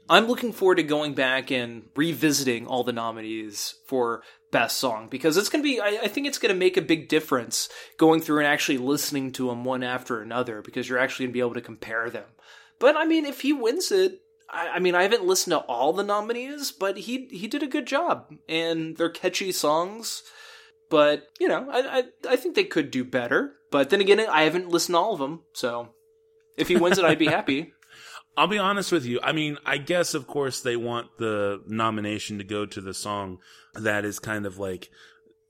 I'm 0.09 0.27
looking 0.27 0.51
forward 0.51 0.75
to 0.75 0.84
going 0.84 1.13
back 1.13 1.51
and 1.51 1.84
revisiting 1.95 2.67
all 2.67 2.84
the 2.84 2.91
nominees 2.91 3.75
for 3.88 4.23
best 4.51 4.77
song 4.77 5.07
because 5.09 5.38
it's 5.38 5.49
going 5.49 5.63
to 5.63 5.69
be, 5.69 5.79
I, 5.79 5.99
I 6.03 6.07
think 6.07 6.27
it's 6.27 6.39
going 6.39 6.53
to 6.53 6.59
make 6.59 6.75
a 6.75 6.82
big 6.82 7.07
difference 7.07 7.69
going 7.97 8.21
through 8.21 8.39
and 8.39 8.47
actually 8.47 8.77
listening 8.77 9.32
to 9.34 9.47
them 9.47 9.63
one 9.63 9.84
after 9.84 10.21
another 10.21 10.61
because 10.61 10.89
you're 10.89 10.99
actually 10.99 11.27
going 11.27 11.32
to 11.32 11.38
be 11.38 11.39
able 11.39 11.53
to 11.53 11.61
compare 11.61 12.09
them. 12.09 12.25
But 12.79 12.97
I 12.97 13.05
mean, 13.05 13.25
if 13.25 13.41
he 13.41 13.53
wins 13.53 13.91
it, 13.91 14.21
I, 14.49 14.69
I 14.69 14.79
mean, 14.79 14.95
I 14.95 15.03
haven't 15.03 15.23
listened 15.23 15.51
to 15.51 15.59
all 15.59 15.93
the 15.93 16.03
nominees, 16.03 16.71
but 16.71 16.97
he 16.97 17.27
he 17.27 17.47
did 17.47 17.63
a 17.63 17.67
good 17.67 17.86
job, 17.86 18.34
and 18.49 18.97
they're 18.97 19.09
catchy 19.09 19.51
songs. 19.51 20.23
But 20.89 21.27
you 21.39 21.47
know, 21.47 21.69
I, 21.71 21.99
I 21.99 22.03
I 22.32 22.36
think 22.36 22.55
they 22.55 22.63
could 22.63 22.91
do 22.91 23.05
better. 23.05 23.53
But 23.72 23.89
then 23.89 24.01
again, 24.01 24.19
I 24.19 24.43
haven't 24.43 24.69
listened 24.69 24.93
to 24.93 24.99
all 24.99 25.13
of 25.13 25.19
them, 25.19 25.41
so 25.53 25.89
if 26.57 26.67
he 26.67 26.78
wins 26.78 26.97
it, 26.97 27.05
I'd 27.05 27.17
be 27.17 27.28
happy. 27.39 27.74
I'll 28.38 28.47
be 28.47 28.59
honest 28.59 28.91
with 28.91 29.05
you. 29.05 29.19
I 29.24 29.32
mean, 29.32 29.57
I 29.65 29.78
guess 29.78 30.13
of 30.13 30.28
course 30.28 30.61
they 30.61 30.76
want 30.76 31.17
the 31.17 31.61
nomination 31.67 32.38
to 32.38 32.43
go 32.43 32.65
to 32.65 32.82
the 32.82 32.93
song 32.93 33.39
that 33.74 34.05
is 34.05 34.19
kind 34.19 34.45
of 34.45 34.57
like, 34.57 34.89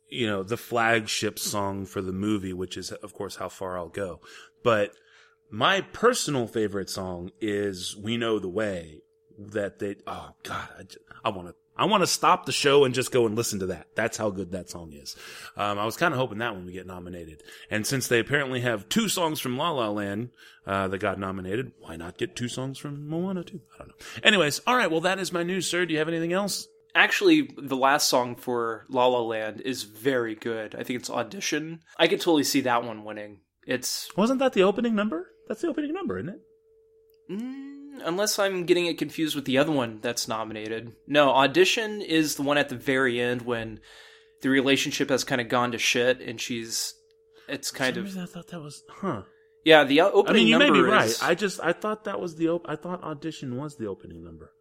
you 0.09 0.27
know, 0.27 0.43
the 0.43 0.57
flagship 0.57 1.37
song 1.37 1.85
for 1.85 2.01
the 2.01 2.11
movie, 2.11 2.53
which 2.53 2.77
is 2.77 2.91
of 2.91 3.13
course 3.13 3.35
how 3.35 3.49
far 3.49 3.77
I'll 3.77 3.89
go. 3.89 4.19
But 4.63 4.93
my 5.51 5.81
personal 5.81 6.47
favorite 6.47 6.89
song 6.89 7.31
is 7.39 7.95
"We 7.95 8.17
Know 8.17 8.39
the 8.39 8.49
Way." 8.49 9.01
That 9.37 9.79
they, 9.79 9.95
oh 10.05 10.35
god, 10.43 10.69
I, 11.23 11.27
I 11.27 11.31
want 11.31 11.47
to 11.47 11.55
I 11.77 11.85
want 11.85 12.01
to 12.01 12.07
stop 12.07 12.45
the 12.45 12.51
show 12.51 12.83
and 12.83 12.93
just 12.93 13.11
go 13.11 13.25
and 13.25 13.35
listen 13.35 13.59
to 13.59 13.65
that. 13.67 13.87
That's 13.95 14.17
how 14.17 14.29
good 14.29 14.51
that 14.51 14.69
song 14.69 14.93
is. 14.93 15.15
Um, 15.55 15.79
I 15.79 15.85
was 15.85 15.97
kind 15.97 16.13
of 16.13 16.19
hoping 16.19 16.39
that 16.39 16.53
one 16.53 16.65
would 16.65 16.73
get 16.73 16.85
nominated. 16.85 17.43
And 17.69 17.87
since 17.87 18.07
they 18.07 18.19
apparently 18.19 18.61
have 18.61 18.89
two 18.89 19.07
songs 19.07 19.39
from 19.39 19.57
La 19.57 19.71
La 19.71 19.89
Land 19.89 20.29
uh, 20.67 20.87
that 20.89 20.99
got 20.99 21.17
nominated, 21.17 21.71
why 21.79 21.95
not 21.95 22.17
get 22.17 22.35
two 22.35 22.47
songs 22.47 22.77
from 22.77 23.07
Moana 23.07 23.43
too? 23.43 23.61
I 23.75 23.77
don't 23.79 23.87
know. 23.89 23.95
Anyways, 24.23 24.59
all 24.67 24.75
right. 24.75 24.91
Well, 24.91 25.01
that 25.01 25.19
is 25.19 25.31
my 25.31 25.43
news, 25.43 25.69
sir. 25.69 25.85
Do 25.85 25.93
you 25.93 25.99
have 25.99 26.09
anything 26.09 26.33
else? 26.33 26.67
Actually, 26.93 27.49
the 27.57 27.77
last 27.77 28.09
song 28.09 28.35
for 28.35 28.85
La 28.89 29.07
La 29.07 29.21
Land 29.21 29.61
is 29.61 29.83
very 29.83 30.35
good. 30.35 30.75
I 30.75 30.83
think 30.83 30.99
it's 30.99 31.09
Audition. 31.09 31.79
I 31.97 32.07
could 32.07 32.19
totally 32.19 32.43
see 32.43 32.61
that 32.61 32.83
one 32.83 33.05
winning. 33.05 33.39
It's 33.65 34.09
wasn't 34.17 34.39
that 34.39 34.53
the 34.53 34.63
opening 34.63 34.93
number? 34.93 35.27
That's 35.47 35.61
the 35.61 35.69
opening 35.69 35.93
number, 35.93 36.17
isn't 36.19 36.29
it? 36.29 36.41
Mm, 37.31 37.70
unless 38.03 38.39
I'm 38.39 38.65
getting 38.65 38.85
it 38.85 38.97
confused 38.97 39.35
with 39.35 39.45
the 39.45 39.57
other 39.57 39.71
one 39.71 39.99
that's 40.01 40.27
nominated. 40.27 40.93
No, 41.07 41.29
Audition 41.29 42.01
is 42.01 42.35
the 42.35 42.43
one 42.43 42.57
at 42.57 42.69
the 42.69 42.75
very 42.75 43.19
end 43.19 43.43
when 43.43 43.79
the 44.41 44.49
relationship 44.49 45.09
has 45.09 45.23
kind 45.23 45.41
of 45.41 45.49
gone 45.49 45.71
to 45.71 45.77
shit 45.77 46.19
and 46.21 46.39
she's. 46.39 46.93
It's 47.47 47.71
kind 47.71 47.97
of. 47.97 48.17
I 48.17 48.25
thought 48.25 48.47
that 48.49 48.61
was. 48.61 48.83
Huh. 48.89 49.23
Yeah, 49.63 49.83
the 49.83 50.01
opening. 50.01 50.23
Number. 50.23 50.29
I 50.29 50.33
mean, 50.33 50.47
you 50.47 50.57
may 50.57 50.71
be 50.71 50.79
is... 50.79 51.21
right. 51.21 51.29
I 51.29 51.35
just 51.35 51.59
I 51.61 51.73
thought 51.73 52.05
that 52.05 52.19
was 52.19 52.35
the 52.35 52.49
op- 52.49 52.65
I 52.67 52.75
thought 52.75 53.03
audition 53.03 53.57
was 53.57 53.77
the 53.77 53.87
opening 53.87 54.23
number. 54.23 54.53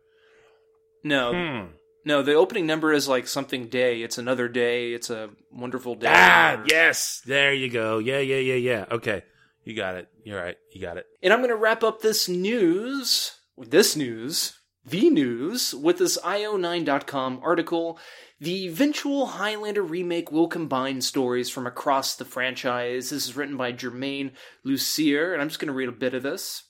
No, 1.02 1.32
hmm. 1.32 1.72
no, 2.04 2.22
the 2.22 2.34
opening 2.34 2.66
number 2.66 2.92
is 2.92 3.08
like 3.08 3.26
something 3.26 3.68
day. 3.68 4.02
It's 4.02 4.18
another 4.18 4.48
day. 4.48 4.92
It's 4.92 5.08
a 5.08 5.30
wonderful 5.50 5.94
day. 5.94 6.08
Ah, 6.10 6.62
yes, 6.66 7.22
there 7.24 7.54
you 7.54 7.70
go. 7.70 7.98
Yeah, 7.98 8.18
yeah, 8.18 8.36
yeah, 8.36 8.54
yeah. 8.54 8.84
Okay, 8.90 9.22
you 9.64 9.74
got 9.74 9.94
it. 9.94 10.08
You're 10.24 10.40
right. 10.40 10.56
You 10.72 10.80
got 10.80 10.96
it. 10.96 11.06
And 11.22 11.32
I'm 11.32 11.40
going 11.40 11.50
to 11.50 11.56
wrap 11.56 11.82
up 11.82 12.00
this 12.00 12.28
news, 12.28 13.38
this 13.58 13.96
news, 13.96 14.58
the 14.84 15.10
news, 15.10 15.74
with 15.74 15.98
this 15.98 16.18
IO9.com 16.18 17.40
article. 17.42 17.98
The 18.40 18.68
eventual 18.68 19.26
Highlander 19.26 19.82
remake 19.82 20.32
will 20.32 20.48
combine 20.48 21.02
stories 21.02 21.50
from 21.50 21.66
across 21.66 22.16
the 22.16 22.24
franchise. 22.24 23.10
This 23.10 23.28
is 23.28 23.36
written 23.36 23.58
by 23.58 23.72
Germain 23.72 24.32
Lussier, 24.66 25.34
and 25.34 25.42
I'm 25.42 25.48
just 25.48 25.60
going 25.60 25.68
to 25.68 25.74
read 25.74 25.90
a 25.90 25.92
bit 25.92 26.14
of 26.14 26.22
this. 26.22 26.64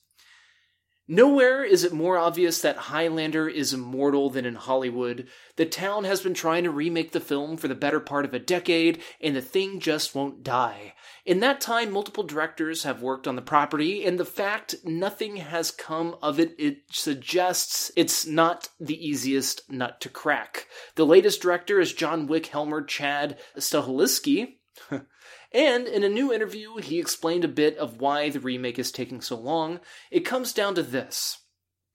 Nowhere 1.13 1.65
is 1.65 1.83
it 1.83 1.93
more 1.93 2.17
obvious 2.17 2.61
that 2.61 2.77
Highlander 2.77 3.49
is 3.49 3.73
immortal 3.73 4.31
than 4.31 4.47
in 4.47 4.55
Hollywood. 4.55 5.27
The 5.57 5.67
town 5.67 6.05
has 6.05 6.21
been 6.21 6.35
trying 6.35 6.63
to 6.63 6.71
remake 6.71 7.11
the 7.11 7.19
film 7.19 7.57
for 7.57 7.67
the 7.67 7.75
better 7.75 7.99
part 7.99 8.25
of 8.25 8.33
a 8.33 8.39
decade, 8.39 9.03
and 9.21 9.35
the 9.35 9.43
thing 9.43 9.81
just 9.81 10.15
won't 10.15 10.45
die. 10.45 10.95
In 11.27 11.41
that 11.41 11.61
time, 11.61 11.91
multiple 11.91 12.23
directors 12.23 12.85
have 12.85 13.03
worked 13.03 13.27
on 13.27 13.35
the 13.35 13.43
property, 13.43 14.05
and 14.05 14.21
the 14.21 14.25
fact 14.25 14.77
nothing 14.85 15.39
has 15.39 15.73
come 15.73 16.15
of 16.23 16.39
it, 16.39 16.55
it 16.61 16.83
suggests 16.93 17.91
it's 17.97 18.25
not 18.25 18.69
the 18.79 19.05
easiest 19.05 19.69
nut 19.69 20.01
to 20.03 20.09
crack. 20.09 20.69
The 20.95 21.05
latest 21.05 21.43
director 21.43 21.81
is 21.81 21.93
John 21.93 22.29
Wick 22.29 22.47
Helmer 22.47 22.83
Chad 22.83 23.37
Stahelski. 23.57 24.60
And 25.53 25.87
in 25.87 26.05
a 26.05 26.09
new 26.09 26.33
interview, 26.33 26.77
he 26.77 27.01
explained 27.01 27.45
a 27.45 27.49
bit 27.49 27.77
of 27.77 28.01
why 28.01 28.31
the 28.31 28.41
remake 28.41 28.79
is 28.79 28.93
taking 28.93 29.21
so 29.21 29.37
long. 29.37 29.81
It 30.11 30.21
comes 30.21 30.53
down 30.53 30.75
to 30.77 30.83
this. 30.83 31.39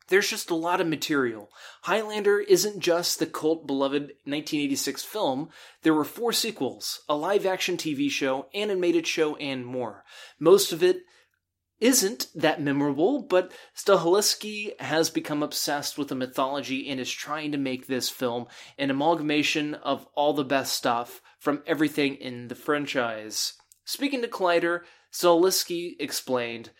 There's 0.07 0.29
just 0.29 0.51
a 0.51 0.55
lot 0.55 0.81
of 0.81 0.87
material. 0.87 1.49
Highlander 1.83 2.39
isn't 2.39 2.79
just 2.79 3.17
the 3.17 3.25
cult 3.25 3.65
beloved 3.65 4.11
1986 4.25 5.03
film. 5.03 5.49
There 5.81 5.95
were 5.95 6.03
four 6.03 6.31
sequels, 6.31 7.01
a 7.09 7.15
live 7.15 7.45
action 7.45 7.75
TV 7.75 8.09
show, 8.09 8.47
animated 8.53 9.07
show, 9.07 9.35
and 9.37 9.65
more. 9.65 10.03
Most 10.37 10.71
of 10.71 10.83
it 10.83 11.01
isn't 11.79 12.27
that 12.35 12.61
memorable, 12.61 13.21
but 13.21 13.51
Stahelski 13.75 14.79
has 14.79 15.09
become 15.09 15.43
obsessed 15.43 15.97
with 15.97 16.07
the 16.07 16.15
mythology 16.15 16.89
and 16.89 16.99
is 16.99 17.11
trying 17.11 17.51
to 17.51 17.57
make 17.57 17.87
this 17.87 18.09
film 18.09 18.47
an 18.77 18.89
amalgamation 18.89 19.75
of 19.75 20.07
all 20.15 20.33
the 20.33 20.45
best 20.45 20.73
stuff 20.73 21.21
from 21.39 21.63
everything 21.67 22.15
in 22.15 22.47
the 22.47 22.55
franchise. 22.55 23.53
Speaking 23.83 24.21
to 24.21 24.27
Collider, 24.27 24.81
Stahelski 25.11 25.95
explained, 25.99 26.71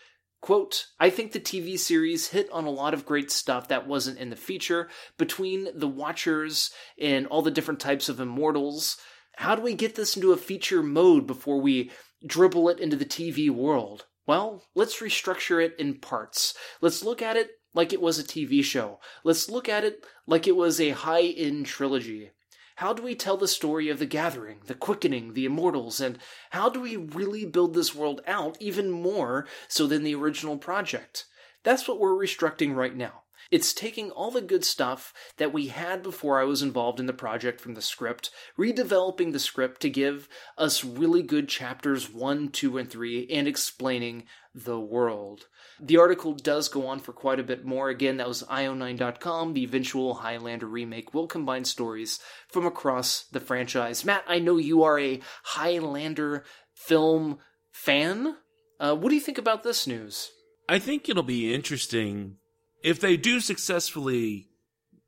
Quote, 0.42 0.88
I 1.00 1.10
think 1.10 1.32
the 1.32 1.40
TV 1.40 1.78
series 1.78 2.28
hit 2.28 2.50
on 2.52 2.66
a 2.66 2.70
lot 2.70 2.94
of 2.94 3.06
great 3.06 3.32
stuff 3.32 3.68
that 3.70 3.88
wasn't 3.88 4.20
in 4.20 4.30
the 4.30 4.36
feature 4.36 4.90
between 5.18 5.68
the 5.74 5.88
Watchers 5.88 6.70
and 7.02 7.26
all 7.28 7.42
the 7.42 7.50
different 7.50 7.80
types 7.80 8.10
of 8.10 8.20
immortals. 8.20 8.98
How 9.38 9.56
do 9.56 9.64
we 9.64 9.74
get 9.74 9.96
this 9.96 10.16
into 10.16 10.34
a 10.34 10.38
feature 10.38 10.84
mode 10.84 11.26
before 11.26 11.60
we 11.60 11.92
dribble 12.26 12.70
it 12.70 12.80
into 12.80 12.96
the 12.96 13.06
TV 13.06 13.50
world? 13.50 14.06
Well, 14.28 14.64
let's 14.74 15.02
restructure 15.02 15.64
it 15.64 15.76
in 15.78 16.00
parts. 16.00 16.56
Let's 16.82 17.04
look 17.04 17.22
at 17.22 17.38
it 17.38 17.52
like 17.76 17.94
it 17.94 18.02
was 18.02 18.18
a 18.18 18.24
TV 18.24 18.64
show. 18.64 19.00
Let's 19.24 19.50
look 19.50 19.70
at 19.70 19.84
it 19.84 20.04
like 20.26 20.48
it 20.48 20.56
was 20.56 20.82
a 20.82 20.92
high 20.92 21.24
end 21.24 21.68
trilogy. 21.68 22.32
How 22.78 22.92
do 22.92 23.04
we 23.04 23.16
tell 23.16 23.38
the 23.38 23.48
story 23.48 23.88
of 23.90 24.00
the 24.00 24.06
gathering, 24.06 24.62
the 24.66 24.74
quickening, 24.74 25.34
the 25.34 25.46
immortals, 25.46 26.02
and 26.02 26.18
how 26.50 26.70
do 26.70 26.82
we 26.82 26.96
really 26.96 27.46
build 27.46 27.74
this 27.74 27.96
world 27.96 28.22
out 28.28 28.58
even 28.60 28.92
more 28.92 29.48
so 29.68 29.88
than 29.88 30.04
the 30.04 30.16
original 30.16 30.58
project? 30.58 31.26
That's 31.64 31.88
what 31.88 32.00
we're 32.00 32.16
restructuring 32.16 32.76
right 32.76 32.96
now. 32.96 33.25
It's 33.52 33.74
taking 33.74 34.12
all 34.12 34.32
the 34.32 34.42
good 34.42 34.64
stuff 34.64 35.14
that 35.38 35.54
we 35.54 35.68
had 35.68 36.02
before 36.02 36.40
I 36.40 36.46
was 36.46 36.62
involved 36.62 37.00
in 37.00 37.06
the 37.06 37.14
project 37.14 37.62
from 37.62 37.74
the 37.74 37.82
script, 37.82 38.32
redeveloping 38.58 39.32
the 39.32 39.40
script 39.40 39.82
to 39.82 39.90
give 39.90 40.28
us 40.58 40.84
really 40.84 41.22
good 41.22 41.48
chapters 41.48 42.10
1, 42.10 42.50
2, 42.50 42.78
and 42.78 42.90
3, 42.90 43.28
and 43.30 43.48
explaining 43.48 44.24
the 44.54 44.80
world. 44.80 45.48
The 45.80 45.98
article 45.98 46.34
does 46.34 46.70
go 46.70 46.88
on 46.88 47.00
for 47.00 47.12
quite 47.12 47.40
a 47.40 47.44
bit 47.44 47.66
more. 47.66 47.90
Again, 47.90 48.18
that 48.18 48.28
was 48.28 48.44
io9.com. 48.44 49.54
The 49.54 49.64
eventual 49.66 50.16
Highlander 50.16 50.68
remake 50.68 51.14
will 51.14 51.28
combine 51.28 51.66
stories 51.66 52.20
from 52.48 52.66
across 52.66 53.26
the 53.26 53.42
franchise. 53.42 54.06
Matt, 54.06 54.24
I 54.28 54.40
know 54.40 54.58
you 54.58 54.84
are 54.84 55.00
a 55.00 55.20
Highlander 55.44 56.46
film 56.74 57.40
fan. 57.72 58.38
Uh, 58.80 58.96
what 58.96 59.10
do 59.10 59.16
you 59.16 59.22
think 59.22 59.38
about 59.38 59.64
this 59.64 59.86
news? 59.86 60.32
I 60.68 60.80
think 60.80 61.10
it'll 61.10 61.24
be 61.24 61.54
interesting 61.54 62.38
if 62.86 63.00
they 63.00 63.18
do 63.18 63.40
successfully 63.40 64.48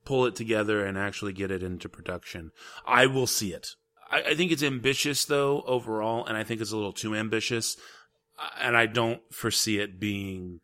pull 0.03 0.25
it 0.25 0.36
together 0.36 0.84
and 0.84 0.97
actually 0.97 1.32
get 1.32 1.51
it 1.51 1.61
into 1.61 1.88
production. 1.88 2.51
I 2.86 3.05
will 3.05 3.28
see 3.28 3.53
it. 3.53 3.75
I, 4.09 4.23
I 4.23 4.36
think 4.36 4.51
it's 4.51 4.63
ambitious 4.63 5.25
though 5.25 5.61
overall, 5.67 6.25
and 6.25 6.36
I 6.36 6.43
think 6.43 6.59
it's 6.59 6.71
a 6.71 6.75
little 6.75 6.93
too 6.93 7.13
ambitious 7.13 7.78
uh, 8.39 8.49
and 8.59 8.75
I 8.75 8.88
don't 8.88 9.21
foresee 9.32 9.80
it 9.80 9.99
being 9.99 10.61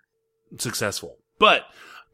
successful. 0.57 1.17
But 1.37 1.65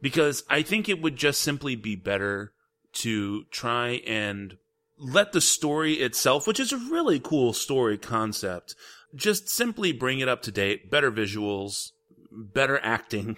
because 0.02 0.44
I 0.50 0.62
think 0.62 0.88
it 0.88 1.00
would 1.00 1.16
just 1.16 1.40
simply 1.40 1.76
be 1.76 1.96
better 1.96 2.52
to 2.94 3.44
try 3.44 4.02
and 4.06 4.58
let 4.98 5.32
the 5.32 5.40
story 5.40 5.94
itself, 5.94 6.46
which 6.46 6.60
is 6.60 6.72
a 6.72 6.76
really 6.76 7.20
cool 7.20 7.54
story 7.54 7.96
concept, 7.96 8.74
just 9.14 9.48
simply 9.48 9.92
bring 9.92 10.20
it 10.20 10.28
up 10.28 10.42
to 10.42 10.50
date, 10.50 10.90
better 10.90 11.10
visuals, 11.10 11.92
better 12.30 12.78
acting. 12.82 13.36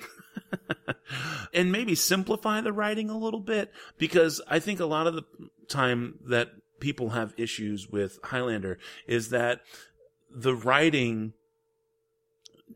and 1.55 1.73
maybe 1.73 1.95
simplify 1.95 2.61
the 2.61 2.73
writing 2.73 3.11
a 3.11 3.19
little 3.19 3.41
bit 3.41 3.73
because 3.99 4.41
I 4.49 4.59
think 4.59 4.81
a 4.81 4.87
lot 4.87 5.07
of 5.07 5.15
the 5.15 5.25
time 5.69 6.19
that 6.27 6.51
people 6.81 7.11
have 7.11 7.35
issues 7.37 7.89
with 7.89 8.19
Highlander 8.25 8.79
is 9.07 9.31
that 9.31 9.61
the 10.31 10.55
writing 10.55 11.35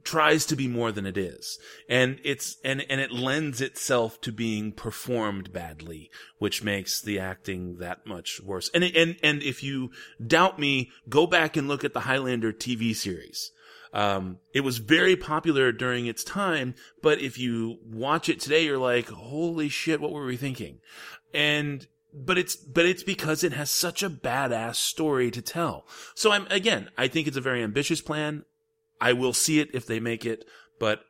tries 0.04 0.46
to 0.46 0.54
be 0.54 0.68
more 0.68 0.92
than 0.92 1.04
it 1.04 1.16
is 1.16 1.58
and 1.88 2.20
it's 2.22 2.58
and 2.64 2.84
and 2.88 3.00
it 3.00 3.10
lends 3.10 3.60
itself 3.60 4.20
to 4.20 4.30
being 4.30 4.70
performed 4.70 5.52
badly 5.52 6.10
which 6.38 6.62
makes 6.62 7.00
the 7.00 7.18
acting 7.18 7.78
that 7.78 8.06
much 8.06 8.40
worse 8.44 8.70
and 8.72 8.84
and 8.84 9.16
and 9.22 9.42
if 9.42 9.62
you 9.64 9.90
doubt 10.24 10.58
me 10.58 10.90
go 11.08 11.26
back 11.26 11.56
and 11.56 11.66
look 11.66 11.82
at 11.82 11.92
the 11.92 12.00
highlander 12.00 12.52
tv 12.52 12.94
series 12.94 13.50
um, 13.96 14.40
it 14.52 14.60
was 14.60 14.76
very 14.76 15.16
popular 15.16 15.72
during 15.72 16.04
its 16.04 16.22
time, 16.22 16.74
but 17.02 17.18
if 17.18 17.38
you 17.38 17.78
watch 17.82 18.28
it 18.28 18.40
today, 18.40 18.62
you're 18.62 18.76
like, 18.76 19.08
holy 19.08 19.70
shit, 19.70 20.02
what 20.02 20.12
were 20.12 20.26
we 20.26 20.36
thinking? 20.36 20.80
And 21.32 21.86
but 22.12 22.36
it's 22.36 22.56
but 22.56 22.84
it's 22.84 23.02
because 23.02 23.42
it 23.42 23.54
has 23.54 23.70
such 23.70 24.02
a 24.02 24.10
badass 24.10 24.74
story 24.74 25.30
to 25.30 25.40
tell. 25.40 25.86
So 26.14 26.30
I'm 26.30 26.46
again, 26.50 26.90
I 26.98 27.08
think 27.08 27.26
it's 27.26 27.38
a 27.38 27.40
very 27.40 27.62
ambitious 27.62 28.02
plan. 28.02 28.44
I 29.00 29.14
will 29.14 29.32
see 29.32 29.60
it 29.60 29.70
if 29.72 29.86
they 29.86 29.98
make 29.98 30.26
it, 30.26 30.44
but 30.78 31.00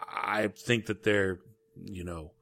I 0.00 0.48
think 0.48 0.86
that 0.86 1.02
they're, 1.02 1.40
you 1.84 2.04
know, 2.04 2.32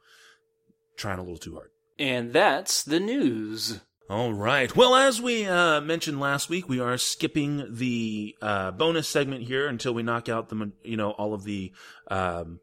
trying 0.96 1.18
a 1.18 1.22
little 1.22 1.36
too 1.36 1.54
hard. 1.54 1.70
And 1.98 2.32
that's 2.32 2.84
the 2.84 3.00
news. 3.00 3.80
All 4.11 4.32
right. 4.32 4.74
Well, 4.74 4.94
as 4.94 5.20
we 5.20 5.46
uh, 5.46 5.82
mentioned 5.82 6.18
last 6.18 6.48
week, 6.48 6.66
we 6.66 6.80
are 6.80 6.96
skipping 6.96 7.66
the 7.68 8.34
uh, 8.40 8.70
bonus 8.70 9.06
segment 9.06 9.42
here 9.42 9.68
until 9.68 9.92
we 9.92 10.02
knock 10.02 10.30
out 10.30 10.48
the, 10.48 10.72
you 10.82 10.96
know, 10.96 11.11
all 11.11 11.34
of 11.34 11.44
the 11.44 11.72
um, 12.11 12.59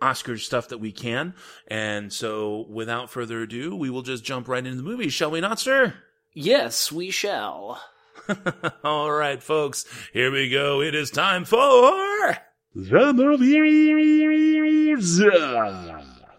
Oscar 0.00 0.38
stuff 0.38 0.68
that 0.68 0.78
we 0.78 0.90
can. 0.90 1.34
And 1.66 2.10
so, 2.10 2.64
without 2.70 3.10
further 3.10 3.42
ado, 3.42 3.76
we 3.76 3.90
will 3.90 4.00
just 4.00 4.24
jump 4.24 4.48
right 4.48 4.64
into 4.64 4.78
the 4.78 4.82
movie, 4.82 5.10
shall 5.10 5.30
we 5.30 5.42
not, 5.42 5.60
sir? 5.60 5.92
Yes, 6.32 6.90
we 6.90 7.10
shall. 7.10 7.82
All 8.84 9.12
right, 9.12 9.42
folks, 9.42 9.84
here 10.14 10.30
we 10.30 10.48
go. 10.48 10.80
It 10.80 10.94
is 10.94 11.10
time 11.10 11.44
for 11.44 12.38
the 12.74 13.02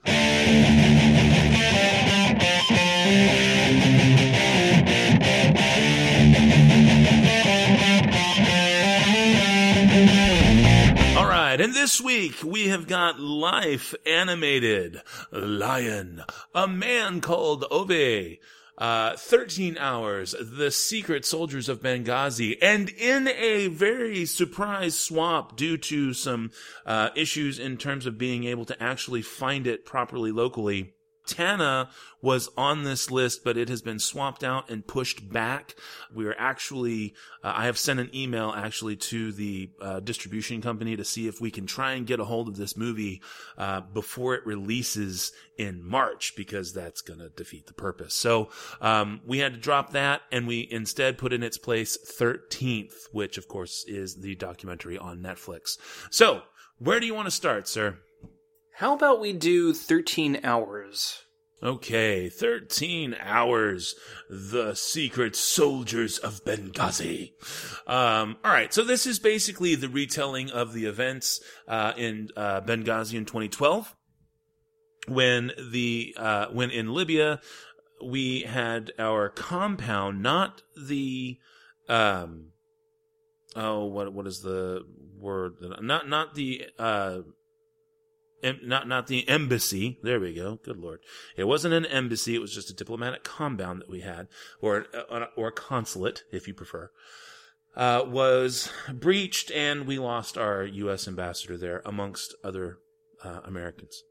movies. 0.05 0.78
And 11.69 11.75
this 11.75 12.01
week 12.01 12.43
we 12.43 12.69
have 12.69 12.87
got 12.87 13.19
Life 13.19 13.93
Animated. 14.03 15.03
Lion, 15.31 16.23
a 16.55 16.67
man 16.67 17.21
called 17.21 17.63
Ove 17.69 18.37
uh, 18.79 19.15
13 19.15 19.77
hours, 19.77 20.33
The 20.41 20.71
Secret 20.71 21.25
Soldiers 21.25 21.69
of 21.69 21.83
Benghazi, 21.83 22.57
and 22.59 22.89
in 22.89 23.27
a 23.27 23.67
very 23.67 24.25
surprise 24.25 24.97
swap 24.97 25.55
due 25.55 25.77
to 25.77 26.11
some 26.15 26.49
uh, 26.87 27.09
issues 27.15 27.59
in 27.59 27.77
terms 27.77 28.07
of 28.07 28.17
being 28.17 28.45
able 28.45 28.65
to 28.65 28.81
actually 28.81 29.21
find 29.21 29.67
it 29.67 29.85
properly 29.85 30.31
locally. 30.31 30.93
Tanna 31.29 31.89
was 32.21 32.49
on 32.57 32.83
this 32.83 33.09
list, 33.09 33.43
but 33.43 33.57
it 33.57 33.69
has 33.69 33.81
been 33.81 33.99
swapped 33.99 34.43
out 34.43 34.69
and 34.69 34.85
pushed 34.85 35.31
back. 35.31 35.75
We 36.13 36.25
are 36.25 36.35
actually, 36.37 37.13
uh, 37.43 37.53
I 37.55 37.65
have 37.65 37.77
sent 37.77 37.99
an 37.99 38.09
email 38.13 38.53
actually 38.55 38.97
to 38.97 39.31
the 39.31 39.69
uh, 39.81 39.99
distribution 40.01 40.61
company 40.61 40.97
to 40.97 41.05
see 41.05 41.27
if 41.27 41.39
we 41.39 41.51
can 41.51 41.65
try 41.65 41.93
and 41.93 42.05
get 42.05 42.19
a 42.19 42.25
hold 42.25 42.47
of 42.47 42.57
this 42.57 42.75
movie 42.75 43.21
uh, 43.57 43.81
before 43.81 44.35
it 44.35 44.45
releases 44.45 45.31
in 45.57 45.87
March 45.87 46.33
because 46.35 46.73
that's 46.73 47.01
going 47.01 47.19
to 47.19 47.29
defeat 47.29 47.67
the 47.67 47.73
purpose. 47.73 48.15
So 48.15 48.49
um, 48.81 49.21
we 49.25 49.39
had 49.39 49.53
to 49.53 49.59
drop 49.59 49.91
that 49.91 50.21
and 50.31 50.47
we 50.47 50.67
instead 50.69 51.17
put 51.17 51.31
in 51.31 51.43
its 51.43 51.57
place 51.57 51.97
13th, 51.97 52.93
which 53.11 53.37
of 53.37 53.47
course 53.47 53.85
is 53.87 54.15
the 54.15 54.35
documentary 54.35 54.97
on 54.97 55.19
Netflix. 55.19 55.77
So 56.09 56.41
where 56.79 56.99
do 56.99 57.05
you 57.05 57.13
want 57.13 57.27
to 57.27 57.31
start, 57.31 57.67
sir? 57.67 57.99
How 58.79 58.93
about 58.93 59.19
we 59.19 59.33
do 59.33 59.73
13 59.73 60.39
hours? 60.41 61.23
Okay, 61.61 62.29
13 62.29 63.13
hours. 63.19 63.93
The 64.29 64.73
secret 64.73 65.35
soldiers 65.35 66.17
of 66.17 66.45
Benghazi. 66.45 67.33
Um, 67.85 68.37
all 68.41 68.53
right. 68.53 68.73
So 68.73 68.85
this 68.85 69.05
is 69.05 69.19
basically 69.19 69.75
the 69.75 69.89
retelling 69.89 70.49
of 70.49 70.71
the 70.71 70.85
events, 70.85 71.41
uh, 71.67 71.91
in, 71.97 72.29
uh, 72.37 72.61
Benghazi 72.61 73.15
in 73.15 73.25
2012 73.25 73.93
when 75.09 75.51
the, 75.71 76.15
uh, 76.15 76.45
when 76.45 76.71
in 76.71 76.93
Libya, 76.93 77.41
we 78.01 78.43
had 78.43 78.93
our 78.97 79.27
compound, 79.27 80.23
not 80.23 80.61
the, 80.87 81.37
um, 81.89 82.51
oh, 83.57 83.83
what, 83.83 84.13
what 84.13 84.25
is 84.25 84.39
the 84.39 84.85
word? 85.17 85.55
Not, 85.81 86.07
not 86.07 86.35
the, 86.35 86.67
uh, 88.43 88.53
not 88.63 88.87
not 88.87 89.07
the 89.07 89.27
embassy. 89.27 89.99
There 90.03 90.19
we 90.19 90.33
go. 90.33 90.59
Good 90.63 90.77
lord, 90.77 90.99
it 91.35 91.45
wasn't 91.45 91.73
an 91.73 91.85
embassy. 91.85 92.35
It 92.35 92.41
was 92.41 92.53
just 92.53 92.69
a 92.69 92.75
diplomatic 92.75 93.23
compound 93.23 93.81
that 93.81 93.89
we 93.89 94.01
had, 94.01 94.27
or 94.61 94.85
uh, 94.93 95.25
or 95.35 95.47
a 95.47 95.51
consulate, 95.51 96.23
if 96.31 96.47
you 96.47 96.53
prefer. 96.53 96.91
Uh, 97.75 98.03
was 98.05 98.71
breached, 98.93 99.51
and 99.51 99.85
we 99.85 99.99
lost 99.99 100.37
our 100.37 100.63
U.S. 100.63 101.07
ambassador 101.07 101.57
there, 101.57 101.81
amongst 101.85 102.35
other 102.43 102.79
uh, 103.23 103.41
Americans. 103.43 104.03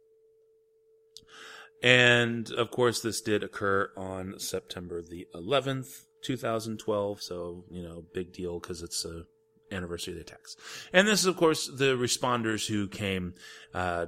And 1.82 2.50
of 2.52 2.70
course, 2.70 3.00
this 3.00 3.20
did 3.20 3.42
occur 3.42 3.90
on 3.96 4.38
September 4.38 5.02
the 5.02 5.26
11th, 5.34 6.06
2012. 6.22 7.22
So 7.22 7.64
you 7.70 7.82
know, 7.82 8.04
big 8.12 8.32
deal 8.32 8.58
because 8.58 8.82
it's 8.82 9.04
a 9.04 9.24
anniversary 9.70 10.12
of 10.12 10.16
the 10.16 10.22
attacks. 10.22 10.56
And 10.92 11.06
this 11.06 11.20
is, 11.20 11.26
of 11.26 11.36
course, 11.36 11.66
the 11.66 11.96
responders 11.96 12.68
who 12.68 12.88
came, 12.88 13.34
uh, 13.74 14.06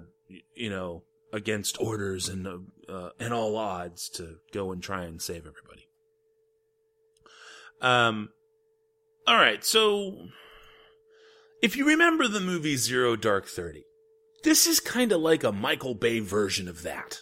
you 0.54 0.70
know, 0.70 1.04
against 1.32 1.80
orders 1.80 2.28
and, 2.28 2.46
uh, 2.88 3.10
and 3.18 3.32
all 3.32 3.56
odds 3.56 4.08
to 4.10 4.36
go 4.52 4.72
and 4.72 4.82
try 4.82 5.04
and 5.04 5.22
save 5.22 5.46
everybody. 5.46 5.86
Um, 7.80 8.30
all 9.26 9.36
right. 9.36 9.64
So 9.64 10.28
if 11.62 11.76
you 11.76 11.86
remember 11.86 12.26
the 12.26 12.40
movie 12.40 12.76
Zero 12.76 13.16
Dark 13.16 13.46
30, 13.46 13.84
this 14.42 14.66
is 14.66 14.80
kind 14.80 15.12
of 15.12 15.20
like 15.20 15.44
a 15.44 15.52
Michael 15.52 15.94
Bay 15.94 16.20
version 16.20 16.68
of 16.68 16.82
that. 16.82 17.20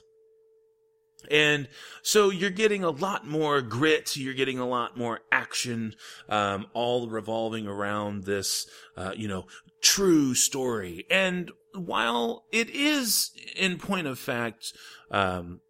And 1.31 1.69
so 2.03 2.31
you're 2.31 2.51
getting 2.51 2.85
a 2.85 2.91
lot 2.91 3.27
more 3.27 3.61
grit, 3.61 4.17
you're 4.17 4.35
getting 4.35 4.59
a 4.59 4.69
lot 4.69 4.97
more 4.97 5.21
action, 5.33 5.95
um, 6.29 6.67
all 6.73 7.09
revolving 7.09 7.67
around 7.67 8.25
this, 8.25 8.69
uh, 8.97 9.13
you 9.17 9.29
know, 9.29 9.47
true 9.83 10.35
story. 10.35 11.07
And 11.11 11.51
while 11.75 12.45
it 12.53 12.71
is, 12.71 13.31
in 13.57 13.79
point 13.79 14.07
of 14.07 14.19
fact, 14.19 14.73
um, 15.11 15.61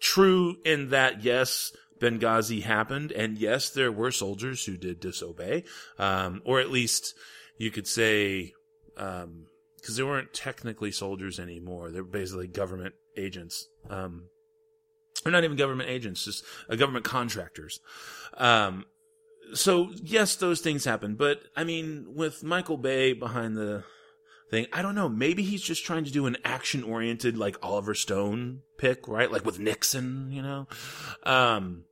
true 0.00 0.56
in 0.64 0.90
that, 0.90 1.24
yes, 1.24 1.72
Benghazi 1.98 2.62
happened, 2.62 3.12
and 3.12 3.38
yes, 3.38 3.70
there 3.70 3.92
were 3.92 4.10
soldiers 4.10 4.64
who 4.64 4.76
did 4.76 4.98
disobey, 4.98 5.64
um, 5.98 6.42
or 6.44 6.60
at 6.60 6.70
least 6.70 7.14
you 7.58 7.70
could 7.70 7.86
say, 7.86 8.54
um, 8.96 9.46
because 9.82 9.96
they 9.96 10.02
weren't 10.04 10.32
technically 10.32 10.92
soldiers 10.92 11.40
anymore. 11.40 11.90
They 11.90 12.00
were 12.00 12.06
basically 12.06 12.46
government 12.46 12.94
agents. 13.16 13.68
Um, 13.90 14.28
they're 15.22 15.32
not 15.32 15.42
even 15.42 15.56
government 15.56 15.90
agents, 15.90 16.24
just 16.24 16.44
uh, 16.70 16.76
government 16.76 17.04
contractors. 17.04 17.80
Um, 18.38 18.86
so 19.54 19.90
yes, 20.00 20.36
those 20.36 20.60
things 20.60 20.84
happen, 20.84 21.16
but 21.16 21.42
I 21.56 21.64
mean, 21.64 22.14
with 22.14 22.44
Michael 22.44 22.76
Bay 22.76 23.12
behind 23.12 23.56
the 23.56 23.82
thing, 24.50 24.66
I 24.72 24.82
don't 24.82 24.94
know. 24.94 25.08
Maybe 25.08 25.42
he's 25.42 25.62
just 25.62 25.84
trying 25.84 26.04
to 26.04 26.12
do 26.12 26.26
an 26.26 26.36
action-oriented, 26.44 27.36
like 27.36 27.56
Oliver 27.60 27.94
Stone 27.94 28.60
pick, 28.78 29.08
right? 29.08 29.32
Like 29.32 29.44
with 29.44 29.58
Nixon, 29.58 30.30
you 30.30 30.42
know. 30.42 30.68
Um, 31.24 31.84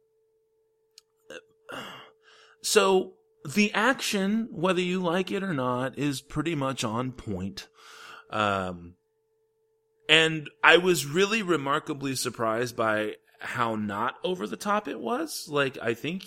so 2.62 3.14
the 3.44 3.72
action, 3.72 4.48
whether 4.50 4.80
you 4.80 5.00
like 5.00 5.30
it 5.30 5.42
or 5.42 5.54
not, 5.54 5.98
is 5.98 6.20
pretty 6.20 6.54
much 6.54 6.84
on 6.84 7.12
point. 7.12 7.68
Um, 8.30 8.94
and 10.08 10.50
I 10.62 10.76
was 10.76 11.06
really 11.06 11.42
remarkably 11.42 12.14
surprised 12.14 12.76
by 12.76 13.14
how 13.40 13.74
not 13.76 14.16
over 14.22 14.46
the 14.46 14.56
top 14.56 14.88
it 14.88 15.00
was. 15.00 15.46
Like, 15.48 15.78
I 15.80 15.94
think 15.94 16.24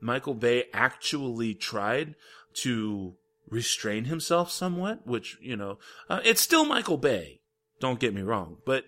Michael 0.00 0.34
Bay 0.34 0.64
actually 0.72 1.54
tried 1.54 2.14
to 2.54 3.14
restrain 3.48 4.04
himself 4.04 4.50
somewhat, 4.50 5.06
which, 5.06 5.38
you 5.40 5.56
know, 5.56 5.78
uh, 6.08 6.20
it's 6.24 6.40
still 6.40 6.64
Michael 6.64 6.98
Bay. 6.98 7.40
Don't 7.78 8.00
get 8.00 8.14
me 8.14 8.22
wrong, 8.22 8.56
but 8.64 8.84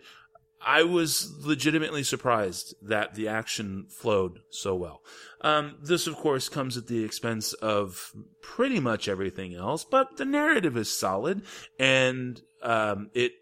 I 0.61 0.83
was 0.83 1.33
legitimately 1.45 2.03
surprised 2.03 2.75
that 2.83 3.15
the 3.15 3.29
action 3.29 3.87
flowed 3.89 4.41
so 4.51 4.75
well. 4.75 5.03
Um, 5.41 5.77
this, 5.83 6.07
of 6.07 6.17
course, 6.17 6.49
comes 6.49 6.77
at 6.77 6.89
the 6.89 7.05
expense 7.05 7.53
of 7.55 8.13
pretty 8.43 8.81
much 8.81 9.09
everything 9.09 9.55
else, 9.55 9.85
but 9.85 10.17
the 10.17 10.25
narrative 10.25 10.77
is 10.77 10.91
solid 10.93 11.43
and 11.79 12.41
um, 12.63 13.11
it 13.15 13.33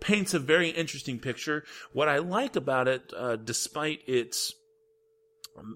paints 0.00 0.34
a 0.34 0.38
very 0.38 0.68
interesting 0.68 1.18
picture. 1.18 1.64
What 1.92 2.08
I 2.08 2.18
like 2.18 2.56
about 2.56 2.88
it, 2.88 3.12
uh, 3.16 3.36
despite 3.36 4.00
its 4.06 4.54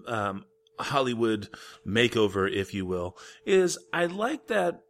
um, 0.07 0.45
Hollywood 0.79 1.49
makeover, 1.85 2.51
if 2.51 2.73
you 2.73 2.85
will, 2.85 3.17
is 3.45 3.77
I 3.91 4.05
like 4.05 4.47
that 4.47 4.83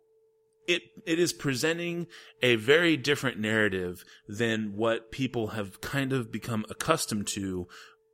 it 0.68 0.84
it 1.06 1.20
is 1.20 1.34
presenting 1.34 2.08
a 2.42 2.56
very 2.56 2.98
different 2.98 3.40
narrative 3.40 4.04
than 4.28 4.76
what 4.76 5.12
people 5.12 5.48
have 5.48 5.82
kind 5.82 6.14
of 6.14 6.32
become 6.32 6.66
accustomed 6.70 7.28
to 7.28 7.68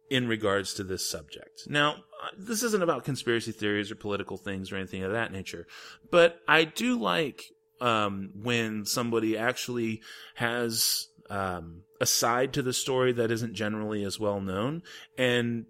in 0.10 0.28
regards 0.28 0.74
to 0.76 0.84
this 0.84 1.10
subject. 1.10 1.64
Now, 1.68 1.94
uh, 2.24 2.28
this 2.38 2.62
isn't 2.62 2.84
about 2.84 3.04
conspiracy 3.04 3.52
theories 3.52 3.90
or 3.92 3.96
political 3.96 4.38
things 4.38 4.72
or 4.72 4.76
anything 4.76 5.04
of 5.04 5.12
that 5.12 5.32
nature, 5.32 5.66
but 6.12 6.40
I 6.48 6.66
do 6.66 7.00
like 7.00 7.46
um, 7.82 8.32
when 8.36 8.86
somebody 8.86 9.38
actually 9.38 10.02
has 10.36 11.08
um, 11.30 11.82
a 12.00 12.06
side 12.06 12.54
to 12.54 12.62
the 12.62 12.74
story 12.74 13.12
that 13.14 13.32
isn't 13.32 13.54
generally 13.54 14.04
as 14.04 14.20
well 14.20 14.40
known 14.40 14.84
and 15.18 15.66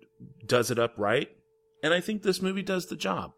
does 0.46 0.72
it 0.72 0.80
up 0.80 0.94
right. 0.98 1.30
And 1.82 1.94
I 1.94 2.02
think 2.02 2.22
this 2.22 2.42
movie 2.42 2.62
does 2.62 2.88
the 2.88 2.96
job. 2.96 3.34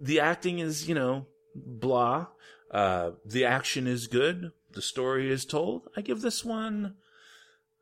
The 0.00 0.20
acting 0.20 0.58
is, 0.58 0.88
you 0.88 0.94
know, 0.94 1.26
blah. 1.54 2.26
Uh, 2.70 3.12
the 3.24 3.44
action 3.44 3.86
is 3.86 4.06
good. 4.06 4.52
The 4.72 4.82
story 4.82 5.30
is 5.30 5.44
told. 5.44 5.88
I 5.96 6.00
give 6.00 6.20
this 6.20 6.44
one, 6.44 6.94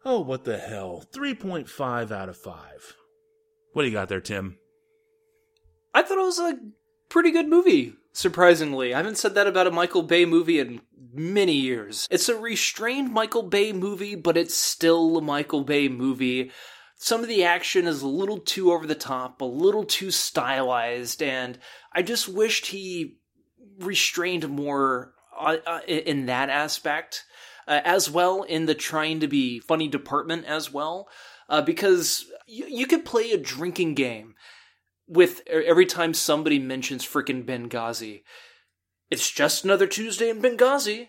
oh, 0.04 0.20
what 0.20 0.44
the 0.44 0.58
hell? 0.58 1.04
3.5 1.12 2.10
out 2.10 2.28
of 2.28 2.36
5. 2.36 2.96
What 3.72 3.82
do 3.82 3.88
you 3.88 3.94
got 3.94 4.08
there, 4.08 4.20
Tim? 4.20 4.58
I 5.94 6.02
thought 6.02 6.18
it 6.18 6.24
was 6.24 6.38
a 6.38 6.58
pretty 7.08 7.30
good 7.30 7.48
movie, 7.48 7.94
surprisingly. 8.12 8.94
I 8.94 8.98
haven't 8.98 9.18
said 9.18 9.34
that 9.34 9.46
about 9.46 9.66
a 9.66 9.70
Michael 9.70 10.02
Bay 10.02 10.24
movie 10.24 10.58
in 10.58 10.80
many 11.12 11.54
years. 11.54 12.06
It's 12.10 12.28
a 12.28 12.36
restrained 12.36 13.12
Michael 13.12 13.42
Bay 13.42 13.72
movie, 13.72 14.14
but 14.14 14.36
it's 14.36 14.54
still 14.54 15.18
a 15.18 15.22
Michael 15.22 15.64
Bay 15.64 15.88
movie. 15.88 16.50
Some 16.96 17.20
of 17.20 17.28
the 17.28 17.44
action 17.44 17.86
is 17.86 18.02
a 18.02 18.08
little 18.08 18.38
too 18.38 18.72
over 18.72 18.86
the 18.86 18.94
top, 18.94 19.40
a 19.40 19.44
little 19.44 19.84
too 19.84 20.10
stylized, 20.10 21.22
and 21.22 21.58
I 21.92 22.02
just 22.02 22.28
wished 22.28 22.66
he 22.66 23.17
restrained 23.78 24.48
more 24.48 25.12
uh, 25.38 25.56
uh, 25.66 25.80
in 25.86 26.26
that 26.26 26.50
aspect, 26.50 27.24
uh, 27.66 27.80
as 27.84 28.10
well 28.10 28.42
in 28.42 28.66
the 28.66 28.74
trying 28.74 29.20
to 29.20 29.28
be 29.28 29.60
funny 29.60 29.88
department 29.88 30.44
as 30.46 30.72
well, 30.72 31.08
uh, 31.48 31.62
because 31.62 32.26
you, 32.46 32.66
you 32.66 32.86
could 32.86 33.04
play 33.04 33.30
a 33.30 33.38
drinking 33.38 33.94
game 33.94 34.34
with 35.06 35.46
every 35.48 35.86
time 35.86 36.12
somebody 36.12 36.58
mentions 36.58 37.06
freaking 37.06 37.44
Benghazi. 37.44 38.22
It's 39.10 39.30
just 39.30 39.64
another 39.64 39.86
Tuesday 39.86 40.28
in 40.28 40.42
Benghazi. 40.42 41.08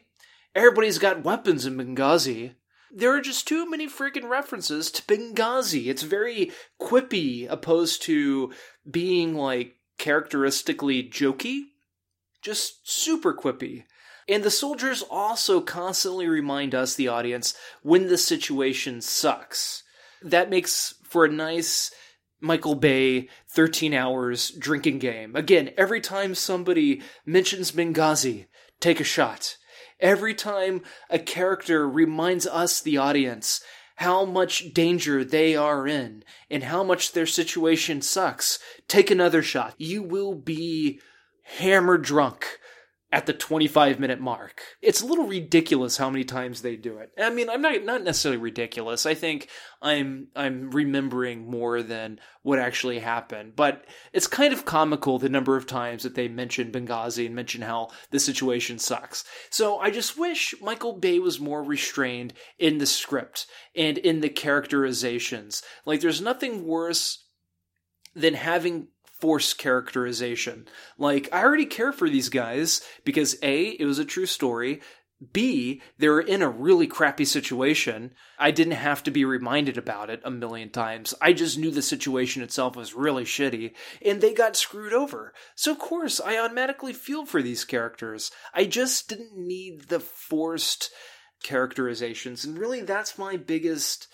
Everybody's 0.56 1.00
got 1.00 1.24
weapons 1.24 1.66
in 1.66 1.78
Benghazi. 1.78 2.56
There 2.92 3.16
are 3.16 3.22
just 3.22 3.48
too 3.48 3.70
many 3.70 3.88
freaking 3.88 4.30
references 4.30 4.90
to 4.92 5.04
Benghazi. 5.04 5.88
It's 5.88 6.04
very 6.04 6.52
quippy 6.82 7.46
opposed 7.50 8.02
to 8.04 8.52
being 8.90 9.36
like 9.36 9.76
characteristically 9.98 11.04
jokey 11.04 11.64
just 12.42 12.90
super 12.90 13.34
quippy. 13.34 13.84
And 14.28 14.44
the 14.44 14.52
soldiers 14.52 15.04
also 15.10 15.60
constantly 15.60 16.28
remind 16.28 16.76
us, 16.76 16.94
the 16.94 17.08
audience, 17.08 17.56
when 17.82 18.08
the 18.08 18.18
situation 18.18 19.02
sucks. 19.02 19.84
That 20.22 20.50
makes 20.50 20.96
for 21.04 21.26
a 21.26 21.32
nice 21.32 21.92
Michael 22.40 22.76
Bay 22.76 23.28
13 23.50 23.94
hours 23.94 24.52
drinking 24.52 25.00
game. 25.00 25.36
Again, 25.36 25.72
every 25.78 26.00
time 26.00 26.36
somebody 26.36 27.02
mentions 27.26 27.72
Benghazi, 27.72 28.46
take 28.80 29.00
a 29.00 29.04
shot. 29.04 29.58
Every 30.00 30.34
time 30.34 30.82
a 31.10 31.20
character 31.20 31.90
reminds 31.90 32.48
us, 32.48 32.80
the 32.80 32.98
audience, 32.98 33.62
how 33.96 34.24
much 34.24 34.74
danger 34.74 35.26
they 35.26 35.58
are 35.58 35.86
in 35.86 36.24
and 36.50 36.64
how 36.64 36.84
much 36.84 37.12
their 37.12 37.26
situation 37.26 38.02
sucks, 38.02 38.60
take 38.88 39.12
another 39.12 39.44
shot. 39.44 39.74
You 39.78 40.02
will 40.04 40.36
be 40.36 41.02
hammer 41.58 41.98
drunk 41.98 42.46
at 43.12 43.26
the 43.26 43.34
25 43.34 44.00
minute 44.00 44.20
mark. 44.20 44.62
It's 44.82 45.02
a 45.02 45.06
little 45.06 45.26
ridiculous 45.26 45.98
how 45.98 46.12
many 46.12 46.24
times 46.24 46.62
they 46.62 46.76
do 46.76 47.00
it. 47.00 47.10
I 47.18 47.32
mean, 47.32 47.50
I'm 47.50 47.62
not 47.62 47.84
not 47.84 48.04
necessarily 48.04 48.38
ridiculous. 48.38 49.06
I 49.08 49.16
think 49.16 49.50
I'm 49.82 50.28
I'm 50.36 50.70
remembering 50.70 51.50
more 51.50 51.82
than 51.82 52.20
what 52.44 52.60
actually 52.60 53.00
happened, 53.00 53.56
but 53.56 53.86
it's 54.14 54.28
kind 54.28 54.54
of 54.54 54.66
comical 54.66 55.18
the 55.18 55.30
number 55.30 55.58
of 55.58 55.66
times 55.66 56.04
that 56.04 56.14
they 56.14 56.28
mention 56.28 56.72
Benghazi 56.72 57.26
and 57.26 57.36
mention 57.36 57.64
how 57.64 57.90
the 58.12 58.20
situation 58.20 58.78
sucks. 58.78 59.24
So 59.50 59.80
I 59.80 59.90
just 59.90 60.18
wish 60.18 60.54
Michael 60.62 60.94
Bay 60.94 61.18
was 61.18 61.40
more 61.40 61.64
restrained 61.64 62.34
in 62.60 62.78
the 62.78 62.86
script 62.86 63.48
and 63.76 63.98
in 63.98 64.22
the 64.22 64.30
characterizations. 64.30 65.64
Like 65.84 66.02
there's 66.02 66.22
nothing 66.22 66.68
worse 66.68 67.26
than 68.16 68.34
having 68.36 68.88
force 69.20 69.54
characterization. 69.54 70.68
Like, 70.98 71.30
I 71.34 71.44
already 71.44 71.66
care 71.66 71.92
for 71.92 72.10
these 72.10 72.30
guys 72.30 72.82
because 73.04 73.38
A, 73.44 73.68
it 73.68 73.86
was 73.86 74.00
a 74.00 74.06
true 74.06 74.26
story. 74.26 74.82
B, 75.34 75.82
they 75.98 76.08
were 76.08 76.22
in 76.22 76.42
a 76.42 76.50
really 76.50 76.88
crappy 76.88 77.26
situation. 77.26 78.14
I 78.38 78.52
didn't 78.52 78.74
have 78.74 79.04
to 79.04 79.12
be 79.12 79.26
reminded 79.26 79.78
about 79.78 80.10
it 80.10 80.22
a 80.24 80.32
million 80.32 80.70
times. 80.70 81.14
I 81.22 81.34
just 81.34 81.58
knew 81.58 81.72
the 81.72 81.82
situation 81.82 82.42
itself 82.42 82.78
was 82.78 82.94
really 82.94 83.26
shitty, 83.26 83.74
and 84.06 84.22
they 84.22 84.34
got 84.34 84.56
screwed 84.56 84.94
over. 84.94 85.34
So, 85.56 85.72
of 85.72 85.80
course, 85.80 86.22
I 86.22 86.40
automatically 86.40 86.94
feel 86.94 87.26
for 87.26 87.42
these 87.42 87.66
characters. 87.66 88.32
I 88.54 88.64
just 88.64 89.10
didn't 89.10 89.36
need 89.36 89.90
the 89.90 90.00
forced 90.00 90.90
characterizations, 91.44 92.46
and 92.46 92.58
really 92.58 92.82
that's 92.82 93.18
my 93.18 93.36
biggest 93.36 94.08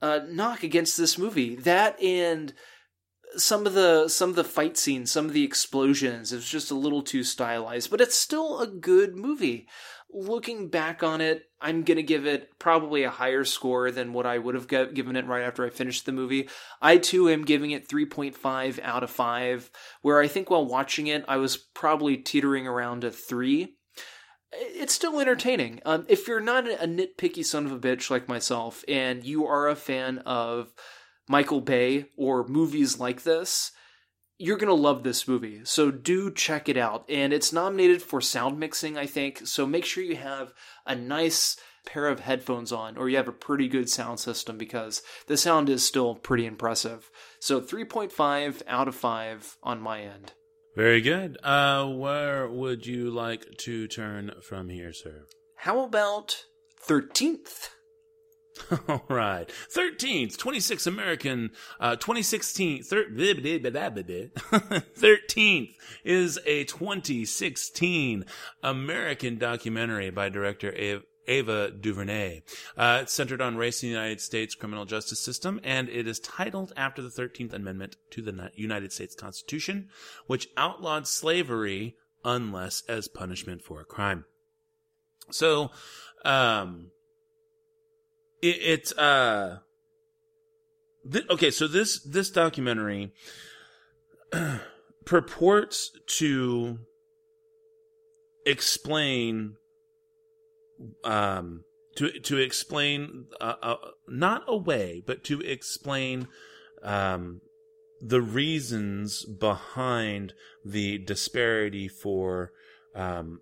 uh, 0.00 0.20
knock 0.28 0.64
against 0.64 0.98
this 0.98 1.16
movie. 1.16 1.54
That 1.54 2.02
and 2.02 2.52
some 3.36 3.66
of 3.66 3.74
the 3.74 4.08
some 4.08 4.30
of 4.30 4.36
the 4.36 4.44
fight 4.44 4.76
scenes, 4.76 5.10
some 5.10 5.26
of 5.26 5.32
the 5.32 5.44
explosions, 5.44 6.32
it's 6.32 6.48
just 6.48 6.70
a 6.70 6.76
little 6.76 7.02
too 7.02 7.24
stylized, 7.24 7.90
but 7.90 8.00
it's 8.00 8.16
still 8.16 8.60
a 8.60 8.66
good 8.66 9.16
movie. 9.16 9.68
Looking 10.14 10.68
back 10.68 11.02
on 11.02 11.22
it, 11.22 11.44
I'm 11.60 11.84
gonna 11.84 12.02
give 12.02 12.26
it 12.26 12.58
probably 12.58 13.02
a 13.02 13.10
higher 13.10 13.44
score 13.44 13.90
than 13.90 14.12
what 14.12 14.26
I 14.26 14.38
would 14.38 14.54
have 14.54 14.68
given 14.68 15.16
it 15.16 15.26
right 15.26 15.42
after 15.42 15.64
I 15.64 15.70
finished 15.70 16.04
the 16.04 16.12
movie. 16.12 16.48
I 16.82 16.98
too 16.98 17.30
am 17.30 17.44
giving 17.44 17.70
it 17.70 17.88
3.5 17.88 18.78
out 18.82 19.02
of 19.02 19.10
5, 19.10 19.70
where 20.02 20.20
I 20.20 20.28
think 20.28 20.50
while 20.50 20.66
watching 20.66 21.06
it, 21.06 21.24
I 21.28 21.38
was 21.38 21.56
probably 21.56 22.18
teetering 22.18 22.66
around 22.66 23.04
a 23.04 23.10
3. 23.10 23.74
it's 24.52 24.92
still 24.92 25.18
entertaining. 25.18 25.80
Um, 25.86 26.04
if 26.08 26.28
you're 26.28 26.40
not 26.40 26.68
a 26.68 26.86
nitpicky 26.86 27.42
son 27.42 27.64
of 27.64 27.72
a 27.72 27.78
bitch 27.78 28.10
like 28.10 28.28
myself, 28.28 28.84
and 28.86 29.24
you 29.24 29.46
are 29.46 29.66
a 29.66 29.74
fan 29.74 30.18
of 30.18 30.74
Michael 31.32 31.62
Bay 31.62 32.04
or 32.14 32.46
movies 32.46 33.00
like 33.00 33.22
this, 33.22 33.72
you're 34.36 34.58
going 34.58 34.68
to 34.68 34.74
love 34.74 35.02
this 35.02 35.26
movie. 35.26 35.62
So 35.64 35.90
do 35.90 36.30
check 36.30 36.68
it 36.68 36.76
out. 36.76 37.06
And 37.08 37.32
it's 37.32 37.54
nominated 37.54 38.02
for 38.02 38.20
sound 38.20 38.60
mixing, 38.60 38.98
I 38.98 39.06
think. 39.06 39.46
So 39.46 39.64
make 39.64 39.86
sure 39.86 40.04
you 40.04 40.16
have 40.16 40.52
a 40.86 40.94
nice 40.94 41.56
pair 41.86 42.06
of 42.06 42.20
headphones 42.20 42.70
on 42.70 42.98
or 42.98 43.08
you 43.08 43.16
have 43.16 43.28
a 43.28 43.32
pretty 43.32 43.66
good 43.66 43.88
sound 43.88 44.20
system 44.20 44.58
because 44.58 45.00
the 45.26 45.38
sound 45.38 45.70
is 45.70 45.82
still 45.82 46.16
pretty 46.16 46.44
impressive. 46.44 47.10
So 47.40 47.62
3.5 47.62 48.60
out 48.68 48.88
of 48.88 48.94
5 48.94 49.56
on 49.62 49.80
my 49.80 50.02
end. 50.02 50.34
Very 50.76 51.00
good. 51.00 51.38
Uh, 51.42 51.86
where 51.86 52.46
would 52.46 52.84
you 52.84 53.10
like 53.10 53.56
to 53.60 53.88
turn 53.88 54.32
from 54.42 54.68
here, 54.68 54.92
sir? 54.92 55.24
How 55.56 55.82
about 55.82 56.44
13th? 56.86 57.70
All 58.88 59.04
right. 59.08 59.50
13th, 59.74 60.36
26 60.36 60.86
American, 60.86 61.50
uh, 61.80 61.96
2016, 61.96 62.82
thir- 62.82 63.10
13th 63.10 63.64
is 66.04 66.38
a 66.46 66.64
2016 66.64 68.24
American 68.62 69.38
documentary 69.38 70.10
by 70.10 70.28
director 70.28 70.72
Ava, 70.74 71.02
Ava 71.28 71.70
DuVernay. 71.70 72.42
Uh, 72.76 73.00
it's 73.02 73.12
centered 73.12 73.40
on 73.40 73.56
race 73.56 73.82
in 73.82 73.88
the 73.88 73.94
United 73.94 74.20
States 74.20 74.54
criminal 74.54 74.84
justice 74.84 75.20
system, 75.20 75.60
and 75.62 75.88
it 75.88 76.06
is 76.06 76.18
titled 76.20 76.72
after 76.76 77.00
the 77.00 77.08
13th 77.08 77.52
Amendment 77.52 77.96
to 78.10 78.22
the 78.22 78.50
United 78.54 78.92
States 78.92 79.14
Constitution, 79.14 79.88
which 80.26 80.48
outlawed 80.56 81.06
slavery 81.06 81.96
unless 82.24 82.82
as 82.88 83.08
punishment 83.08 83.62
for 83.62 83.80
a 83.80 83.84
crime. 83.84 84.24
So, 85.30 85.70
um, 86.24 86.90
it, 88.42 88.58
it's 88.60 88.92
uh 88.98 89.58
th- 91.10 91.28
okay 91.30 91.50
so 91.50 91.66
this 91.66 92.02
this 92.02 92.30
documentary 92.30 93.12
purports 95.04 95.92
to 96.06 96.78
explain 98.44 99.54
um 101.04 101.64
to 101.96 102.10
to 102.20 102.38
explain 102.38 103.26
uh, 103.40 103.54
uh, 103.62 103.76
not 104.08 104.42
away 104.48 105.02
but 105.06 105.22
to 105.24 105.40
explain 105.40 106.26
um 106.82 107.40
the 108.04 108.20
reasons 108.20 109.24
behind 109.24 110.34
the 110.64 110.98
disparity 110.98 111.86
for 111.86 112.52
um 112.96 113.40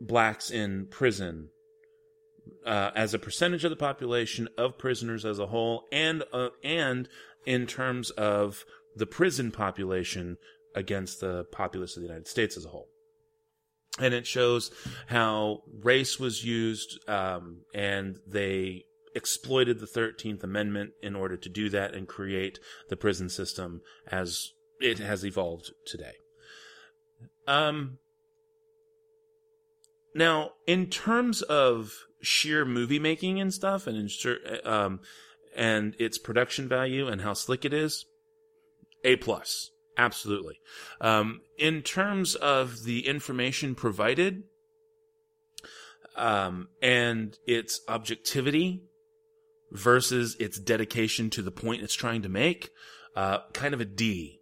blacks 0.00 0.50
in 0.50 0.86
prison 0.86 1.50
uh, 2.64 2.90
as 2.94 3.14
a 3.14 3.18
percentage 3.18 3.64
of 3.64 3.70
the 3.70 3.76
population 3.76 4.48
of 4.56 4.78
prisoners 4.78 5.24
as 5.24 5.38
a 5.38 5.46
whole, 5.46 5.84
and 5.92 6.22
uh, 6.32 6.48
and 6.62 7.08
in 7.44 7.66
terms 7.66 8.10
of 8.10 8.64
the 8.96 9.06
prison 9.06 9.50
population 9.50 10.36
against 10.74 11.20
the 11.20 11.44
populace 11.52 11.96
of 11.96 12.02
the 12.02 12.08
United 12.08 12.28
States 12.28 12.56
as 12.56 12.64
a 12.64 12.68
whole. 12.68 12.88
And 13.98 14.12
it 14.12 14.26
shows 14.26 14.70
how 15.06 15.62
race 15.82 16.20
was 16.20 16.44
used, 16.44 16.98
um, 17.08 17.62
and 17.74 18.18
they 18.26 18.84
exploited 19.14 19.80
the 19.80 19.86
13th 19.86 20.44
Amendment 20.44 20.90
in 21.02 21.16
order 21.16 21.38
to 21.38 21.48
do 21.48 21.70
that 21.70 21.94
and 21.94 22.06
create 22.06 22.58
the 22.90 22.96
prison 22.96 23.30
system 23.30 23.80
as 24.10 24.50
it 24.80 24.98
has 24.98 25.24
evolved 25.24 25.70
today. 25.86 26.12
Um, 27.48 27.98
now, 30.16 30.52
in 30.66 30.86
terms 30.86 31.42
of 31.42 31.92
sheer 32.22 32.64
movie 32.64 32.98
making 32.98 33.40
and 33.40 33.52
stuff, 33.52 33.86
and 33.86 34.10
um, 34.64 35.00
and 35.54 35.94
its 35.98 36.18
production 36.18 36.68
value 36.68 37.06
and 37.06 37.20
how 37.20 37.34
slick 37.34 37.64
it 37.64 37.72
is, 37.72 38.06
a 39.04 39.16
plus, 39.16 39.70
absolutely. 39.96 40.58
Um, 41.00 41.40
in 41.58 41.82
terms 41.82 42.34
of 42.34 42.84
the 42.84 43.06
information 43.06 43.74
provided, 43.74 44.44
um, 46.16 46.68
and 46.80 47.36
its 47.46 47.80
objectivity 47.88 48.82
versus 49.70 50.36
its 50.40 50.58
dedication 50.58 51.30
to 51.30 51.42
the 51.42 51.50
point 51.50 51.82
it's 51.82 51.94
trying 51.94 52.22
to 52.22 52.28
make, 52.28 52.70
uh, 53.14 53.38
kind 53.52 53.74
of 53.74 53.80
a 53.80 53.84
D. 53.84 54.40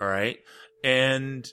All 0.00 0.08
right. 0.08 0.38
And 0.84 1.50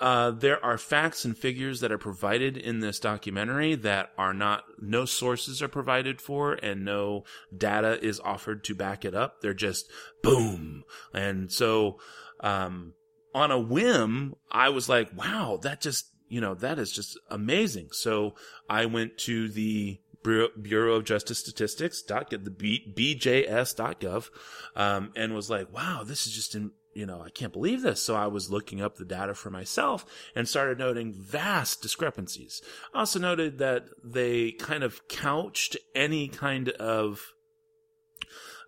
uh, 0.00 0.30
there 0.30 0.64
are 0.64 0.78
facts 0.78 1.24
and 1.24 1.36
figures 1.36 1.80
that 1.80 1.92
are 1.92 1.98
provided 1.98 2.56
in 2.56 2.80
this 2.80 3.00
documentary 3.00 3.74
that 3.74 4.10
are 4.16 4.34
not, 4.34 4.64
no 4.80 5.04
sources 5.04 5.60
are 5.60 5.68
provided 5.68 6.20
for 6.20 6.54
and 6.54 6.84
no 6.84 7.24
data 7.56 8.02
is 8.04 8.20
offered 8.20 8.64
to 8.64 8.74
back 8.74 9.04
it 9.04 9.14
up. 9.14 9.40
They're 9.40 9.54
just 9.54 9.90
boom. 10.22 10.84
And 11.12 11.52
so, 11.52 11.98
um, 12.40 12.94
on 13.34 13.50
a 13.50 13.58
whim, 13.58 14.34
I 14.50 14.70
was 14.70 14.88
like, 14.88 15.16
wow, 15.16 15.58
that 15.62 15.80
just, 15.80 16.06
you 16.28 16.40
know, 16.40 16.54
that 16.54 16.78
is 16.78 16.92
just 16.92 17.18
amazing. 17.30 17.88
So 17.92 18.34
I 18.68 18.86
went 18.86 19.18
to 19.18 19.48
the 19.48 20.00
Bureau 20.22 20.94
of 20.94 21.04
Justice 21.04 21.38
Statistics, 21.38 22.02
dot, 22.02 22.30
get 22.30 22.44
the 22.44 22.50
BJS.gov, 22.50 24.30
um, 24.76 25.12
and 25.14 25.34
was 25.34 25.48
like, 25.48 25.72
wow, 25.72 26.02
this 26.04 26.26
is 26.26 26.32
just 26.34 26.54
in, 26.54 26.72
you 26.98 27.06
know, 27.06 27.22
I 27.22 27.30
can't 27.30 27.52
believe 27.52 27.82
this. 27.82 28.02
So 28.02 28.16
I 28.16 28.26
was 28.26 28.50
looking 28.50 28.82
up 28.82 28.96
the 28.96 29.04
data 29.04 29.32
for 29.32 29.50
myself 29.50 30.04
and 30.34 30.48
started 30.48 30.80
noting 30.80 31.14
vast 31.14 31.80
discrepancies. 31.80 32.60
Also 32.92 33.20
noted 33.20 33.58
that 33.58 33.84
they 34.02 34.50
kind 34.50 34.82
of 34.82 35.06
couched 35.06 35.76
any 35.94 36.26
kind 36.26 36.70
of, 36.70 37.34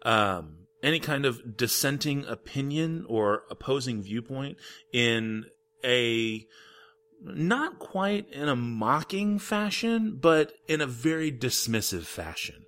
um, 0.03 0.66
any 0.81 1.01
kind 1.01 1.26
of 1.26 1.57
dissenting 1.57 2.24
opinion 2.26 3.05
or 3.09 3.43
opposing 3.51 4.01
viewpoint 4.01 4.59
in 4.93 5.47
a 5.85 6.47
not 7.22 7.81
quite 7.81 8.33
in 8.33 8.49
a 8.49 8.55
mocking 8.55 9.41
fashion, 9.41 10.18
but 10.20 10.53
in 10.68 10.81
a 10.81 10.87
very 10.87 11.33
dismissive 11.33 12.05
fashion. 12.05 12.64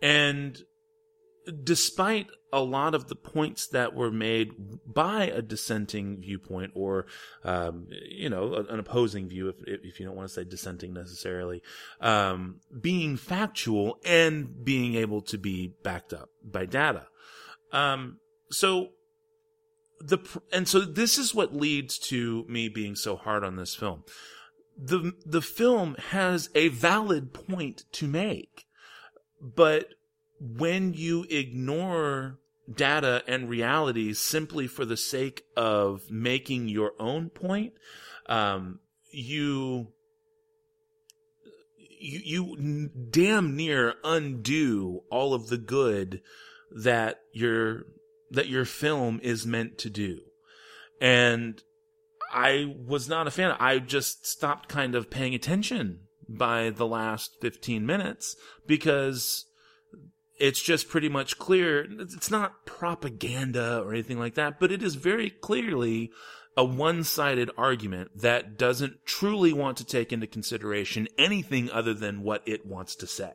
And 0.00 0.58
despite 1.62 2.28
a 2.52 2.60
lot 2.60 2.94
of 2.94 3.08
the 3.08 3.16
points 3.16 3.66
that 3.68 3.94
were 3.94 4.10
made 4.10 4.52
by 4.86 5.24
a 5.24 5.40
dissenting 5.40 6.20
viewpoint 6.20 6.72
or, 6.74 7.06
um, 7.44 7.86
you 8.08 8.28
know, 8.28 8.54
an 8.68 8.78
opposing 8.78 9.28
view, 9.28 9.48
if, 9.48 9.56
if 9.66 9.98
you 9.98 10.04
don't 10.04 10.16
want 10.16 10.28
to 10.28 10.34
say 10.34 10.44
dissenting 10.44 10.92
necessarily, 10.92 11.62
um, 12.00 12.60
being 12.78 13.16
factual 13.16 13.98
and 14.04 14.64
being 14.64 14.94
able 14.96 15.22
to 15.22 15.38
be 15.38 15.72
backed 15.82 16.12
up 16.12 16.28
by 16.44 16.66
data. 16.66 17.06
Um, 17.72 18.18
so 18.50 18.88
the, 20.00 20.18
and 20.52 20.68
so 20.68 20.80
this 20.80 21.16
is 21.16 21.34
what 21.34 21.54
leads 21.54 21.98
to 21.98 22.44
me 22.48 22.68
being 22.68 22.96
so 22.96 23.16
hard 23.16 23.44
on 23.44 23.56
this 23.56 23.74
film. 23.74 24.04
The, 24.76 25.12
the 25.24 25.42
film 25.42 25.96
has 26.10 26.50
a 26.54 26.68
valid 26.68 27.32
point 27.32 27.84
to 27.92 28.06
make, 28.06 28.66
but 29.40 29.86
when 30.38 30.92
you 30.92 31.24
ignore 31.30 32.38
data 32.70 33.22
and 33.26 33.48
reality 33.48 34.12
simply 34.12 34.66
for 34.66 34.84
the 34.84 34.96
sake 34.96 35.42
of 35.56 36.10
making 36.10 36.68
your 36.68 36.92
own 36.98 37.30
point, 37.30 37.72
um, 38.26 38.78
you, 39.10 39.88
you, 42.00 42.56
you 42.58 42.90
damn 43.10 43.56
near 43.56 43.94
undo 44.04 45.00
all 45.10 45.34
of 45.34 45.48
the 45.48 45.58
good 45.58 46.20
that 46.70 47.20
your, 47.32 47.82
that 48.30 48.48
your 48.48 48.64
film 48.64 49.20
is 49.22 49.46
meant 49.46 49.78
to 49.78 49.90
do. 49.90 50.20
And 51.00 51.60
I 52.32 52.74
was 52.86 53.08
not 53.08 53.26
a 53.26 53.30
fan. 53.30 53.54
I 53.58 53.78
just 53.78 54.26
stopped 54.26 54.68
kind 54.68 54.94
of 54.94 55.10
paying 55.10 55.34
attention 55.34 56.00
by 56.28 56.70
the 56.70 56.86
last 56.86 57.36
15 57.40 57.84
minutes 57.84 58.36
because 58.66 59.46
it's 60.38 60.62
just 60.62 60.88
pretty 60.88 61.08
much 61.08 61.38
clear. 61.38 61.86
It's 62.00 62.30
not 62.30 62.66
propaganda 62.66 63.80
or 63.82 63.92
anything 63.92 64.18
like 64.18 64.34
that, 64.34 64.58
but 64.58 64.72
it 64.72 64.82
is 64.82 64.94
very 64.94 65.30
clearly 65.30 66.10
a 66.56 66.64
one-sided 66.64 67.50
argument 67.56 68.10
that 68.20 68.58
doesn't 68.58 69.04
truly 69.06 69.52
want 69.52 69.76
to 69.78 69.84
take 69.84 70.12
into 70.12 70.26
consideration 70.26 71.08
anything 71.16 71.70
other 71.70 71.94
than 71.94 72.22
what 72.22 72.42
it 72.46 72.66
wants 72.66 72.94
to 72.96 73.06
say. 73.06 73.32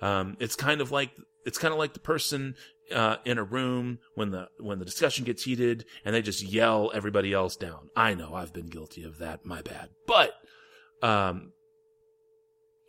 Um, 0.00 0.36
it's 0.40 0.56
kind 0.56 0.80
of 0.80 0.92
like 0.92 1.10
it's 1.44 1.58
kind 1.58 1.72
of 1.72 1.78
like 1.78 1.94
the 1.94 2.00
person 2.00 2.54
uh, 2.94 3.16
in 3.24 3.38
a 3.38 3.44
room 3.44 3.98
when 4.14 4.30
the 4.30 4.48
when 4.58 4.78
the 4.78 4.84
discussion 4.84 5.24
gets 5.24 5.44
heated 5.44 5.84
and 6.04 6.14
they 6.14 6.22
just 6.22 6.42
yell 6.42 6.90
everybody 6.94 7.32
else 7.32 7.56
down. 7.56 7.90
I 7.96 8.14
know 8.14 8.34
I've 8.34 8.52
been 8.52 8.68
guilty 8.68 9.04
of 9.04 9.18
that. 9.18 9.44
My 9.44 9.62
bad. 9.62 9.90
But 10.06 10.32
um, 11.02 11.52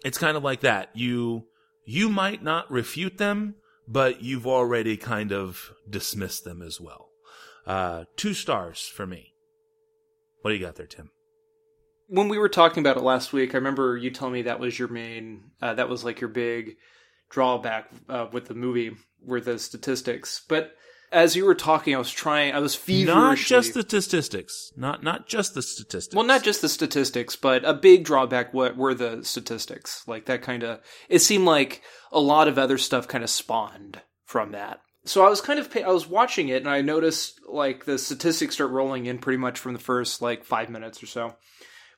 it's 0.04 0.18
kind 0.18 0.38
of 0.38 0.44
like 0.44 0.62
that. 0.62 0.90
You 0.94 1.46
you 1.92 2.10
might 2.10 2.44
not 2.44 2.72
refute 2.72 3.18
them, 3.18 3.56
but 3.88 4.22
you've 4.22 4.48
already 4.48 4.98
kind 4.98 5.32
of 5.32 5.72
dismissed 5.90 6.44
them 6.44 6.62
as 6.62 6.80
well. 6.80 7.10
Uh, 7.66 8.06
two 8.16 8.34
stars 8.34 8.88
for 8.88 9.06
me. 9.06 9.34
What 10.42 10.52
do 10.52 10.56
you 10.56 10.66
got 10.66 10.76
there, 10.76 10.88
Tim? 10.88 11.12
when 12.12 12.28
we 12.28 12.38
were 12.38 12.50
talking 12.50 12.84
about 12.84 12.98
it 12.98 13.04
last 13.04 13.32
week, 13.32 13.56
I 13.56 13.58
remember 13.58 13.96
you 13.96 14.12
telling 14.12 14.34
me 14.34 14.42
that 14.42 14.60
was 14.60 14.78
your 14.78 14.90
main, 14.90 15.52
uh, 15.62 15.76
that 15.76 15.88
was 15.88 16.04
like 16.04 16.20
your 16.20 16.30
big 16.30 16.76
drawback 17.30 17.90
uh, 18.10 18.28
with 18.34 18.48
the 18.48 18.54
movie, 18.54 18.98
were 19.24 19.40
the 19.40 19.58
statistics. 19.58 20.42
But 20.46 20.76
as 21.12 21.36
you 21.36 21.46
were 21.46 21.56
talking, 21.56 21.94
I 21.94 21.98
was 21.98 22.10
trying, 22.10 22.54
I 22.54 22.60
was 22.60 22.76
feverishly. 22.76 23.14
Not 23.14 23.38
just 23.38 23.74
the 23.74 23.82
statistics. 23.82 24.72
Not 24.78 25.04
not 25.04 25.28
just 25.28 25.54
the 25.54 25.62
statistics. 25.62 26.16
Well, 26.16 26.26
not 26.26 26.44
just 26.44 26.62
the 26.62 26.70
statistics, 26.70 27.36
but 27.36 27.66
a 27.66 27.74
big 27.74 28.06
drawback 28.06 28.54
what 28.54 28.78
were 28.78 28.94
the 28.94 29.24
statistics. 29.24 30.08
Like 30.08 30.26
that 30.26 30.42
kind 30.42 30.64
of, 30.64 30.80
it 31.10 31.20
seemed 31.20 31.46
like 31.46 31.82
a 32.12 32.20
lot 32.20 32.48
of 32.48 32.58
other 32.58 32.78
stuff 32.78 33.08
kind 33.08 33.24
of 33.24 33.30
spawned 33.30 34.02
from 34.26 34.54
that. 34.54 34.80
So 35.04 35.26
I 35.26 35.30
was 35.30 35.42
kind 35.42 35.60
of, 35.60 35.76
I 35.76 35.92
was 35.92 36.08
watching 36.08 36.50
it 36.50 36.62
and 36.62 36.70
I 36.70 36.82
noticed 36.82 37.42
like 37.48 37.86
the 37.86 37.98
statistics 37.98 38.54
start 38.56 38.72
rolling 38.72 39.08
in 39.08 39.18
pretty 39.18 39.38
much 39.38 39.60
from 39.60 39.74
the 39.74 39.80
first 39.80 40.22
like 40.22 40.46
five 40.46 40.70
minutes 40.70 41.04
or 41.04 41.08
so, 41.08 41.36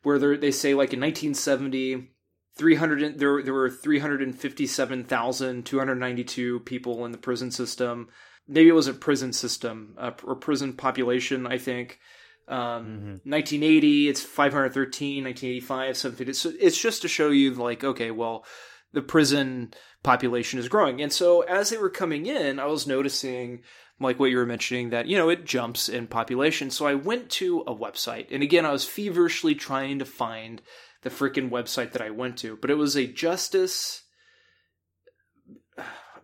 where 0.01 0.38
they 0.38 0.51
say 0.51 0.74
like 0.74 0.93
in 0.93 1.01
1970, 1.01 2.09
300 2.55 3.20
there 3.20 3.41
there 3.41 3.53
were 3.53 3.70
357,292 3.70 6.59
people 6.61 7.05
in 7.05 7.11
the 7.11 7.18
prison 7.18 7.51
system. 7.51 8.07
Maybe 8.48 8.70
it 8.70 8.74
was 8.74 8.88
a 8.88 8.94
prison 8.94 9.34
system 9.34 9.96
uh, 9.98 10.12
or 10.24 10.36
prison 10.36 10.74
population, 10.74 11.48
I 11.48 11.58
think. 11.58 12.00
Um, 12.48 12.58
mm-hmm. 12.60 13.30
1980, 13.30 14.10
it's 14.10 14.22
513, 14.22 15.24
1985, 15.24 15.98
750. 15.98 16.34
So 16.34 16.52
it's 16.60 16.80
just 16.80 17.02
to 17.04 17.08
show 17.08 17.30
you, 17.30 17.54
like, 17.54 17.84
okay, 17.84 18.12
well, 18.12 18.46
the 18.91 19.02
prison 19.02 19.74
population 20.04 20.60
is 20.60 20.68
growing. 20.68 21.02
And 21.02 21.12
so 21.12 21.41
as 21.41 21.70
they 21.70 21.78
were 21.78 21.89
coming 21.89 22.26
in, 22.26 22.60
I 22.60 22.66
was 22.66 22.86
noticing, 22.86 23.62
like 24.00 24.20
what 24.20 24.30
you 24.30 24.38
were 24.38 24.46
mentioning, 24.46 24.89
that, 24.89 25.08
you 25.08 25.18
know, 25.18 25.30
it 25.30 25.46
jumps 25.46 25.89
in 25.89 26.08
population. 26.08 26.70
So 26.70 26.86
I 26.86 26.96
went 26.96 27.30
to 27.32 27.62
a 27.62 27.76
website. 27.76 28.28
And 28.32 28.44
again, 28.44 28.66
I 28.66 28.72
was 28.72 28.86
feverishly 28.86 29.56
trying 29.56 30.00
to 30.00 30.06
find 30.06 30.62
the 31.02 31.10
freaking 31.10 31.50
website 31.50 31.91
that 31.91 32.02
I 32.02 32.10
went 32.10 32.38
to, 32.39 32.58
but 32.58 32.70
it 32.70 32.76
was 32.76 32.96
a 32.96 33.08
justice. 33.08 34.03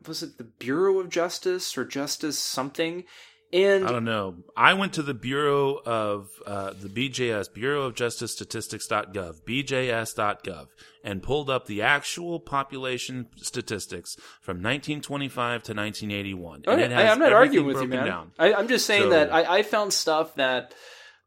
Was 0.07 0.23
it 0.23 0.37
the 0.37 0.43
Bureau 0.43 0.99
of 0.99 1.09
Justice 1.09 1.77
or 1.77 1.85
Justice 1.85 2.39
something? 2.39 3.03
And 3.51 3.87
I 3.87 3.91
don't 3.91 4.05
know. 4.05 4.35
I 4.55 4.75
went 4.75 4.93
to 4.93 5.01
the 5.01 5.15
Bureau 5.15 5.79
of 5.83 6.29
uh, 6.45 6.73
the 6.79 6.87
BJS, 6.87 7.51
Bureau 7.51 7.81
of 7.81 7.95
Justice 7.95 8.31
Statistics.gov, 8.31 9.41
BJS.gov, 9.43 10.67
and 11.03 11.23
pulled 11.23 11.49
up 11.49 11.65
the 11.65 11.81
actual 11.81 12.39
population 12.39 13.27
statistics 13.37 14.15
from 14.39 14.57
1925 14.57 15.63
to 15.63 15.73
1981. 15.73 16.63
Oh, 16.67 16.71
and 16.73 16.93
I, 16.93 17.03
am 17.03 17.17
not 17.17 17.33
arguing 17.33 17.65
with 17.65 17.81
you, 17.81 17.87
man. 17.87 18.31
I, 18.37 18.51
am 18.51 18.67
just 18.67 18.85
saying 18.85 19.03
so, 19.03 19.09
that 19.09 19.33
I, 19.33 19.57
I 19.57 19.63
found 19.63 19.93
stuff 19.93 20.35
that 20.35 20.75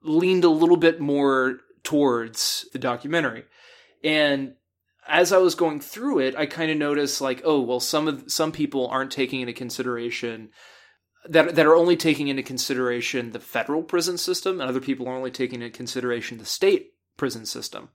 leaned 0.02 0.44
a 0.44 0.48
little 0.48 0.76
bit 0.76 1.00
more 1.00 1.58
towards 1.82 2.66
the 2.72 2.78
documentary. 2.78 3.44
And 4.04 4.54
as 5.06 5.32
I 5.32 5.38
was 5.38 5.54
going 5.54 5.80
through 5.80 6.20
it, 6.20 6.36
I 6.36 6.46
kind 6.46 6.70
of 6.70 6.76
noticed 6.76 7.20
like, 7.20 7.42
oh, 7.44 7.60
well, 7.60 7.80
some 7.80 8.08
of 8.08 8.24
some 8.28 8.52
people 8.52 8.86
aren't 8.88 9.10
taking 9.10 9.40
into 9.40 9.52
consideration 9.52 10.50
that 11.28 11.54
that 11.54 11.66
are 11.66 11.74
only 11.74 11.96
taking 11.96 12.28
into 12.28 12.42
consideration 12.42 13.32
the 13.32 13.40
federal 13.40 13.82
prison 13.82 14.18
system, 14.18 14.60
and 14.60 14.68
other 14.68 14.80
people 14.80 15.08
are 15.08 15.16
only 15.16 15.30
taking 15.30 15.62
into 15.62 15.76
consideration 15.76 16.38
the 16.38 16.44
state 16.44 16.92
prison 17.16 17.46
system. 17.46 17.90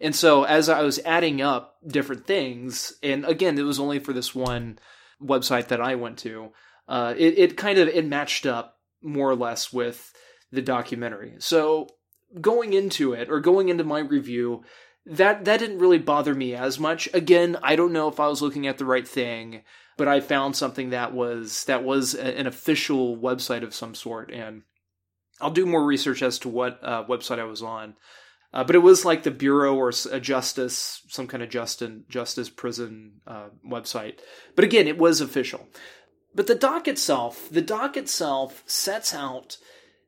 And 0.00 0.14
so 0.14 0.44
as 0.44 0.68
I 0.68 0.82
was 0.82 1.00
adding 1.04 1.42
up 1.42 1.76
different 1.86 2.26
things, 2.26 2.92
and 3.02 3.24
again, 3.24 3.58
it 3.58 3.62
was 3.62 3.80
only 3.80 3.98
for 3.98 4.12
this 4.12 4.34
one 4.34 4.78
website 5.20 5.68
that 5.68 5.80
I 5.80 5.96
went 5.96 6.18
to, 6.18 6.52
uh, 6.86 7.14
it, 7.16 7.38
it 7.38 7.56
kind 7.56 7.78
of 7.78 7.88
it 7.88 8.06
matched 8.06 8.46
up 8.46 8.78
more 9.02 9.28
or 9.28 9.36
less 9.36 9.72
with 9.72 10.12
the 10.52 10.62
documentary. 10.62 11.34
So 11.38 11.88
going 12.40 12.72
into 12.72 13.12
it 13.12 13.28
or 13.28 13.40
going 13.40 13.68
into 13.68 13.84
my 13.84 14.00
review, 14.00 14.62
that 15.08 15.44
that 15.46 15.58
didn't 15.58 15.78
really 15.78 15.98
bother 15.98 16.34
me 16.34 16.54
as 16.54 16.78
much. 16.78 17.08
Again, 17.14 17.56
I 17.62 17.76
don't 17.76 17.92
know 17.92 18.08
if 18.08 18.20
I 18.20 18.28
was 18.28 18.42
looking 18.42 18.66
at 18.66 18.78
the 18.78 18.84
right 18.84 19.06
thing, 19.06 19.62
but 19.96 20.08
I 20.08 20.20
found 20.20 20.54
something 20.54 20.90
that 20.90 21.12
was 21.12 21.64
that 21.64 21.82
was 21.82 22.14
an 22.14 22.46
official 22.46 23.16
website 23.16 23.62
of 23.62 23.74
some 23.74 23.94
sort, 23.94 24.30
and 24.30 24.62
I'll 25.40 25.50
do 25.50 25.66
more 25.66 25.84
research 25.84 26.22
as 26.22 26.38
to 26.40 26.48
what 26.48 26.78
uh, 26.82 27.04
website 27.04 27.38
I 27.38 27.44
was 27.44 27.62
on. 27.62 27.96
Uh, 28.52 28.64
but 28.64 28.76
it 28.76 28.80
was 28.80 29.04
like 29.04 29.24
the 29.24 29.30
bureau 29.30 29.74
or 29.76 29.92
a 30.10 30.20
justice, 30.20 31.02
some 31.08 31.26
kind 31.26 31.42
of 31.42 31.50
justin, 31.50 32.04
justice 32.08 32.48
prison 32.48 33.20
uh, 33.26 33.48
website. 33.66 34.20
But 34.56 34.64
again, 34.64 34.88
it 34.88 34.96
was 34.96 35.20
official. 35.20 35.68
But 36.34 36.46
the 36.46 36.54
doc 36.54 36.88
itself, 36.88 37.48
the 37.50 37.60
doc 37.60 37.96
itself 37.96 38.62
sets 38.66 39.14
out 39.14 39.58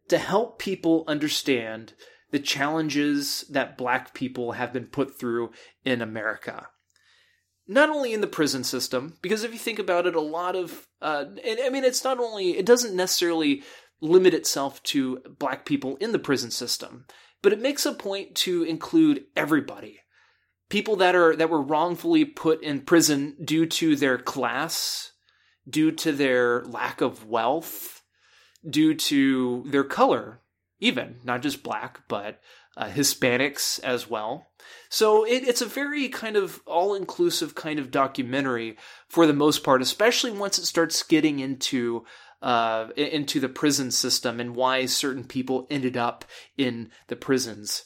to 0.09 0.17
help 0.17 0.59
people 0.59 1.05
understand 1.07 1.93
the 2.31 2.39
challenges 2.39 3.45
that 3.51 3.77
black 3.77 4.15
people 4.15 4.53
have 4.53 4.73
been 4.73 4.87
put 4.87 5.19
through 5.19 5.51
in 5.85 6.01
America. 6.01 6.69
Not 7.67 7.91
only 7.91 8.13
in 8.13 8.21
the 8.21 8.27
prison 8.27 8.65
system, 8.65 9.17
because 9.23 9.45
if 9.45 9.53
you 9.53 9.59
think 9.59 9.79
about 9.79 10.07
it, 10.07 10.15
a 10.15 10.21
lot 10.21 10.57
of, 10.57 10.89
uh, 11.01 11.27
I 11.45 11.71
mean, 11.71 11.85
it's 11.85 12.05
not 12.05 12.19
only, 12.19 12.59
it 12.59 12.67
doesn't 12.67 12.97
necessarily 12.97 13.63
limit 14.01 14.35
itself 14.35 14.83
to 14.83 15.19
black 15.39 15.65
people 15.65 15.97
in 15.97 16.13
the 16.13 16.19
prison 16.19 16.51
system, 16.51 17.05
but 17.43 17.53
it 17.53 17.61
makes 17.61 17.87
a 17.87 17.93
point 17.93 18.35
to 18.35 18.65
include 18.65 19.25
everybody. 19.37 20.01
People 20.69 20.97
that 20.97 21.15
are, 21.15 21.35
that 21.37 21.51
were 21.51 21.63
wrongfully 21.63 22.25
put 22.25 22.63
in 22.63 22.81
prison 22.81 23.37
due 23.45 23.67
to 23.67 23.97
their 23.97 24.19
class, 24.19 25.13
due 25.69 25.93
to 25.93 26.13
their 26.13 26.65
lack 26.65 27.01
of 27.01 27.27
wealth, 27.27 28.03
due 28.69 28.95
to 28.95 29.65
their 29.67 29.85
color, 29.85 30.40
even 30.81 31.21
not 31.25 31.43
just 31.43 31.63
black, 31.63 32.01
but 32.09 32.41
uh, 32.77 32.89
Hispanics 32.89 33.81
as 33.81 34.09
well. 34.09 34.49
So 34.89 35.25
it, 35.25 35.47
it's 35.47 35.63
a 35.63 35.67
very 35.67 36.09
kind 36.09 36.37
of 36.37 36.61
all 36.67 36.95
inclusive 36.95 37.55
kind 37.55 37.79
of 37.79 37.91
documentary 37.91 38.77
for 39.09 39.27
the 39.27 39.33
most 39.33 39.63
part, 39.63 39.83
especially 39.83 40.31
once 40.31 40.59
it 40.59 40.67
starts 40.67 41.03
getting 41.03 41.41
into 41.41 42.05
uh, 42.43 42.89
into 42.97 43.39
the 43.39 43.51
prison 43.51 43.91
system 43.91 44.41
and 44.41 44.57
why 44.57 44.87
certain 44.87 45.25
people 45.25 45.67
ended 45.71 45.97
up 45.97 46.25
in 46.57 46.91
the 47.09 47.17
prisons. 47.17 47.85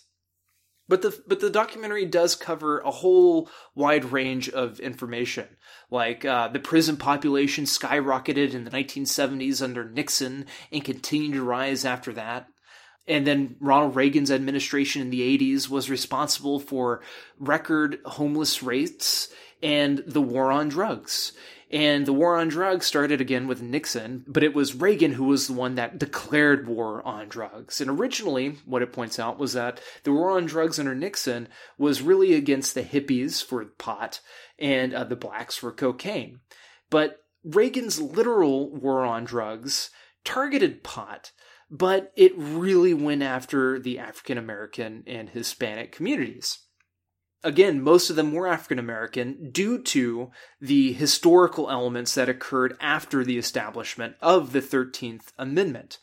But 0.86 1.00
the 1.00 1.18
but 1.26 1.40
the 1.40 1.50
documentary 1.50 2.04
does 2.04 2.36
cover 2.36 2.80
a 2.80 2.90
whole 2.90 3.48
wide 3.74 4.04
range 4.12 4.50
of 4.50 4.80
information, 4.80 5.56
like 5.90 6.26
uh, 6.26 6.48
the 6.48 6.60
prison 6.60 6.98
population 6.98 7.64
skyrocketed 7.64 8.52
in 8.52 8.64
the 8.64 8.70
1970s 8.70 9.62
under 9.62 9.88
Nixon 9.88 10.44
and 10.70 10.84
continued 10.84 11.34
to 11.34 11.42
rise 11.42 11.86
after 11.86 12.12
that. 12.12 12.48
And 13.06 13.26
then 13.26 13.56
Ronald 13.60 13.96
Reagan's 13.96 14.30
administration 14.30 15.02
in 15.02 15.10
the 15.10 15.38
80s 15.38 15.68
was 15.68 15.90
responsible 15.90 16.58
for 16.58 17.02
record 17.38 18.00
homeless 18.04 18.62
rates 18.62 19.28
and 19.62 20.02
the 20.06 20.22
war 20.22 20.50
on 20.50 20.68
drugs. 20.68 21.32
And 21.70 22.06
the 22.06 22.12
war 22.12 22.36
on 22.36 22.48
drugs 22.48 22.86
started 22.86 23.20
again 23.20 23.48
with 23.48 23.60
Nixon, 23.60 24.24
but 24.28 24.44
it 24.44 24.54
was 24.54 24.76
Reagan 24.76 25.14
who 25.14 25.24
was 25.24 25.48
the 25.48 25.54
one 25.54 25.74
that 25.74 25.98
declared 25.98 26.68
war 26.68 27.04
on 27.06 27.28
drugs. 27.28 27.80
And 27.80 27.90
originally, 27.90 28.58
what 28.64 28.82
it 28.82 28.92
points 28.92 29.18
out 29.18 29.38
was 29.38 29.54
that 29.54 29.80
the 30.04 30.12
war 30.12 30.30
on 30.36 30.46
drugs 30.46 30.78
under 30.78 30.94
Nixon 30.94 31.48
was 31.76 32.00
really 32.00 32.34
against 32.34 32.74
the 32.74 32.82
hippies 32.82 33.44
for 33.44 33.64
pot 33.64 34.20
and 34.58 34.94
uh, 34.94 35.04
the 35.04 35.16
blacks 35.16 35.56
for 35.56 35.72
cocaine. 35.72 36.40
But 36.90 37.18
Reagan's 37.42 38.00
literal 38.00 38.70
war 38.70 39.04
on 39.04 39.24
drugs 39.24 39.90
targeted 40.24 40.82
pot, 40.82 41.32
but 41.76 42.12
it 42.16 42.32
really 42.36 42.94
went 42.94 43.22
after 43.22 43.78
the 43.78 43.98
African 43.98 44.38
American 44.38 45.02
and 45.06 45.30
Hispanic 45.30 45.92
communities 45.92 46.64
again, 47.44 47.82
most 47.82 48.10
of 48.10 48.16
them 48.16 48.32
were 48.32 48.48
African 48.48 48.78
American 48.78 49.50
due 49.50 49.80
to 49.82 50.32
the 50.60 50.92
historical 50.94 51.70
elements 51.70 52.14
that 52.14 52.28
occurred 52.28 52.76
after 52.80 53.22
the 53.22 53.38
establishment 53.38 54.16
of 54.20 54.52
the 54.52 54.60
13th 54.60 55.32
Amendment. 55.38 55.98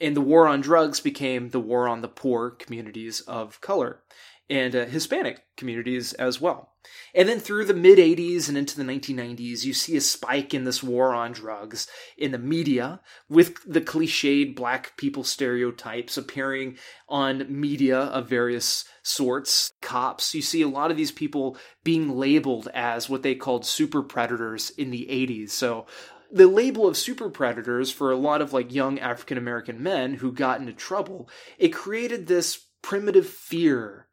And 0.00 0.16
the 0.16 0.20
war 0.20 0.48
on 0.48 0.60
drugs 0.60 1.00
became 1.00 1.50
the 1.50 1.60
war 1.60 1.88
on 1.88 2.02
the 2.02 2.08
poor 2.08 2.50
communities 2.50 3.20
of 3.20 3.60
color 3.60 4.02
and 4.50 4.74
uh, 4.74 4.84
Hispanic 4.86 5.44
communities 5.56 6.12
as 6.14 6.40
well. 6.40 6.71
And 7.14 7.28
then 7.28 7.40
through 7.40 7.66
the 7.66 7.74
mid 7.74 7.98
80s 7.98 8.48
and 8.48 8.56
into 8.56 8.76
the 8.76 8.84
1990s, 8.84 9.64
you 9.64 9.74
see 9.74 9.96
a 9.96 10.00
spike 10.00 10.54
in 10.54 10.64
this 10.64 10.82
war 10.82 11.14
on 11.14 11.32
drugs 11.32 11.86
in 12.16 12.32
the 12.32 12.38
media 12.38 13.00
with 13.28 13.56
the 13.66 13.80
cliched 13.80 14.56
black 14.56 14.96
people 14.96 15.24
stereotypes 15.24 16.16
appearing 16.16 16.78
on 17.08 17.46
media 17.48 17.98
of 17.98 18.28
various 18.28 18.84
sorts. 19.02 19.72
Cops, 19.80 20.34
you 20.34 20.42
see 20.42 20.62
a 20.62 20.68
lot 20.68 20.90
of 20.90 20.96
these 20.96 21.12
people 21.12 21.56
being 21.84 22.16
labeled 22.16 22.68
as 22.72 23.08
what 23.08 23.22
they 23.22 23.34
called 23.34 23.66
super 23.66 24.02
predators 24.02 24.70
in 24.70 24.90
the 24.90 25.06
80s. 25.10 25.50
So 25.50 25.86
the 26.32 26.46
label 26.46 26.88
of 26.88 26.96
super 26.96 27.28
predators 27.28 27.90
for 27.90 28.10
a 28.10 28.16
lot 28.16 28.40
of 28.40 28.52
like 28.52 28.72
young 28.72 28.98
African 28.98 29.36
American 29.36 29.82
men 29.82 30.14
who 30.14 30.32
got 30.32 30.60
into 30.60 30.72
trouble, 30.72 31.28
it 31.58 31.68
created 31.68 32.26
this 32.26 32.66
primitive 32.80 33.28
fear 33.28 34.08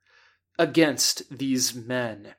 against 0.58 1.24
these 1.36 1.74
men. 1.74 2.36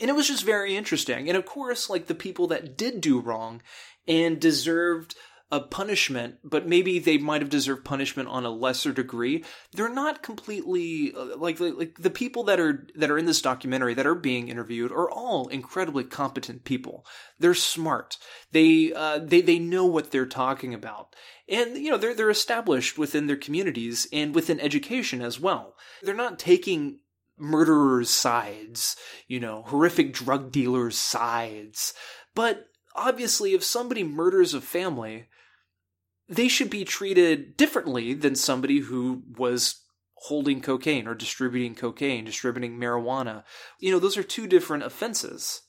And 0.00 0.10
it 0.10 0.14
was 0.14 0.28
just 0.28 0.44
very 0.44 0.76
interesting. 0.76 1.28
And 1.28 1.36
of 1.38 1.46
course, 1.46 1.88
like 1.88 2.06
the 2.06 2.14
people 2.14 2.46
that 2.48 2.76
did 2.76 3.00
do 3.00 3.20
wrong 3.20 3.62
and 4.08 4.40
deserved 4.40 5.14
a 5.54 5.60
punishment, 5.60 6.36
but 6.42 6.66
maybe 6.66 6.98
they 6.98 7.16
might 7.16 7.40
have 7.40 7.50
deserved 7.50 7.84
punishment 7.84 8.28
on 8.28 8.44
a 8.44 8.50
lesser 8.50 8.92
degree. 8.92 9.44
They're 9.72 9.88
not 9.88 10.22
completely 10.22 11.12
uh, 11.14 11.36
like, 11.36 11.60
like 11.60 11.98
the 11.98 12.10
people 12.10 12.42
that 12.44 12.58
are 12.58 12.88
that 12.96 13.10
are 13.10 13.18
in 13.18 13.26
this 13.26 13.40
documentary 13.40 13.94
that 13.94 14.06
are 14.06 14.16
being 14.16 14.48
interviewed 14.48 14.90
are 14.90 15.08
all 15.08 15.46
incredibly 15.48 16.02
competent 16.02 16.64
people. 16.64 17.06
They're 17.38 17.54
smart. 17.54 18.16
They 18.50 18.92
uh, 18.92 19.20
they 19.22 19.42
they 19.42 19.60
know 19.60 19.84
what 19.84 20.10
they're 20.10 20.26
talking 20.26 20.74
about, 20.74 21.14
and 21.48 21.76
you 21.76 21.90
know 21.90 21.98
they're 21.98 22.14
they're 22.14 22.30
established 22.30 22.98
within 22.98 23.28
their 23.28 23.36
communities 23.36 24.08
and 24.12 24.34
within 24.34 24.58
education 24.58 25.22
as 25.22 25.38
well. 25.38 25.76
They're 26.02 26.14
not 26.14 26.38
taking 26.38 26.98
murderers' 27.38 28.10
sides, 28.10 28.96
you 29.26 29.40
know, 29.40 29.62
horrific 29.66 30.12
drug 30.12 30.52
dealers' 30.52 30.98
sides, 30.98 31.94
but 32.34 32.66
obviously 32.94 33.54
if 33.54 33.64
somebody 33.64 34.04
murders 34.04 34.54
a 34.54 34.60
family 34.60 35.26
they 36.28 36.48
should 36.48 36.70
be 36.70 36.84
treated 36.84 37.56
differently 37.56 38.14
than 38.14 38.34
somebody 38.34 38.80
who 38.80 39.22
was 39.36 39.82
holding 40.14 40.60
cocaine 40.60 41.06
or 41.06 41.14
distributing 41.14 41.74
cocaine, 41.74 42.24
distributing 42.24 42.78
marijuana. 42.78 43.44
You 43.78 43.92
know, 43.92 43.98
those 43.98 44.16
are 44.16 44.22
two 44.22 44.46
different 44.46 44.84
offenses. 44.84 45.62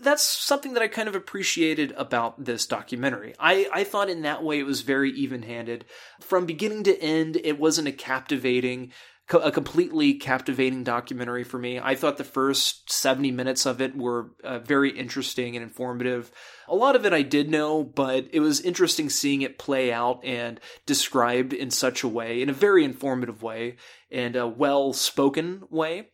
That's 0.00 0.22
something 0.22 0.74
that 0.74 0.82
I 0.82 0.88
kind 0.88 1.08
of 1.08 1.16
appreciated 1.16 1.92
about 1.96 2.44
this 2.44 2.66
documentary. 2.66 3.34
I, 3.38 3.68
I 3.72 3.84
thought 3.84 4.08
in 4.08 4.22
that 4.22 4.44
way 4.44 4.58
it 4.58 4.66
was 4.66 4.82
very 4.82 5.10
even 5.10 5.42
handed. 5.42 5.84
From 6.20 6.46
beginning 6.46 6.84
to 6.84 7.02
end, 7.02 7.36
it 7.42 7.58
wasn't 7.58 7.88
a 7.88 7.92
captivating 7.92 8.92
a 9.30 9.52
completely 9.52 10.14
captivating 10.14 10.84
documentary 10.84 11.44
for 11.44 11.58
me. 11.58 11.78
I 11.78 11.94
thought 11.94 12.16
the 12.16 12.24
first 12.24 12.90
70 12.90 13.30
minutes 13.30 13.66
of 13.66 13.80
it 13.80 13.96
were 13.96 14.30
uh, 14.42 14.60
very 14.60 14.90
interesting 14.90 15.54
and 15.54 15.62
informative. 15.62 16.30
A 16.66 16.74
lot 16.74 16.96
of 16.96 17.04
it 17.04 17.12
I 17.12 17.22
did 17.22 17.50
know, 17.50 17.84
but 17.84 18.28
it 18.32 18.40
was 18.40 18.60
interesting 18.60 19.10
seeing 19.10 19.42
it 19.42 19.58
play 19.58 19.92
out 19.92 20.24
and 20.24 20.58
described 20.86 21.52
in 21.52 21.70
such 21.70 22.02
a 22.02 22.08
way, 22.08 22.40
in 22.40 22.48
a 22.48 22.54
very 22.54 22.84
informative 22.84 23.42
way 23.42 23.76
and 24.10 24.34
a 24.34 24.46
well 24.46 24.92
spoken 24.94 25.62
way. 25.70 26.08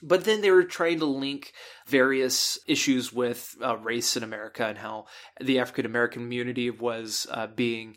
But 0.00 0.24
then 0.24 0.40
they 0.40 0.52
were 0.52 0.64
trying 0.64 1.00
to 1.00 1.06
link 1.06 1.52
various 1.88 2.58
issues 2.68 3.12
with 3.12 3.56
uh, 3.60 3.76
race 3.78 4.16
in 4.16 4.22
America 4.22 4.64
and 4.64 4.78
how 4.78 5.06
the 5.40 5.58
African 5.58 5.86
American 5.86 6.22
community 6.22 6.70
was 6.70 7.26
uh, 7.32 7.48
being 7.48 7.96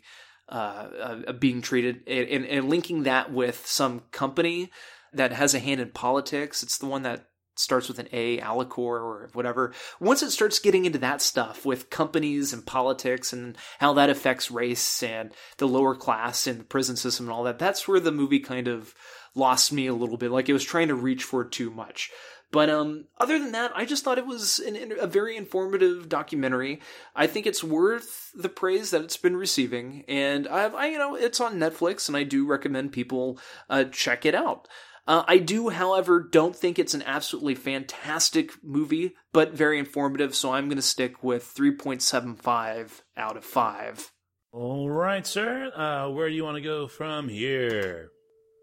uh, 0.52 1.22
uh, 1.26 1.32
being 1.32 1.62
treated 1.62 2.06
and, 2.06 2.44
and 2.44 2.68
linking 2.68 3.04
that 3.04 3.32
with 3.32 3.66
some 3.66 4.02
company 4.10 4.70
that 5.14 5.32
has 5.32 5.54
a 5.54 5.58
hand 5.58 5.80
in 5.80 5.88
politics. 5.90 6.62
It's 6.62 6.76
the 6.76 6.86
one 6.86 7.02
that 7.04 7.24
starts 7.56 7.88
with 7.88 7.98
an 7.98 8.08
A, 8.12 8.38
Alicor 8.38 8.78
or 8.78 9.30
whatever. 9.32 9.72
Once 9.98 10.22
it 10.22 10.30
starts 10.30 10.58
getting 10.58 10.84
into 10.84 10.98
that 10.98 11.22
stuff 11.22 11.64
with 11.64 11.88
companies 11.88 12.52
and 12.52 12.66
politics 12.66 13.32
and 13.32 13.56
how 13.78 13.94
that 13.94 14.10
affects 14.10 14.50
race 14.50 15.02
and 15.02 15.32
the 15.56 15.66
lower 15.66 15.94
class 15.94 16.46
and 16.46 16.60
the 16.60 16.64
prison 16.64 16.96
system 16.96 17.26
and 17.26 17.32
all 17.32 17.44
that, 17.44 17.58
that's 17.58 17.88
where 17.88 18.00
the 18.00 18.12
movie 18.12 18.40
kind 18.40 18.68
of 18.68 18.94
lost 19.34 19.72
me 19.72 19.86
a 19.86 19.94
little 19.94 20.18
bit. 20.18 20.30
Like 20.30 20.50
it 20.50 20.54
was 20.54 20.64
trying 20.64 20.88
to 20.88 20.94
reach 20.94 21.24
for 21.24 21.44
too 21.44 21.70
much. 21.70 22.10
But 22.52 22.68
um, 22.68 23.06
other 23.18 23.38
than 23.38 23.52
that, 23.52 23.72
I 23.74 23.86
just 23.86 24.04
thought 24.04 24.18
it 24.18 24.26
was 24.26 24.58
an, 24.58 24.92
a 25.00 25.06
very 25.06 25.36
informative 25.36 26.08
documentary. 26.08 26.80
I 27.16 27.26
think 27.26 27.46
it's 27.46 27.64
worth 27.64 28.30
the 28.34 28.50
praise 28.50 28.90
that 28.90 29.00
it's 29.00 29.16
been 29.16 29.36
receiving, 29.36 30.04
and 30.06 30.46
I've, 30.46 30.74
I, 30.74 30.88
you 30.88 30.98
know, 30.98 31.16
it's 31.16 31.40
on 31.40 31.58
Netflix, 31.58 32.08
and 32.08 32.16
I 32.16 32.24
do 32.24 32.46
recommend 32.46 32.92
people 32.92 33.40
uh, 33.70 33.84
check 33.84 34.26
it 34.26 34.34
out. 34.34 34.68
Uh, 35.06 35.24
I 35.26 35.38
do, 35.38 35.70
however, 35.70 36.20
don't 36.20 36.54
think 36.54 36.78
it's 36.78 36.94
an 36.94 37.02
absolutely 37.02 37.54
fantastic 37.54 38.52
movie, 38.62 39.14
but 39.32 39.52
very 39.52 39.78
informative. 39.78 40.34
So 40.34 40.52
I'm 40.52 40.66
going 40.66 40.76
to 40.76 40.82
stick 40.82 41.24
with 41.24 41.52
3.75 41.56 43.00
out 43.16 43.36
of 43.36 43.44
five. 43.44 44.12
All 44.52 44.90
right, 44.90 45.26
sir. 45.26 45.72
Uh, 45.74 46.10
where 46.10 46.28
do 46.28 46.34
you 46.34 46.44
want 46.44 46.56
to 46.56 46.62
go 46.62 46.86
from 46.86 47.28
here? 47.28 48.10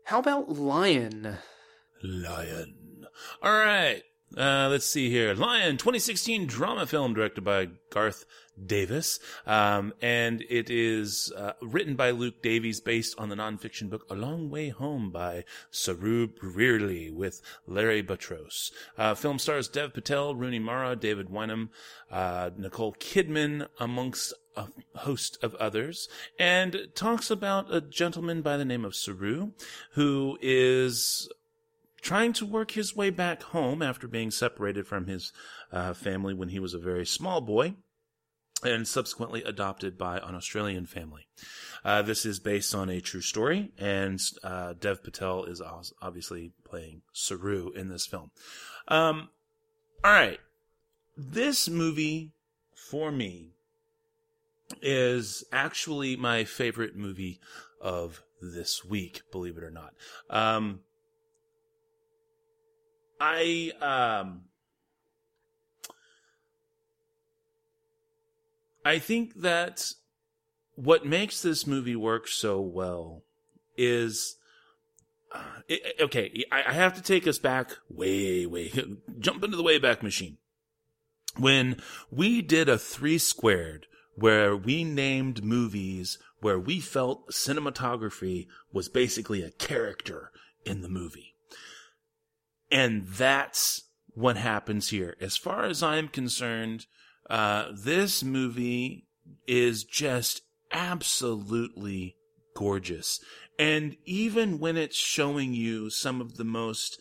How 0.05 0.19
about 0.19 0.49
Lion? 0.49 1.39
Lion. 2.03 2.78
All 3.41 3.51
right. 3.51 4.03
Uh, 4.37 4.67
let's 4.69 4.85
see 4.85 5.09
here. 5.09 5.33
Lion, 5.33 5.77
2016 5.77 6.45
drama 6.45 6.85
film 6.85 7.13
directed 7.15 7.43
by 7.43 7.69
Garth 7.89 8.25
Davis. 8.63 9.19
Um, 9.45 9.93
and 10.01 10.43
it 10.49 10.69
is 10.69 11.31
uh, 11.35 11.53
written 11.61 11.95
by 11.95 12.11
Luke 12.11 12.41
Davies 12.41 12.79
based 12.79 13.17
on 13.17 13.29
the 13.29 13.35
nonfiction 13.35 13.89
book 13.89 14.05
A 14.09 14.15
Long 14.15 14.49
Way 14.49 14.69
Home 14.69 15.11
by 15.11 15.45
Saroo 15.71 16.27
Brierley 16.27 17.09
with 17.09 17.41
Larry 17.65 18.03
Buttrose. 18.03 18.71
Uh, 18.97 19.15
film 19.15 19.39
stars 19.39 19.67
Dev 19.67 19.93
Patel, 19.93 20.35
Rooney 20.35 20.59
Mara, 20.59 20.95
David 20.95 21.29
Wenham, 21.29 21.69
uh, 22.11 22.51
Nicole 22.57 22.93
Kidman, 22.93 23.67
amongst 23.79 24.33
a 24.55 24.67
host 24.95 25.37
of 25.41 25.55
others, 25.55 26.09
and 26.37 26.89
talks 26.93 27.31
about 27.31 27.73
a 27.73 27.81
gentleman 27.81 28.41
by 28.41 28.57
the 28.57 28.65
name 28.65 28.83
of 28.83 28.93
Saroo, 28.93 29.53
who 29.93 30.37
is 30.41 31.29
trying 32.01 32.33
to 32.33 32.45
work 32.45 32.71
his 32.71 32.95
way 32.95 33.09
back 33.09 33.43
home 33.43 33.81
after 33.81 34.07
being 34.07 34.31
separated 34.31 34.87
from 34.87 35.07
his 35.07 35.31
uh, 35.71 35.93
family 35.93 36.33
when 36.33 36.49
he 36.49 36.59
was 36.59 36.73
a 36.73 36.79
very 36.79 37.05
small 37.05 37.41
boy 37.41 37.75
and 38.63 38.87
subsequently 38.87 39.43
adopted 39.43 39.97
by 39.97 40.17
an 40.17 40.35
Australian 40.35 40.85
family. 40.85 41.27
Uh, 41.83 42.01
this 42.01 42.25
is 42.25 42.39
based 42.39 42.75
on 42.75 42.89
a 42.89 42.99
true 42.99 43.21
story, 43.21 43.71
and 43.77 44.19
uh, 44.43 44.73
Dev 44.79 45.03
Patel 45.03 45.45
is 45.45 45.61
obviously 46.01 46.51
playing 46.65 47.01
Saroo 47.15 47.73
in 47.75 47.87
this 47.87 48.05
film. 48.05 48.31
Um, 48.87 49.29
all 50.03 50.11
right. 50.11 50.39
This 51.15 51.69
movie, 51.69 52.33
for 52.75 53.11
me, 53.11 53.51
is 54.81 55.43
actually 55.51 56.15
my 56.15 56.43
favorite 56.43 56.95
movie 56.95 57.39
of 57.81 58.21
this 58.41 58.83
week, 58.85 59.21
believe 59.31 59.57
it 59.57 59.63
or 59.63 59.71
not. 59.71 59.93
Um, 60.29 60.81
I 63.19 63.71
um 63.81 64.41
I 68.85 68.99
think 68.99 69.41
that 69.41 69.91
what 70.75 71.05
makes 71.05 71.41
this 71.41 71.67
movie 71.67 71.95
work 71.95 72.27
so 72.27 72.61
well 72.61 73.23
is 73.77 74.37
uh, 75.31 75.61
it, 75.67 76.01
okay. 76.01 76.43
I, 76.51 76.63
I 76.69 76.73
have 76.73 76.95
to 76.95 77.01
take 77.01 77.27
us 77.27 77.37
back 77.37 77.77
way, 77.89 78.45
way, 78.45 78.71
jump 79.19 79.43
into 79.43 79.57
the 79.57 79.63
Wayback 79.63 80.01
Machine. 80.01 80.37
When 81.37 81.81
we 82.09 82.41
did 82.41 82.67
a 82.67 82.77
three 82.77 83.17
squared 83.17 83.85
where 84.15 84.55
we 84.55 84.83
named 84.83 85.43
movies 85.43 86.17
where 86.41 86.59
we 86.59 86.79
felt 86.79 87.29
cinematography 87.29 88.47
was 88.71 88.89
basically 88.89 89.43
a 89.43 89.51
character 89.51 90.31
in 90.65 90.81
the 90.81 90.89
movie. 90.89 91.35
And 92.71 93.07
that's 93.07 93.83
what 94.13 94.37
happens 94.37 94.89
here. 94.89 95.15
As 95.19 95.37
far 95.37 95.63
as 95.63 95.81
I'm 95.81 96.07
concerned, 96.07 96.85
uh, 97.29 97.71
this 97.73 98.23
movie 98.23 99.07
is 99.47 99.83
just 99.83 100.41
absolutely 100.71 102.15
gorgeous. 102.55 103.19
And 103.57 103.97
even 104.05 104.59
when 104.59 104.77
it's 104.77 104.97
showing 104.97 105.53
you 105.53 105.89
some 105.89 106.21
of 106.21 106.37
the 106.37 106.43
most 106.43 106.99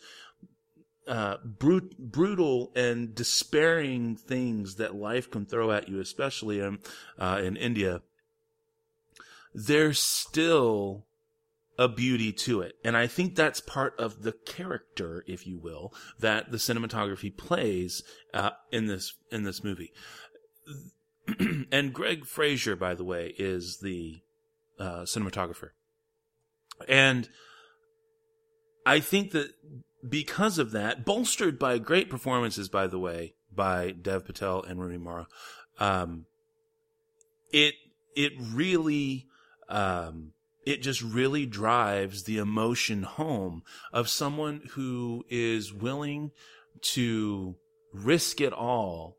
uh, 1.07 1.37
brut- 1.43 1.97
brutal 1.97 2.71
and 2.75 3.15
despairing 3.15 4.15
things 4.15 4.75
that 4.75 4.95
life 4.95 5.29
can 5.31 5.45
throw 5.45 5.71
at 5.71 5.89
you, 5.89 5.99
especially 5.99 6.59
in, 6.59 6.79
uh, 7.17 7.41
in 7.43 7.57
India, 7.57 8.01
there's 9.53 9.99
still 9.99 11.05
a 11.79 11.87
beauty 11.87 12.33
to 12.33 12.59
it. 12.59 12.75
And 12.83 12.97
I 12.97 13.07
think 13.07 13.35
that's 13.35 13.61
part 13.61 13.97
of 13.97 14.23
the 14.23 14.33
character, 14.33 15.23
if 15.27 15.47
you 15.47 15.57
will, 15.57 15.93
that 16.19 16.51
the 16.51 16.57
cinematography 16.57 17.35
plays 17.35 18.03
uh, 18.33 18.51
in 18.69 18.87
this 18.87 19.13
in 19.31 19.43
this 19.43 19.63
movie. 19.63 19.93
and 21.71 21.93
Greig 21.93 22.25
Fraser, 22.25 22.75
by 22.75 22.93
the 22.95 23.05
way, 23.05 23.33
is 23.39 23.79
the 23.81 24.21
uh, 24.77 25.03
cinematographer. 25.03 25.69
And 26.89 27.29
I 28.85 28.99
think 28.99 29.31
that 29.31 29.51
because 30.07 30.57
of 30.57 30.71
that, 30.71 31.05
bolstered 31.05 31.57
by 31.57 31.77
great 31.77 32.09
performances, 32.09 32.67
by 32.67 32.87
the 32.87 32.99
way, 32.99 33.35
by 33.55 33.91
Dev 33.91 34.25
Patel 34.25 34.63
and 34.63 34.81
Rooney 34.81 34.97
Mara, 34.97 35.27
um, 35.79 36.25
it 37.53 37.75
it 38.17 38.33
really 38.37 39.27
um, 39.69 40.33
it 40.65 40.81
just 40.81 41.01
really 41.01 41.45
drives 41.45 42.23
the 42.23 42.37
emotion 42.37 43.03
home 43.03 43.63
of 43.93 44.09
someone 44.09 44.61
who 44.71 45.25
is 45.29 45.73
willing 45.73 46.31
to 46.81 47.55
risk 47.93 48.39
it 48.41 48.53
all 48.53 49.17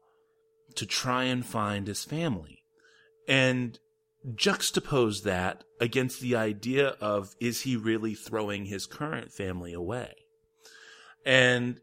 to 0.76 0.86
try 0.86 1.24
and 1.24 1.45
find 1.45 1.86
his 1.86 2.05
family. 2.05 2.62
And 3.26 3.78
juxtapose 4.34 5.22
that 5.22 5.64
against 5.80 6.20
the 6.20 6.36
idea 6.36 6.88
of 7.01 7.34
is 7.41 7.62
he 7.62 7.76
really 7.76 8.14
throwing 8.14 8.66
his 8.66 8.86
current 8.86 9.32
family 9.32 9.72
away? 9.72 10.12
And 11.24 11.80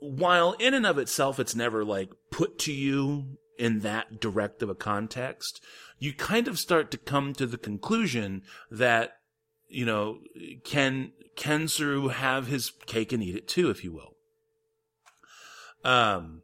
while 0.00 0.52
in 0.52 0.74
and 0.74 0.86
of 0.86 0.98
itself 0.98 1.38
it's 1.38 1.54
never 1.54 1.84
like 1.84 2.10
put 2.30 2.58
to 2.60 2.72
you 2.72 3.38
in 3.58 3.80
that 3.80 4.20
direct 4.20 4.62
of 4.62 4.68
a 4.68 4.74
context, 4.74 5.62
you 6.02 6.12
kind 6.12 6.48
of 6.48 6.58
start 6.58 6.90
to 6.90 6.98
come 6.98 7.32
to 7.32 7.46
the 7.46 7.56
conclusion 7.56 8.42
that, 8.72 9.12
you 9.68 9.86
know, 9.86 10.18
can, 10.64 11.12
can 11.36 11.66
Saroo 11.66 12.10
have 12.10 12.48
his 12.48 12.72
cake 12.86 13.12
and 13.12 13.22
eat 13.22 13.36
it 13.36 13.46
too, 13.46 13.70
if 13.70 13.84
you 13.84 13.92
will? 13.92 14.16
Um, 15.88 16.42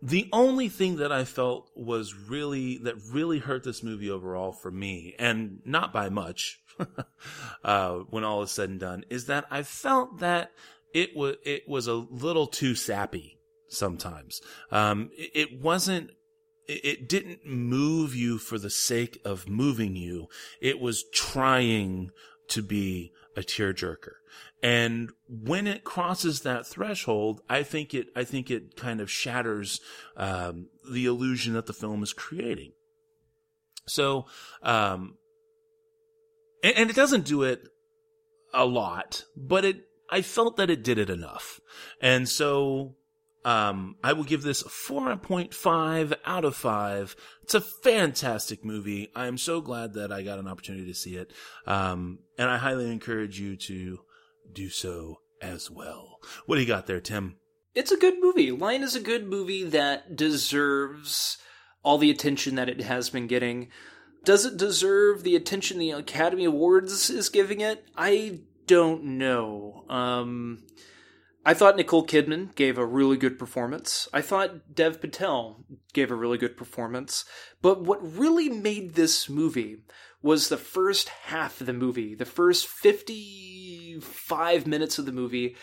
the 0.00 0.28
only 0.32 0.68
thing 0.68 0.98
that 0.98 1.10
I 1.10 1.24
felt 1.24 1.70
was 1.74 2.14
really, 2.14 2.78
that 2.78 2.94
really 3.10 3.40
hurt 3.40 3.64
this 3.64 3.82
movie 3.82 4.10
overall 4.10 4.52
for 4.52 4.70
me, 4.70 5.16
and 5.18 5.58
not 5.64 5.92
by 5.92 6.08
much, 6.08 6.60
uh, 7.64 7.94
when 8.10 8.22
all 8.22 8.42
is 8.42 8.52
said 8.52 8.68
and 8.68 8.78
done, 8.78 9.02
is 9.10 9.26
that 9.26 9.46
I 9.50 9.64
felt 9.64 10.20
that 10.20 10.52
it 10.94 11.16
was, 11.16 11.34
it 11.44 11.68
was 11.68 11.88
a 11.88 11.94
little 11.94 12.46
too 12.46 12.76
sappy 12.76 13.40
sometimes. 13.68 14.40
Um, 14.70 15.10
it, 15.16 15.30
it 15.34 15.60
wasn't, 15.60 16.10
it 16.68 17.08
didn't 17.08 17.46
move 17.46 18.14
you 18.14 18.38
for 18.38 18.58
the 18.58 18.70
sake 18.70 19.20
of 19.24 19.48
moving 19.48 19.96
you. 19.96 20.28
It 20.60 20.80
was 20.80 21.04
trying 21.12 22.10
to 22.48 22.62
be 22.62 23.12
a 23.36 23.40
tearjerker. 23.40 24.14
And 24.62 25.10
when 25.28 25.66
it 25.66 25.84
crosses 25.84 26.40
that 26.40 26.66
threshold, 26.66 27.40
I 27.48 27.62
think 27.62 27.94
it, 27.94 28.08
I 28.16 28.24
think 28.24 28.50
it 28.50 28.76
kind 28.76 29.00
of 29.00 29.10
shatters, 29.10 29.80
um, 30.16 30.68
the 30.90 31.06
illusion 31.06 31.54
that 31.54 31.66
the 31.66 31.72
film 31.72 32.02
is 32.02 32.12
creating. 32.12 32.72
So, 33.86 34.26
um, 34.62 35.16
and, 36.64 36.76
and 36.76 36.90
it 36.90 36.96
doesn't 36.96 37.26
do 37.26 37.42
it 37.42 37.68
a 38.52 38.64
lot, 38.64 39.24
but 39.36 39.64
it, 39.64 39.84
I 40.10 40.22
felt 40.22 40.56
that 40.56 40.70
it 40.70 40.82
did 40.82 40.98
it 40.98 41.10
enough. 41.10 41.60
And 42.00 42.28
so, 42.28 42.94
um, 43.46 43.94
I 44.02 44.12
will 44.12 44.24
give 44.24 44.42
this 44.42 44.64
4.5 44.64 46.14
out 46.24 46.44
of 46.44 46.56
5. 46.56 47.16
It's 47.44 47.54
a 47.54 47.60
fantastic 47.60 48.64
movie. 48.64 49.08
I 49.14 49.28
am 49.28 49.38
so 49.38 49.60
glad 49.60 49.94
that 49.94 50.10
I 50.10 50.22
got 50.22 50.40
an 50.40 50.48
opportunity 50.48 50.86
to 50.86 50.94
see 50.94 51.14
it. 51.14 51.32
Um, 51.64 52.18
and 52.36 52.50
I 52.50 52.58
highly 52.58 52.90
encourage 52.90 53.38
you 53.38 53.54
to 53.56 54.00
do 54.52 54.68
so 54.68 55.20
as 55.40 55.70
well. 55.70 56.18
What 56.46 56.56
do 56.56 56.62
you 56.62 56.66
got 56.66 56.88
there, 56.88 57.00
Tim? 57.00 57.36
It's 57.72 57.92
a 57.92 57.96
good 57.96 58.14
movie. 58.20 58.50
Lion 58.50 58.82
is 58.82 58.96
a 58.96 59.00
good 59.00 59.28
movie 59.28 59.62
that 59.62 60.16
deserves 60.16 61.38
all 61.84 61.98
the 61.98 62.10
attention 62.10 62.56
that 62.56 62.68
it 62.68 62.80
has 62.80 63.10
been 63.10 63.28
getting. 63.28 63.68
Does 64.24 64.44
it 64.44 64.56
deserve 64.56 65.22
the 65.22 65.36
attention 65.36 65.78
the 65.78 65.92
Academy 65.92 66.46
Awards 66.46 67.10
is 67.10 67.28
giving 67.28 67.60
it? 67.60 67.84
I 67.96 68.40
don't 68.66 69.04
know. 69.04 69.84
Um, 69.88 70.64
I 71.46 71.54
thought 71.54 71.76
Nicole 71.76 72.04
Kidman 72.04 72.52
gave 72.56 72.76
a 72.76 72.84
really 72.84 73.16
good 73.16 73.38
performance. 73.38 74.08
I 74.12 74.20
thought 74.20 74.74
Dev 74.74 75.00
Patel 75.00 75.64
gave 75.92 76.10
a 76.10 76.16
really 76.16 76.38
good 76.38 76.56
performance. 76.56 77.24
But 77.62 77.84
what 77.84 78.00
really 78.02 78.48
made 78.48 78.94
this 78.94 79.30
movie 79.30 79.84
was 80.20 80.48
the 80.48 80.56
first 80.56 81.08
half 81.08 81.60
of 81.60 81.68
the 81.68 81.72
movie. 81.72 82.16
The 82.16 82.24
first 82.24 82.66
55 82.66 84.66
minutes 84.66 84.98
of 84.98 85.06
the 85.06 85.12
movie 85.12 85.54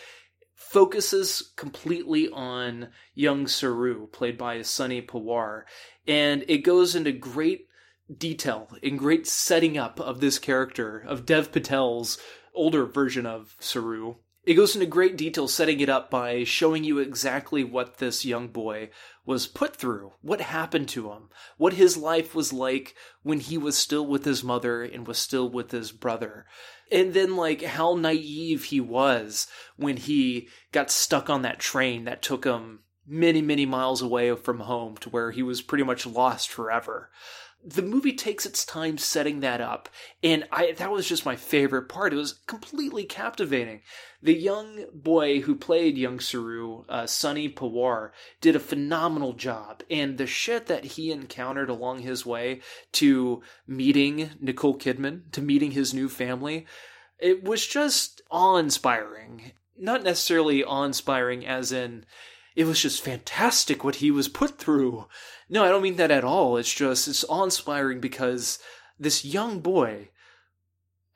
focuses 0.54 1.52
completely 1.54 2.30
on 2.30 2.88
young 3.14 3.44
Saroo, 3.44 4.10
played 4.10 4.38
by 4.38 4.62
Sunny 4.62 5.02
Pawar. 5.02 5.64
And 6.08 6.46
it 6.48 6.64
goes 6.64 6.94
into 6.94 7.12
great 7.12 7.68
detail, 8.16 8.70
in 8.82 8.96
great 8.96 9.26
setting 9.26 9.76
up 9.76 10.00
of 10.00 10.20
this 10.20 10.38
character, 10.38 11.04
of 11.06 11.26
Dev 11.26 11.52
Patel's 11.52 12.16
older 12.54 12.86
version 12.86 13.26
of 13.26 13.54
Saroo 13.60 14.16
it 14.46 14.54
goes 14.54 14.74
into 14.74 14.86
great 14.86 15.16
detail 15.16 15.48
setting 15.48 15.80
it 15.80 15.88
up 15.88 16.10
by 16.10 16.44
showing 16.44 16.84
you 16.84 16.98
exactly 16.98 17.64
what 17.64 17.96
this 17.96 18.24
young 18.24 18.48
boy 18.48 18.90
was 19.24 19.46
put 19.46 19.74
through, 19.74 20.12
what 20.20 20.40
happened 20.40 20.88
to 20.90 21.10
him, 21.10 21.30
what 21.56 21.72
his 21.72 21.96
life 21.96 22.34
was 22.34 22.52
like 22.52 22.94
when 23.22 23.40
he 23.40 23.56
was 23.56 23.76
still 23.76 24.06
with 24.06 24.24
his 24.24 24.44
mother 24.44 24.82
and 24.82 25.06
was 25.06 25.18
still 25.18 25.48
with 25.48 25.70
his 25.70 25.92
brother. 25.92 26.44
And 26.92 27.14
then, 27.14 27.36
like, 27.36 27.62
how 27.62 27.94
naive 27.94 28.64
he 28.64 28.80
was 28.80 29.46
when 29.76 29.96
he 29.96 30.48
got 30.72 30.90
stuck 30.90 31.30
on 31.30 31.42
that 31.42 31.58
train 31.58 32.04
that 32.04 32.20
took 32.20 32.44
him 32.44 32.80
many, 33.06 33.40
many 33.40 33.64
miles 33.64 34.02
away 34.02 34.34
from 34.36 34.60
home 34.60 34.96
to 34.98 35.08
where 35.08 35.30
he 35.30 35.42
was 35.42 35.62
pretty 35.62 35.84
much 35.84 36.06
lost 36.06 36.50
forever 36.50 37.10
the 37.64 37.82
movie 37.82 38.12
takes 38.12 38.44
its 38.44 38.64
time 38.64 38.98
setting 38.98 39.40
that 39.40 39.60
up 39.60 39.88
and 40.22 40.44
i 40.52 40.72
that 40.72 40.90
was 40.90 41.08
just 41.08 41.24
my 41.24 41.36
favorite 41.36 41.88
part. 41.88 42.12
It 42.12 42.16
was 42.16 42.40
completely 42.46 43.04
captivating. 43.04 43.80
The 44.22 44.34
young 44.34 44.86
boy 44.92 45.40
who 45.40 45.54
played 45.54 45.96
young 45.96 46.18
saroo 46.18 46.84
uh, 46.88 47.06
sunny 47.06 47.48
pawar 47.48 48.10
did 48.40 48.56
a 48.56 48.60
phenomenal 48.60 49.32
job 49.32 49.82
and 49.90 50.18
the 50.18 50.26
shit 50.26 50.66
that 50.66 50.84
he 50.84 51.10
encountered 51.10 51.70
along 51.70 52.00
his 52.00 52.26
way 52.26 52.60
to 52.92 53.42
meeting 53.66 54.30
nicole 54.40 54.78
kidman 54.78 55.30
to 55.32 55.40
meeting 55.40 55.70
his 55.70 55.94
new 55.94 56.08
family 56.08 56.66
it 57.18 57.44
was 57.44 57.66
just 57.66 58.20
awe-inspiring. 58.30 59.52
Not 59.76 60.02
necessarily 60.02 60.62
awe-inspiring 60.62 61.46
as 61.46 61.72
in 61.72 62.04
it 62.54 62.64
was 62.64 62.80
just 62.80 63.02
fantastic 63.02 63.82
what 63.82 63.96
he 63.96 64.10
was 64.10 64.28
put 64.28 64.58
through 64.58 65.06
no, 65.48 65.64
I 65.64 65.68
don't 65.68 65.82
mean 65.82 65.96
that 65.96 66.10
at 66.10 66.24
all. 66.24 66.56
It's 66.56 66.72
just 66.72 67.08
it's 67.08 67.24
awe 67.28 67.44
inspiring 67.44 68.00
because 68.00 68.58
this 68.98 69.24
young 69.24 69.60
boy 69.60 70.08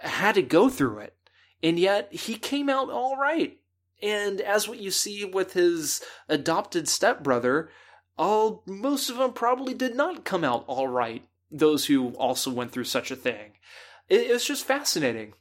had 0.01 0.35
to 0.35 0.43
go 0.43 0.69
through 0.69 0.99
it, 0.99 1.17
and 1.63 1.79
yet 1.79 2.13
he 2.13 2.37
came 2.37 2.69
out 2.69 2.91
all 2.91 3.17
right. 3.17 3.59
And 4.03 4.41
as 4.41 4.69
what 4.69 4.79
you 4.79 4.91
see 4.91 5.25
with 5.25 5.55
his 5.55 6.03
adopted 6.29 6.89
stepbrother, 6.89 7.71
all 8.17 8.63
most 8.67 9.11
of 9.11 9.17
them 9.17 9.33
probably 9.33 9.75
did 9.75 9.97
not 9.97 10.25
come 10.25 10.45
out 10.45 10.65
all 10.67 10.89
right. 10.89 11.27
Those 11.51 11.87
who 11.87 12.11
also 12.11 12.51
went 12.51 12.73
through 12.73 12.85
such 12.85 13.11
a 13.11 13.17
thing, 13.17 13.53
it, 14.09 14.23
it 14.23 14.33
was 14.33 14.45
just 14.45 14.67
fascinating. 14.67 15.33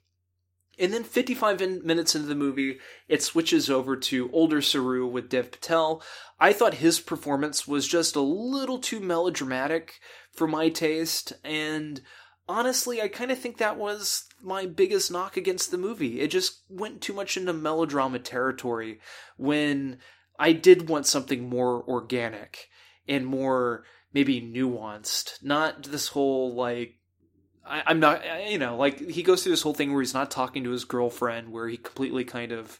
And 0.79 0.93
then 0.93 1.03
55 1.03 1.59
minutes 1.83 2.15
into 2.15 2.27
the 2.27 2.35
movie, 2.35 2.77
it 3.07 3.23
switches 3.23 3.69
over 3.69 3.95
to 3.97 4.29
older 4.31 4.61
Saroo 4.61 5.09
with 5.09 5.29
Dev 5.29 5.51
Patel. 5.51 6.03
I 6.39 6.53
thought 6.53 6.75
his 6.75 6.99
performance 6.99 7.67
was 7.67 7.87
just 7.87 8.15
a 8.15 8.21
little 8.21 8.77
too 8.77 8.99
melodramatic 8.99 9.99
for 10.31 10.47
my 10.47 10.69
taste, 10.69 11.33
and 11.43 11.99
honestly, 12.47 13.01
I 13.01 13.07
kind 13.07 13.31
of 13.31 13.39
think 13.39 13.57
that 13.57 13.77
was 13.77 14.27
my 14.41 14.65
biggest 14.65 15.11
knock 15.11 15.35
against 15.35 15.71
the 15.71 15.77
movie. 15.77 16.21
It 16.21 16.27
just 16.27 16.61
went 16.69 17.01
too 17.01 17.13
much 17.13 17.37
into 17.37 17.53
melodrama 17.53 18.19
territory 18.19 18.99
when 19.37 19.97
I 20.39 20.53
did 20.53 20.89
want 20.89 21.07
something 21.07 21.49
more 21.49 21.83
organic 21.87 22.69
and 23.07 23.25
more 23.25 23.85
maybe 24.13 24.41
nuanced. 24.41 25.43
Not 25.43 25.83
this 25.83 26.09
whole 26.09 26.55
like 26.55 26.95
I, 27.67 27.91
am 27.91 27.99
not, 27.99 28.23
you 28.49 28.57
know, 28.57 28.77
like 28.77 29.09
he 29.09 29.23
goes 29.23 29.43
through 29.43 29.51
this 29.51 29.61
whole 29.61 29.73
thing 29.73 29.91
where 29.91 30.01
he's 30.01 30.13
not 30.13 30.31
talking 30.31 30.63
to 30.63 30.71
his 30.71 30.85
girlfriend, 30.85 31.51
where 31.51 31.67
he 31.67 31.77
completely 31.77 32.23
kind 32.23 32.51
of 32.51 32.79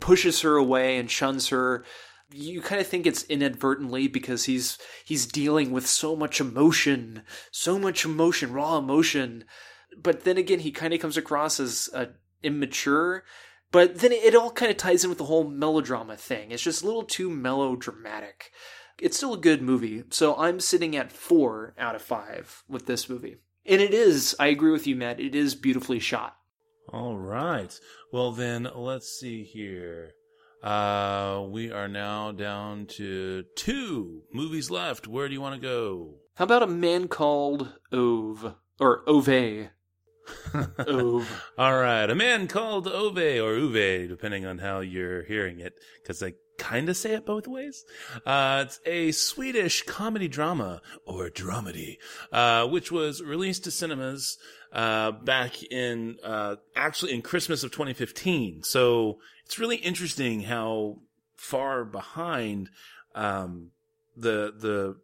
pushes 0.00 0.40
her 0.42 0.56
away 0.56 0.98
and 0.98 1.10
shuns 1.10 1.48
her. 1.48 1.84
You 2.30 2.60
kind 2.60 2.80
of 2.80 2.86
think 2.86 3.06
it's 3.06 3.24
inadvertently 3.24 4.06
because 4.06 4.44
he's 4.44 4.78
he's 5.04 5.26
dealing 5.26 5.70
with 5.70 5.86
so 5.86 6.14
much 6.14 6.40
emotion, 6.40 7.22
so 7.50 7.78
much 7.78 8.04
emotion, 8.04 8.52
raw 8.52 8.78
emotion. 8.78 9.44
But 9.96 10.24
then 10.24 10.36
again, 10.36 10.60
he 10.60 10.70
kind 10.70 10.92
of 10.92 11.00
comes 11.00 11.16
across 11.16 11.58
as 11.58 11.88
uh, 11.94 12.06
immature. 12.42 13.24
But 13.70 13.98
then 13.98 14.12
it 14.12 14.34
all 14.34 14.50
kind 14.50 14.70
of 14.70 14.76
ties 14.78 15.04
in 15.04 15.10
with 15.10 15.18
the 15.18 15.24
whole 15.24 15.48
melodrama 15.48 16.16
thing. 16.16 16.50
It's 16.50 16.62
just 16.62 16.82
a 16.82 16.86
little 16.86 17.02
too 17.02 17.28
melodramatic. 17.28 18.50
It's 18.98 19.16
still 19.16 19.34
a 19.34 19.38
good 19.38 19.62
movie, 19.62 20.04
so 20.10 20.34
I'm 20.36 20.58
sitting 20.58 20.96
at 20.96 21.12
four 21.12 21.74
out 21.78 21.94
of 21.94 22.02
five 22.02 22.64
with 22.68 22.86
this 22.86 23.08
movie. 23.08 23.36
And 23.68 23.82
it 23.82 23.92
is, 23.92 24.34
I 24.40 24.46
agree 24.46 24.70
with 24.70 24.86
you, 24.86 24.96
Matt, 24.96 25.20
it 25.20 25.34
is 25.34 25.54
beautifully 25.54 25.98
shot. 25.98 26.36
All 26.90 27.18
right. 27.18 27.78
Well, 28.10 28.32
then, 28.32 28.66
let's 28.74 29.08
see 29.20 29.44
here. 29.44 30.14
Uh, 30.62 31.44
we 31.48 31.70
are 31.70 31.86
now 31.86 32.32
down 32.32 32.86
to 32.86 33.44
two 33.56 34.22
movies 34.32 34.70
left. 34.70 35.06
Where 35.06 35.28
do 35.28 35.34
you 35.34 35.40
want 35.42 35.54
to 35.54 35.60
go? 35.60 36.14
How 36.34 36.44
about 36.44 36.62
a 36.62 36.66
man 36.66 37.08
called 37.08 37.74
Ove? 37.92 38.54
Or 38.80 39.02
Ove. 39.06 39.28
Ove. 40.86 41.44
All 41.58 41.78
right. 41.78 42.08
A 42.08 42.14
man 42.14 42.48
called 42.48 42.88
Ove 42.88 43.18
or 43.18 43.56
Uve, 43.56 44.08
depending 44.08 44.46
on 44.46 44.58
how 44.58 44.80
you're 44.80 45.24
hearing 45.24 45.60
it, 45.60 45.74
because 46.02 46.22
I 46.22 46.32
kind 46.58 46.88
of 46.88 46.96
say 46.96 47.14
it 47.14 47.24
both 47.24 47.46
ways. 47.46 47.84
Uh, 48.26 48.64
it's 48.66 48.80
a 48.84 49.12
Swedish 49.12 49.82
comedy 49.82 50.28
drama 50.28 50.82
or 51.06 51.30
dramedy, 51.30 51.96
uh, 52.32 52.66
which 52.66 52.92
was 52.92 53.22
released 53.22 53.64
to 53.64 53.70
cinemas, 53.70 54.36
uh, 54.72 55.12
back 55.12 55.62
in, 55.62 56.18
uh, 56.22 56.56
actually 56.76 57.14
in 57.14 57.22
Christmas 57.22 57.62
of 57.62 57.70
2015. 57.70 58.62
So 58.64 59.18
it's 59.46 59.58
really 59.58 59.76
interesting 59.76 60.42
how 60.42 60.98
far 61.36 61.84
behind, 61.84 62.68
um, 63.14 63.70
the, 64.16 64.52
the 64.58 64.96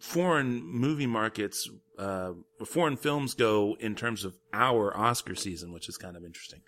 foreign 0.00 0.64
movie 0.64 1.06
markets, 1.06 1.68
uh, 1.98 2.32
foreign 2.64 2.96
films 2.96 3.34
go 3.34 3.76
in 3.78 3.94
terms 3.94 4.24
of 4.24 4.34
our 4.52 4.96
Oscar 4.96 5.34
season, 5.34 5.72
which 5.72 5.88
is 5.88 5.96
kind 5.96 6.16
of 6.16 6.24
interesting. 6.24 6.62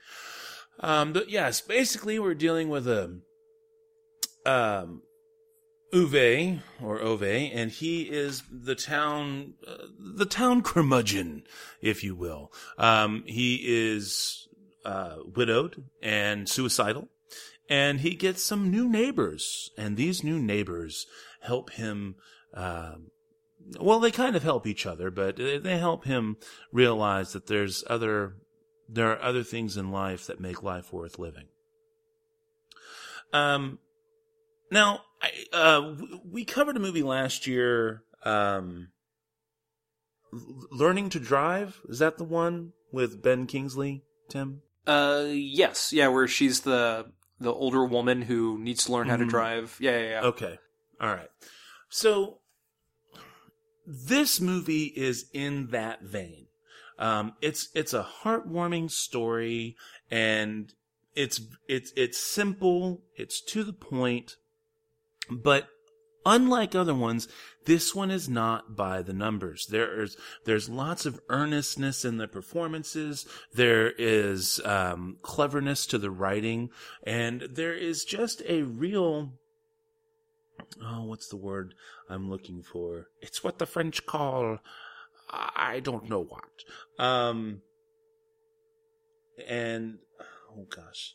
Um, 0.81 1.13
but 1.13 1.31
yes, 1.31 1.61
basically 1.61 2.19
we're 2.19 2.35
dealing 2.35 2.69
with 2.69 2.87
a, 2.87 3.21
um, 4.47 5.03
Uwe 5.93 6.61
or 6.83 7.01
Ove, 7.01 7.23
and 7.23 7.71
he 7.71 8.03
is 8.03 8.43
the 8.51 8.75
town, 8.75 9.55
uh, 9.67 9.87
the 9.99 10.27
town 10.27 10.63
curmudgeon, 10.63 11.45
if 11.81 12.03
you 12.03 12.15
will. 12.15 12.53
Um, 12.79 13.25
he 13.27 13.61
is 13.65 14.49
uh, 14.85 15.17
widowed 15.35 15.85
and 16.03 16.49
suicidal, 16.49 17.09
and 17.69 18.01
he 18.01 18.15
gets 18.15 18.43
some 18.43 18.71
new 18.71 18.89
neighbors, 18.89 19.71
and 19.77 19.97
these 19.97 20.25
new 20.25 20.39
neighbors 20.39 21.07
help 21.41 21.71
him. 21.73 22.17
Uh, 22.55 22.97
well, 23.81 24.01
they 24.01 24.11
kind 24.13 24.37
of 24.37 24.43
help 24.43 24.67
each 24.67 24.87
other, 24.87 25.11
but 25.11 25.37
they 25.37 25.79
help 25.79 26.05
him 26.05 26.37
realize 26.73 27.33
that 27.33 27.47
there's 27.47 27.83
other, 27.89 28.37
there 28.89 29.11
are 29.11 29.23
other 29.23 29.43
things 29.43 29.77
in 29.77 29.91
life 29.91 30.27
that 30.27 30.41
make 30.41 30.63
life 30.63 30.93
worth 30.93 31.19
living. 31.19 31.47
Um, 33.33 33.81
now, 34.71 35.03
I, 35.23 35.31
uh, 35.53 35.95
we 36.25 36.45
covered 36.45 36.77
a 36.77 36.81
movie 36.81 37.03
last 37.03 37.47
year, 37.47 38.03
um, 38.25 38.89
Learning 40.71 41.09
to 41.11 41.21
Drive. 41.21 41.81
Is 41.89 41.99
that 42.01 42.19
the 42.19 42.25
one 42.25 42.73
with 42.93 43.23
Ben 43.23 43.47
Kingsley, 43.47 44.03
Tim? 44.29 44.63
Uh, 44.87 45.27
yes, 45.29 45.93
yeah, 45.93 46.09
where 46.09 46.29
she's 46.29 46.61
the 46.61 47.07
the 47.39 47.53
older 47.53 47.85
woman 47.85 48.23
who 48.23 48.59
needs 48.59 48.85
to 48.85 48.93
learn 48.93 49.03
mm-hmm. 49.03 49.11
how 49.11 49.17
to 49.17 49.23
mm-hmm. 49.23 49.31
drive. 49.31 49.77
Yeah, 49.81 49.99
yeah, 49.99 50.09
yeah. 50.09 50.21
Okay, 50.23 50.59
all 51.01 51.09
right. 51.09 51.29
So 51.89 52.39
this 53.87 54.41
movie 54.41 54.93
is 54.97 55.27
in 55.33 55.69
that 55.69 56.03
vein. 56.03 56.47
Um, 56.99 57.35
it's 57.41 57.69
it's 57.75 57.95
a 57.95 58.07
heartwarming 58.23 58.91
story, 58.91 59.77
and 60.11 60.73
it's 61.15 61.41
it's 61.69 61.93
it's 61.97 62.19
simple. 62.19 63.03
It's 63.17 63.41
to 63.43 63.65
the 63.65 63.73
point 63.73 64.37
but 65.31 65.69
unlike 66.25 66.75
other 66.75 66.95
ones, 66.95 67.29
this 67.65 67.95
one 67.95 68.11
is 68.11 68.29
not 68.29 68.77
by 68.77 69.03
the 69.03 69.13
numbers. 69.13 69.67
There 69.67 70.03
is 70.03 70.17
there's 70.45 70.69
lots 70.69 71.07
of 71.07 71.21
earnestness 71.29 72.05
in 72.05 72.17
the 72.19 72.29
performances. 72.29 73.27
There 73.53 73.93
is 73.99 74.61
um, 74.65 75.19
cleverness 75.23 75.87
to 75.87 75.99
the 75.99 76.11
writing, 76.11 76.71
and 77.05 77.43
there 77.51 77.75
is 77.75 78.05
just 78.05 78.43
a 78.49 78.63
real 78.63 79.33
oh, 80.83 81.05
what's 81.05 81.29
the 81.29 81.37
word 81.37 81.75
I'm 82.09 82.31
looking 82.31 82.63
for? 82.63 83.09
It's 83.21 83.43
what 83.43 83.59
the 83.59 83.67
French 83.67 84.07
call 84.07 84.59
I 85.29 85.81
don't 85.81 86.09
know 86.09 86.23
what. 86.23 87.05
Um, 87.05 87.63
and 89.47 89.99
oh 90.57 90.67
gosh, 90.75 91.15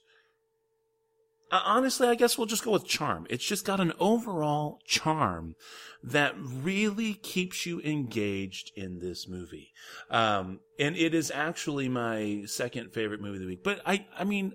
honestly, 1.51 2.07
I 2.07 2.15
guess 2.15 2.37
we'll 2.37 2.47
just 2.47 2.63
go 2.63 2.71
with 2.71 2.85
charm. 2.87 3.27
It's 3.29 3.45
just 3.45 3.65
got 3.65 3.79
an 3.79 3.93
overall 3.99 4.79
charm 4.85 5.55
that 6.03 6.33
really 6.37 7.13
keeps 7.13 7.65
you 7.65 7.81
engaged 7.81 8.71
in 8.75 8.99
this 8.99 9.27
movie. 9.27 9.71
Um, 10.09 10.61
and 10.79 10.95
it 10.95 11.13
is 11.13 11.29
actually 11.29 11.89
my 11.89 12.43
second 12.45 12.93
favorite 12.93 13.21
movie 13.21 13.35
of 13.35 13.41
the 13.41 13.47
week. 13.47 13.63
But 13.63 13.81
I, 13.85 14.05
I 14.17 14.23
mean, 14.23 14.53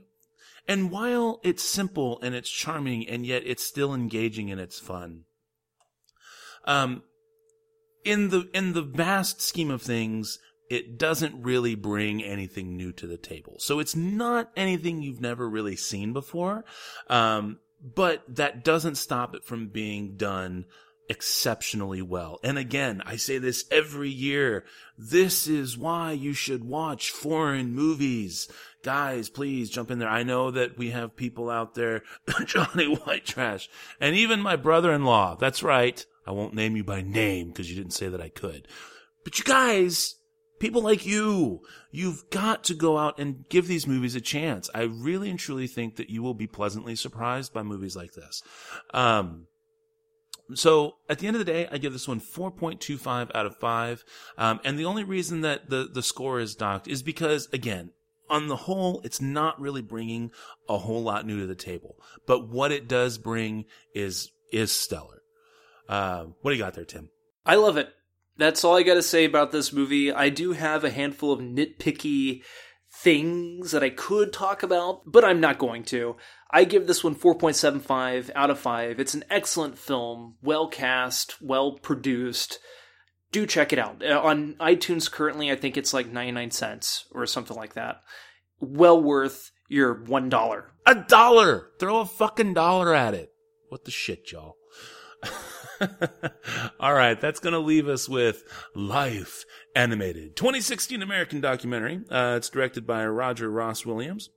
and 0.66 0.90
while 0.90 1.40
it's 1.44 1.62
simple 1.62 2.18
and 2.23 2.35
it's 2.35 2.51
charming 2.51 3.09
and 3.09 3.24
yet 3.24 3.43
it's 3.44 3.64
still 3.64 3.94
engaging 3.94 4.51
and 4.51 4.60
it's 4.60 4.81
fun. 4.81 5.24
Um, 6.64 7.02
in 8.05 8.31
the, 8.31 8.48
in 8.52 8.73
the 8.73 8.82
vast 8.82 9.40
scheme 9.40 9.70
of 9.70 9.82
things, 9.82 10.39
it 10.68 10.98
doesn't 10.98 11.43
really 11.43 11.74
bring 11.74 12.22
anything 12.22 12.76
new 12.76 12.93
to 12.93 13.06
the 13.06 13.16
table. 13.16 13.56
So 13.59 13.78
it's 13.78 13.97
not 13.97 14.51
anything 14.56 15.02
you've 15.02 15.20
never 15.20 15.48
really 15.48 15.76
seen 15.76 16.12
before. 16.12 16.64
Um, 17.09 17.59
but 17.82 18.22
that 18.28 18.64
doesn't 18.64 18.97
stop 18.97 19.34
it 19.34 19.44
from 19.44 19.68
being 19.68 20.16
done 20.16 20.64
exceptionally 21.09 22.02
well. 22.02 22.40
And 22.43 22.59
again, 22.59 23.02
I 23.05 23.16
say 23.16 23.38
this 23.38 23.64
every 23.70 24.10
year. 24.10 24.64
This 24.98 25.47
is 25.47 25.78
why 25.78 26.12
you 26.12 26.32
should 26.32 26.64
watch 26.64 27.10
foreign 27.10 27.72
movies. 27.72 28.48
Guys, 28.82 29.28
please 29.28 29.70
jump 29.70 29.90
in 29.90 29.98
there. 29.98 30.09
I 30.09 30.22
know 30.22 30.51
that 30.51 30.76
we 30.78 30.90
have 30.90 31.16
people 31.16 31.51
out 31.51 31.74
there, 31.74 32.02
Johnny 32.44 32.86
White 32.86 33.24
Trash, 33.24 33.68
and 34.01 34.16
even 34.16 34.40
my 34.40 34.56
brother-in-law. 34.56 35.36
That's 35.36 35.62
right. 35.62 36.05
I 36.26 36.32
won't 36.32 36.55
name 36.55 36.76
you 36.76 36.84
by 36.84 37.02
name 37.02 37.48
because 37.48 37.70
you 37.70 37.76
didn't 37.76 37.93
say 37.93 38.09
that 38.09 38.20
I 38.20 38.28
could. 38.28 38.66
But 39.22 39.38
you 39.38 39.44
guys, 39.44 40.16
People 40.58 40.82
like 40.82 41.04
you, 41.04 41.60
you've 41.90 42.30
got 42.30 42.64
to 42.64 42.74
go 42.74 42.96
out 42.96 43.18
and 43.18 43.46
give 43.48 43.68
these 43.68 43.86
movies 43.86 44.14
a 44.14 44.20
chance. 44.20 44.70
I 44.74 44.82
really 44.82 45.28
and 45.28 45.38
truly 45.38 45.66
think 45.66 45.96
that 45.96 46.08
you 46.08 46.22
will 46.22 46.34
be 46.34 46.46
pleasantly 46.46 46.96
surprised 46.96 47.52
by 47.52 47.62
movies 47.62 47.94
like 47.94 48.14
this. 48.14 48.42
Um, 48.94 49.48
so 50.54 50.96
at 51.08 51.18
the 51.18 51.26
end 51.26 51.36
of 51.36 51.44
the 51.44 51.52
day, 51.52 51.68
I 51.70 51.78
give 51.78 51.92
this 51.92 52.08
one 52.08 52.20
4.25 52.20 53.34
out 53.34 53.46
of 53.46 53.56
5. 53.56 54.04
Um, 54.38 54.60
and 54.64 54.78
the 54.78 54.84
only 54.86 55.04
reason 55.04 55.42
that 55.42 55.68
the, 55.68 55.88
the 55.92 56.02
score 56.02 56.40
is 56.40 56.54
docked 56.54 56.88
is 56.88 57.02
because, 57.02 57.48
again, 57.52 57.90
on 58.30 58.48
the 58.48 58.56
whole, 58.56 59.00
it's 59.04 59.20
not 59.20 59.60
really 59.60 59.82
bringing 59.82 60.30
a 60.68 60.78
whole 60.78 61.02
lot 61.02 61.26
new 61.26 61.40
to 61.40 61.46
the 61.46 61.54
table. 61.54 61.96
But 62.26 62.48
what 62.48 62.72
it 62.72 62.88
does 62.88 63.18
bring 63.18 63.66
is, 63.94 64.30
is 64.52 64.72
stellar. 64.72 65.22
Uh, 65.88 66.26
what 66.40 66.50
do 66.50 66.56
you 66.56 66.62
got 66.62 66.74
there, 66.74 66.84
Tim? 66.84 67.10
I 67.44 67.56
love 67.56 67.76
it 67.76 67.90
that's 68.38 68.64
all 68.64 68.76
I 68.76 68.82
got 68.82 68.94
to 68.94 69.02
say 69.02 69.24
about 69.24 69.52
this 69.52 69.72
movie. 69.72 70.12
I 70.12 70.28
do 70.28 70.52
have 70.52 70.84
a 70.84 70.90
handful 70.90 71.32
of 71.32 71.40
nitpicky 71.40 72.42
things 72.92 73.72
that 73.72 73.82
I 73.82 73.90
could 73.90 74.32
talk 74.32 74.62
about, 74.62 75.02
but 75.06 75.24
I'm 75.24 75.40
not 75.40 75.58
going 75.58 75.84
to. 75.84 76.16
I 76.50 76.64
give 76.64 76.86
this 76.86 77.04
one 77.04 77.14
4.75 77.14 78.30
out 78.34 78.50
of 78.50 78.58
5. 78.58 79.00
It's 79.00 79.14
an 79.14 79.24
excellent 79.28 79.78
film, 79.78 80.36
well 80.42 80.68
cast, 80.68 81.40
well 81.42 81.72
produced. 81.72 82.58
Do 83.32 83.46
check 83.46 83.72
it 83.72 83.78
out. 83.78 84.02
Uh, 84.04 84.20
on 84.20 84.54
iTunes 84.60 85.10
currently, 85.10 85.50
I 85.50 85.56
think 85.56 85.76
it's 85.76 85.92
like 85.92 86.06
99 86.10 86.50
cents 86.52 87.06
or 87.12 87.26
something 87.26 87.56
like 87.56 87.74
that. 87.74 88.00
Well 88.60 89.02
worth 89.02 89.50
your 89.68 89.94
$1. 89.94 90.62
A 90.86 90.94
dollar! 90.94 91.70
Throw 91.78 92.00
a 92.00 92.06
fucking 92.06 92.54
dollar 92.54 92.94
at 92.94 93.14
it. 93.14 93.30
What 93.68 93.84
the 93.84 93.90
shit, 93.90 94.30
y'all? 94.32 94.56
All 96.81 96.94
right, 96.94 97.20
that's 97.20 97.40
going 97.40 97.53
to 97.53 97.59
leave 97.59 97.89
us 97.89 98.09
with 98.09 98.44
Life 98.74 99.44
Animated, 99.74 100.36
2016 100.36 101.03
American 101.03 101.40
documentary. 101.40 102.01
Uh, 102.11 102.35
it's 102.36 102.48
directed 102.48 102.86
by 102.86 103.07
Roger 103.07 103.51
Ross 103.51 103.85
Williams, 103.85 104.31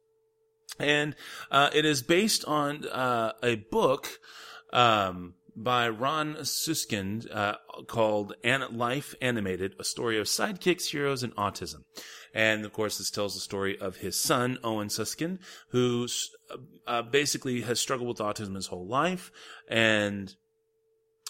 and 0.80 1.16
uh, 1.52 1.70
it 1.74 1.86
is 1.86 2.02
based 2.02 2.46
on 2.46 2.86
uh, 2.88 3.34
a 3.44 3.56
book 3.56 4.20
um, 4.74 5.36
by 5.56 5.90
Ron 5.90 6.36
Suskind 6.44 7.30
uh, 7.32 7.56
called 7.88 8.34
Life 8.72 9.16
Animated: 9.22 9.76
A 9.80 9.84
Story 9.84 10.20
of 10.20 10.28
Sidekicks, 10.28 10.92
Heroes, 10.92 11.24
and 11.24 11.36
Autism. 11.36 11.84
And 12.34 12.64
of 12.64 12.74
course, 12.74 12.98
this 12.98 13.10
tells 13.10 13.34
the 13.34 13.42
story 13.42 13.80
of 13.80 13.98
his 13.98 14.20
son, 14.20 14.60
Owen 14.64 14.90
Suskind, 14.90 15.40
who 15.70 16.08
uh, 16.86 17.02
basically 17.02 17.62
has 17.62 17.80
struggled 17.80 18.08
with 18.10 18.18
autism 18.18 18.56
his 18.56 18.68
whole 18.68 18.88
life 18.88 19.32
and 19.68 20.36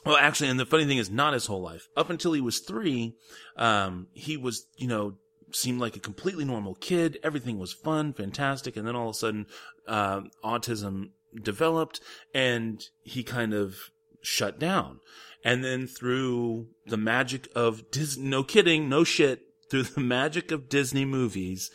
well, 0.05 0.17
actually, 0.17 0.49
and 0.49 0.59
the 0.59 0.65
funny 0.65 0.85
thing 0.85 0.97
is, 0.97 1.09
not 1.09 1.33
his 1.33 1.45
whole 1.45 1.61
life. 1.61 1.87
Up 1.97 2.09
until 2.09 2.33
he 2.33 2.41
was 2.41 2.59
three, 2.59 3.15
um, 3.57 4.07
he 4.13 4.37
was, 4.37 4.65
you 4.77 4.87
know, 4.87 5.15
seemed 5.51 5.81
like 5.81 5.95
a 5.95 5.99
completely 5.99 6.45
normal 6.45 6.75
kid. 6.75 7.17
Everything 7.23 7.59
was 7.59 7.73
fun, 7.73 8.13
fantastic, 8.13 8.77
and 8.77 8.87
then 8.87 8.95
all 8.95 9.09
of 9.09 9.15
a 9.15 9.19
sudden, 9.19 9.45
uh, 9.87 10.21
autism 10.43 11.09
developed, 11.41 11.99
and 12.33 12.83
he 13.03 13.23
kind 13.23 13.53
of 13.53 13.75
shut 14.21 14.59
down. 14.59 14.99
And 15.43 15.63
then 15.63 15.87
through 15.87 16.67
the 16.85 16.97
magic 16.97 17.47
of 17.55 17.91
Disney, 17.91 18.27
no 18.27 18.43
kidding, 18.43 18.89
no 18.89 19.03
shit, 19.03 19.41
through 19.69 19.83
the 19.83 20.01
magic 20.01 20.51
of 20.51 20.69
Disney 20.69 21.05
movies, 21.05 21.71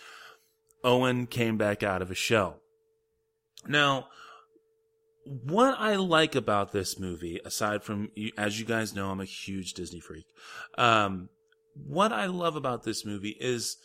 Owen 0.83 1.27
came 1.27 1.57
back 1.57 1.83
out 1.83 2.03
of 2.03 2.11
a 2.11 2.15
shell. 2.15 2.61
Now, 3.67 4.09
what 5.25 5.79
I 5.79 5.97
like 5.97 6.35
about 6.35 6.73
this 6.73 6.99
movie, 6.99 7.41
aside 7.45 7.83
from, 7.83 8.11
as 8.37 8.59
you 8.59 8.67
guys 8.67 8.95
know, 8.95 9.11
I'm 9.11 9.21
a 9.21 9.25
huge 9.25 9.75
Disney 9.75 10.01
freak. 10.01 10.27
Um, 10.77 11.29
what 11.75 12.13
I 12.13 12.27
love 12.27 12.57
about 12.57 12.85
this 12.85 13.05
movie 13.05 13.37
is 13.41 13.77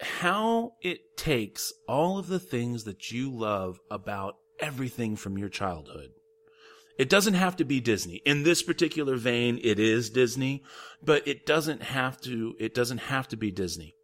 how 0.00 0.72
it 0.82 1.16
takes 1.16 1.72
all 1.88 2.18
of 2.18 2.26
the 2.26 2.38
things 2.38 2.84
that 2.84 3.10
you 3.10 3.30
love 3.30 3.78
about 3.90 4.36
everything 4.60 5.16
from 5.16 5.38
your 5.38 5.48
childhood. 5.48 6.10
It 6.98 7.08
doesn't 7.08 7.34
have 7.34 7.56
to 7.56 7.64
be 7.64 7.80
Disney. 7.80 8.20
In 8.26 8.42
this 8.42 8.62
particular 8.62 9.16
vein, 9.16 9.58
it 9.62 9.78
is 9.78 10.10
Disney, 10.10 10.62
but 11.02 11.26
it 11.26 11.46
doesn't 11.46 11.82
have 11.82 12.20
to, 12.22 12.54
it 12.60 12.74
doesn't 12.74 12.98
have 12.98 13.28
to 13.28 13.36
be 13.36 13.50
Disney. 13.50 13.94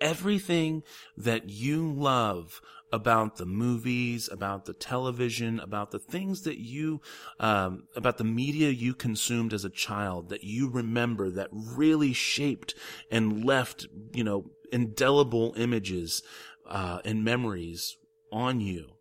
Everything 0.00 0.82
that 1.16 1.48
you 1.48 1.92
love 1.92 2.60
about 2.92 3.36
the 3.36 3.46
movies, 3.46 4.28
about 4.30 4.66
the 4.66 4.72
television, 4.72 5.58
about 5.58 5.90
the 5.90 5.98
things 5.98 6.42
that 6.42 6.58
you, 6.58 7.00
um, 7.40 7.84
about 7.96 8.18
the 8.18 8.24
media 8.24 8.70
you 8.70 8.94
consumed 8.94 9.52
as 9.52 9.64
a 9.64 9.70
child 9.70 10.28
that 10.28 10.44
you 10.44 10.70
remember 10.70 11.30
that 11.30 11.48
really 11.52 12.12
shaped 12.12 12.74
and 13.10 13.44
left, 13.44 13.86
you 14.12 14.22
know, 14.22 14.50
indelible 14.72 15.54
images, 15.56 16.22
uh, 16.68 17.00
and 17.04 17.24
memories 17.24 17.96
on 18.32 18.60
you. 18.60 18.94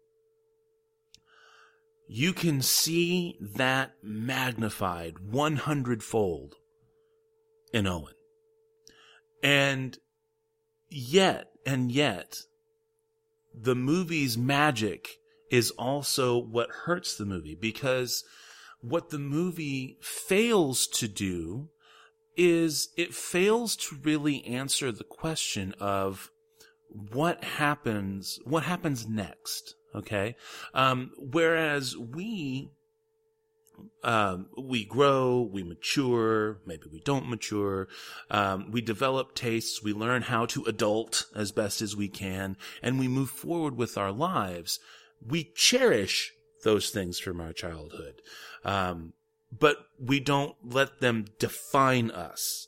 you 2.08 2.34
can 2.34 2.62
see 2.62 3.38
that 3.42 3.92
magnified 4.04 5.18
100 5.20 6.04
fold 6.04 6.56
in 7.74 7.88
Owen. 7.88 8.14
And 9.42 9.98
yet, 10.94 11.48
and 11.66 11.92
yet, 11.92 12.38
the 13.54 13.76
movie's 13.76 14.38
magic 14.38 15.10
is 15.52 15.72
also 15.72 16.38
what 16.38 16.70
hurts 16.86 17.16
the 17.16 17.26
movie 17.26 17.56
because 17.60 18.24
what 18.82 19.10
the 19.10 19.20
movie 19.20 19.98
fails 20.02 20.88
to 20.88 21.08
do 21.08 21.70
is 22.36 22.90
it 22.98 23.14
fails 23.14 23.76
to 23.76 23.96
really 24.02 24.44
answer 24.46 24.92
the 24.92 25.04
question 25.04 25.74
of 25.80 26.32
what 26.90 27.44
happens, 27.44 28.40
what 28.44 28.64
happens 28.64 29.08
next. 29.08 29.76
Okay. 29.96 30.36
Um, 30.74 31.12
whereas 31.18 31.96
we, 31.96 32.72
um, 34.04 34.48
we 34.58 34.84
grow, 34.86 35.50
we 35.52 35.64
mature, 35.64 36.60
maybe 36.66 36.84
we 36.92 37.00
don't 37.00 37.30
mature, 37.30 37.88
um, 38.30 38.72
we 38.72 38.82
develop 38.82 39.34
tastes, 39.36 39.82
we 39.82 39.94
learn 39.94 40.24
how 40.24 40.46
to 40.48 40.64
adult 40.66 41.26
as 41.36 41.52
best 41.52 41.82
as 41.82 41.96
we 41.96 42.10
can, 42.10 42.58
and 42.82 43.00
we 43.00 43.08
move 43.08 43.30
forward 43.30 43.78
with 43.78 43.98
our 43.98 44.12
lives. 44.12 44.80
We 45.26 45.52
cherish 45.56 46.34
those 46.64 46.90
things 46.90 47.20
from 47.20 47.40
our 47.40 47.54
childhood. 47.54 48.22
Um, 48.66 49.14
but 49.58 49.78
we 50.00 50.20
don't 50.20 50.56
let 50.64 51.00
them 51.00 51.26
define 51.40 52.12
us. 52.12 52.68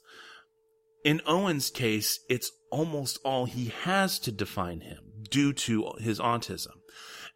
In 1.04 1.22
Owen's 1.26 1.70
case, 1.70 2.20
it's 2.30 2.52
almost 2.72 3.20
all 3.24 3.46
he 3.46 3.72
has 3.84 4.20
to 4.20 4.32
define 4.32 4.82
him 4.82 5.00
due 5.30 5.54
to 5.54 5.94
his 6.00 6.20
autism. 6.20 6.78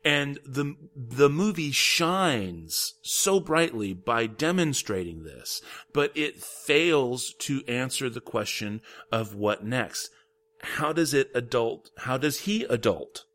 And 0.04 0.40
the, 0.46 0.76
the 0.96 1.30
movie 1.30 1.72
shines 1.72 2.94
so 3.02 3.40
brightly 3.40 3.94
by 3.94 4.28
demonstrating 4.28 5.24
this, 5.24 5.62
but 5.92 6.16
it 6.16 6.42
fails 6.42 7.34
to 7.40 7.64
answer 7.68 8.10
the 8.10 8.22
question 8.22 8.82
of 9.12 9.36
what 9.36 9.66
next. 9.66 10.10
How 10.62 10.94
does 10.94 11.14
it 11.14 11.32
adult? 11.34 11.90
How 11.98 12.18
does 12.18 12.42
he 12.42 12.64
adult? 12.66 13.26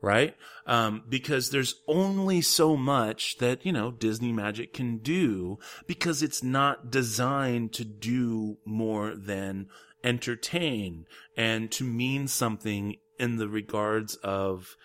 Right? 0.00 0.36
Um, 0.66 1.02
because 1.08 1.50
there's 1.50 1.76
only 1.86 2.40
so 2.40 2.76
much 2.76 3.38
that, 3.38 3.64
you 3.64 3.72
know, 3.72 3.90
Disney 3.90 4.32
magic 4.32 4.72
can 4.72 4.98
do 4.98 5.58
because 5.86 6.22
it's 6.22 6.42
not 6.42 6.90
designed 6.90 7.72
to 7.74 7.84
do 7.84 8.58
more 8.64 9.14
than 9.14 9.68
entertain 10.04 11.06
and 11.36 11.70
to 11.72 11.84
mean 11.84 12.26
something 12.28 12.96
in 13.18 13.36
the 13.36 13.48
regards 13.48 14.16
of 14.16 14.76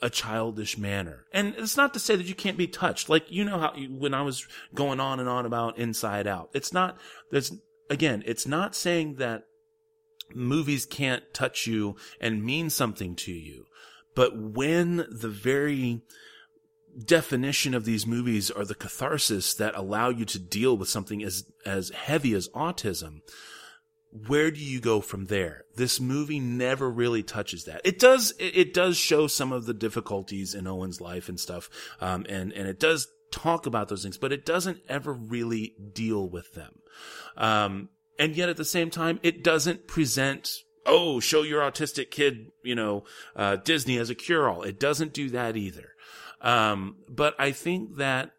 a 0.00 0.10
childish 0.10 0.78
manner. 0.78 1.24
And 1.32 1.54
it's 1.56 1.76
not 1.76 1.92
to 1.94 2.00
say 2.00 2.16
that 2.16 2.26
you 2.26 2.34
can't 2.34 2.56
be 2.56 2.68
touched. 2.68 3.08
Like, 3.08 3.30
you 3.30 3.44
know 3.44 3.58
how 3.58 3.74
you, 3.74 3.88
when 3.88 4.14
I 4.14 4.22
was 4.22 4.46
going 4.74 5.00
on 5.00 5.20
and 5.20 5.28
on 5.28 5.46
about 5.46 5.78
Inside 5.78 6.26
Out, 6.26 6.50
it's 6.52 6.72
not, 6.72 6.98
there's, 7.30 7.52
again, 7.90 8.22
it's 8.26 8.46
not 8.46 8.74
saying 8.74 9.16
that 9.16 9.44
movies 10.34 10.86
can't 10.86 11.22
touch 11.32 11.66
you 11.66 11.96
and 12.20 12.44
mean 12.44 12.70
something 12.70 13.16
to 13.16 13.32
you. 13.32 13.66
But 14.14 14.36
when 14.36 15.06
the 15.10 15.28
very 15.28 16.02
definition 17.04 17.74
of 17.74 17.84
these 17.84 18.06
movies 18.06 18.50
are 18.50 18.64
the 18.64 18.74
catharsis 18.74 19.54
that 19.54 19.74
allow 19.74 20.08
you 20.08 20.24
to 20.24 20.38
deal 20.38 20.76
with 20.76 20.88
something 20.88 21.22
as, 21.22 21.44
as 21.64 21.90
heavy 21.90 22.34
as 22.34 22.48
autism, 22.48 23.20
where 24.10 24.50
do 24.50 24.60
you 24.60 24.80
go 24.80 25.00
from 25.00 25.26
there? 25.26 25.64
This 25.76 26.00
movie 26.00 26.40
never 26.40 26.90
really 26.90 27.22
touches 27.22 27.64
that. 27.64 27.82
It 27.84 27.98
does, 27.98 28.32
it, 28.38 28.72
does 28.72 28.96
show 28.96 29.26
some 29.26 29.52
of 29.52 29.66
the 29.66 29.74
difficulties 29.74 30.54
in 30.54 30.66
Owen's 30.66 31.00
life 31.00 31.28
and 31.28 31.38
stuff. 31.38 31.68
Um, 32.00 32.24
and, 32.28 32.52
and 32.52 32.66
it 32.66 32.80
does 32.80 33.08
talk 33.30 33.66
about 33.66 33.88
those 33.88 34.02
things, 34.02 34.16
but 34.16 34.32
it 34.32 34.46
doesn't 34.46 34.80
ever 34.88 35.12
really 35.12 35.74
deal 35.92 36.28
with 36.28 36.54
them. 36.54 36.80
Um, 37.36 37.90
and 38.18 38.34
yet 38.34 38.48
at 38.48 38.56
the 38.56 38.64
same 38.64 38.90
time, 38.90 39.20
it 39.22 39.44
doesn't 39.44 39.86
present, 39.86 40.50
oh, 40.86 41.20
show 41.20 41.42
your 41.42 41.60
autistic 41.60 42.10
kid, 42.10 42.50
you 42.62 42.74
know, 42.74 43.04
uh, 43.36 43.56
Disney 43.56 43.98
as 43.98 44.10
a 44.10 44.14
cure 44.14 44.48
all. 44.48 44.62
It 44.62 44.80
doesn't 44.80 45.12
do 45.12 45.28
that 45.30 45.56
either. 45.56 45.90
Um, 46.40 46.96
but 47.08 47.34
I 47.38 47.52
think 47.52 47.96
that 47.96 48.30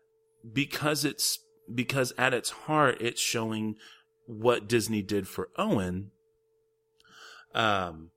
because 0.52 1.06
it's, 1.06 1.40
because 1.72 2.12
at 2.18 2.34
its 2.34 2.50
heart, 2.50 2.98
it's 3.02 3.22
showing 3.22 3.76
what 4.30 4.68
Disney 4.68 5.02
did 5.02 5.28
for 5.28 5.50
Owen, 5.58 6.12
um, 7.54 8.12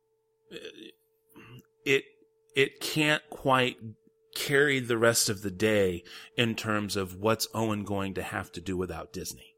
it 1.85 2.05
it 2.55 2.81
can't 2.81 3.23
quite 3.31 3.79
carry 4.35 4.79
the 4.81 4.99
rest 4.99 5.29
of 5.29 5.43
the 5.43 5.51
day 5.51 6.03
in 6.37 6.55
terms 6.55 6.97
of 6.97 7.17
what's 7.17 7.49
Owen 7.55 7.85
going 7.85 8.15
to 8.15 8.23
have 8.23 8.53
to 8.53 8.61
do 8.61 8.77
without 8.77 9.13
Disney. 9.13 9.55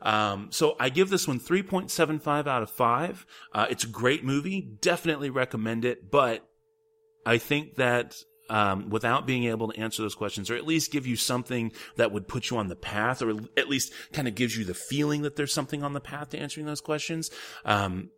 Um, 0.00 0.48
so 0.50 0.76
I 0.80 0.88
give 0.88 1.08
this 1.08 1.28
one 1.28 1.38
3.75 1.38 2.46
out 2.46 2.62
of 2.62 2.70
5. 2.70 3.26
Uh, 3.52 3.66
it's 3.70 3.84
a 3.84 3.88
great 3.88 4.24
movie. 4.24 4.60
Definitely 4.60 5.30
recommend 5.30 5.84
it. 5.84 6.10
But 6.10 6.46
I 7.24 7.38
think 7.38 7.76
that 7.76 8.16
um, 8.52 8.90
without 8.90 9.26
being 9.26 9.44
able 9.44 9.72
to 9.72 9.80
answer 9.80 10.02
those 10.02 10.14
questions, 10.14 10.50
or 10.50 10.56
at 10.56 10.66
least 10.66 10.92
give 10.92 11.06
you 11.06 11.16
something 11.16 11.72
that 11.96 12.12
would 12.12 12.28
put 12.28 12.50
you 12.50 12.58
on 12.58 12.68
the 12.68 12.76
path, 12.76 13.22
or 13.22 13.30
at 13.56 13.68
least 13.68 13.94
kind 14.12 14.28
of 14.28 14.34
gives 14.34 14.54
you 14.56 14.64
the 14.64 14.74
feeling 14.74 15.22
that 15.22 15.36
there's 15.36 15.54
something 15.54 15.82
on 15.82 15.94
the 15.94 16.00
path 16.00 16.28
to 16.30 16.38
answering 16.38 16.66
those 16.66 16.82
questions. 16.82 17.30
Um, 17.64 18.10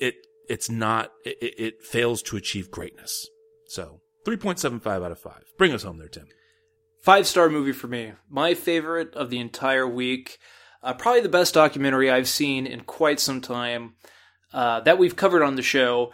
it 0.00 0.14
it's 0.48 0.70
not 0.70 1.10
it, 1.24 1.54
it 1.58 1.82
fails 1.82 2.22
to 2.22 2.36
achieve 2.36 2.70
greatness. 2.70 3.28
So 3.66 4.00
three 4.24 4.36
point 4.36 4.60
seven 4.60 4.78
five 4.78 5.02
out 5.02 5.10
of 5.10 5.18
five. 5.18 5.42
Bring 5.58 5.72
us 5.72 5.82
home 5.82 5.98
there, 5.98 6.08
Tim. 6.08 6.28
Five 7.02 7.26
star 7.26 7.48
movie 7.48 7.72
for 7.72 7.88
me. 7.88 8.12
My 8.30 8.54
favorite 8.54 9.12
of 9.16 9.28
the 9.28 9.40
entire 9.40 9.88
week. 9.88 10.38
Uh, 10.80 10.94
probably 10.94 11.22
the 11.22 11.28
best 11.28 11.54
documentary 11.54 12.08
I've 12.08 12.28
seen 12.28 12.64
in 12.64 12.82
quite 12.82 13.18
some 13.18 13.40
time. 13.40 13.94
Uh, 14.54 14.78
that 14.82 14.98
we've 14.98 15.16
covered 15.16 15.42
on 15.42 15.56
the 15.56 15.62
show. 15.62 16.12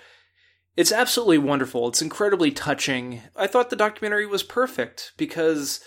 It's 0.76 0.92
absolutely 0.92 1.38
wonderful. 1.38 1.88
It's 1.88 2.02
incredibly 2.02 2.50
touching. 2.50 3.22
I 3.36 3.46
thought 3.46 3.70
the 3.70 3.76
documentary 3.76 4.26
was 4.26 4.42
perfect 4.42 5.12
because 5.16 5.80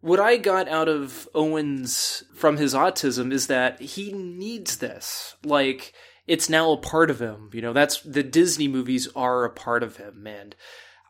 what 0.00 0.18
I 0.18 0.36
got 0.36 0.68
out 0.68 0.88
of 0.88 1.28
Owens 1.32 2.24
from 2.34 2.56
his 2.56 2.74
autism 2.74 3.32
is 3.32 3.46
that 3.46 3.80
he 3.80 4.12
needs 4.12 4.78
this. 4.78 5.36
Like, 5.44 5.92
it's 6.26 6.50
now 6.50 6.72
a 6.72 6.76
part 6.76 7.08
of 7.08 7.20
him. 7.20 7.50
You 7.52 7.62
know, 7.62 7.72
that's 7.72 8.02
the 8.02 8.24
Disney 8.24 8.66
movies 8.66 9.08
are 9.14 9.44
a 9.44 9.50
part 9.50 9.84
of 9.84 9.96
him, 9.96 10.26
and 10.26 10.56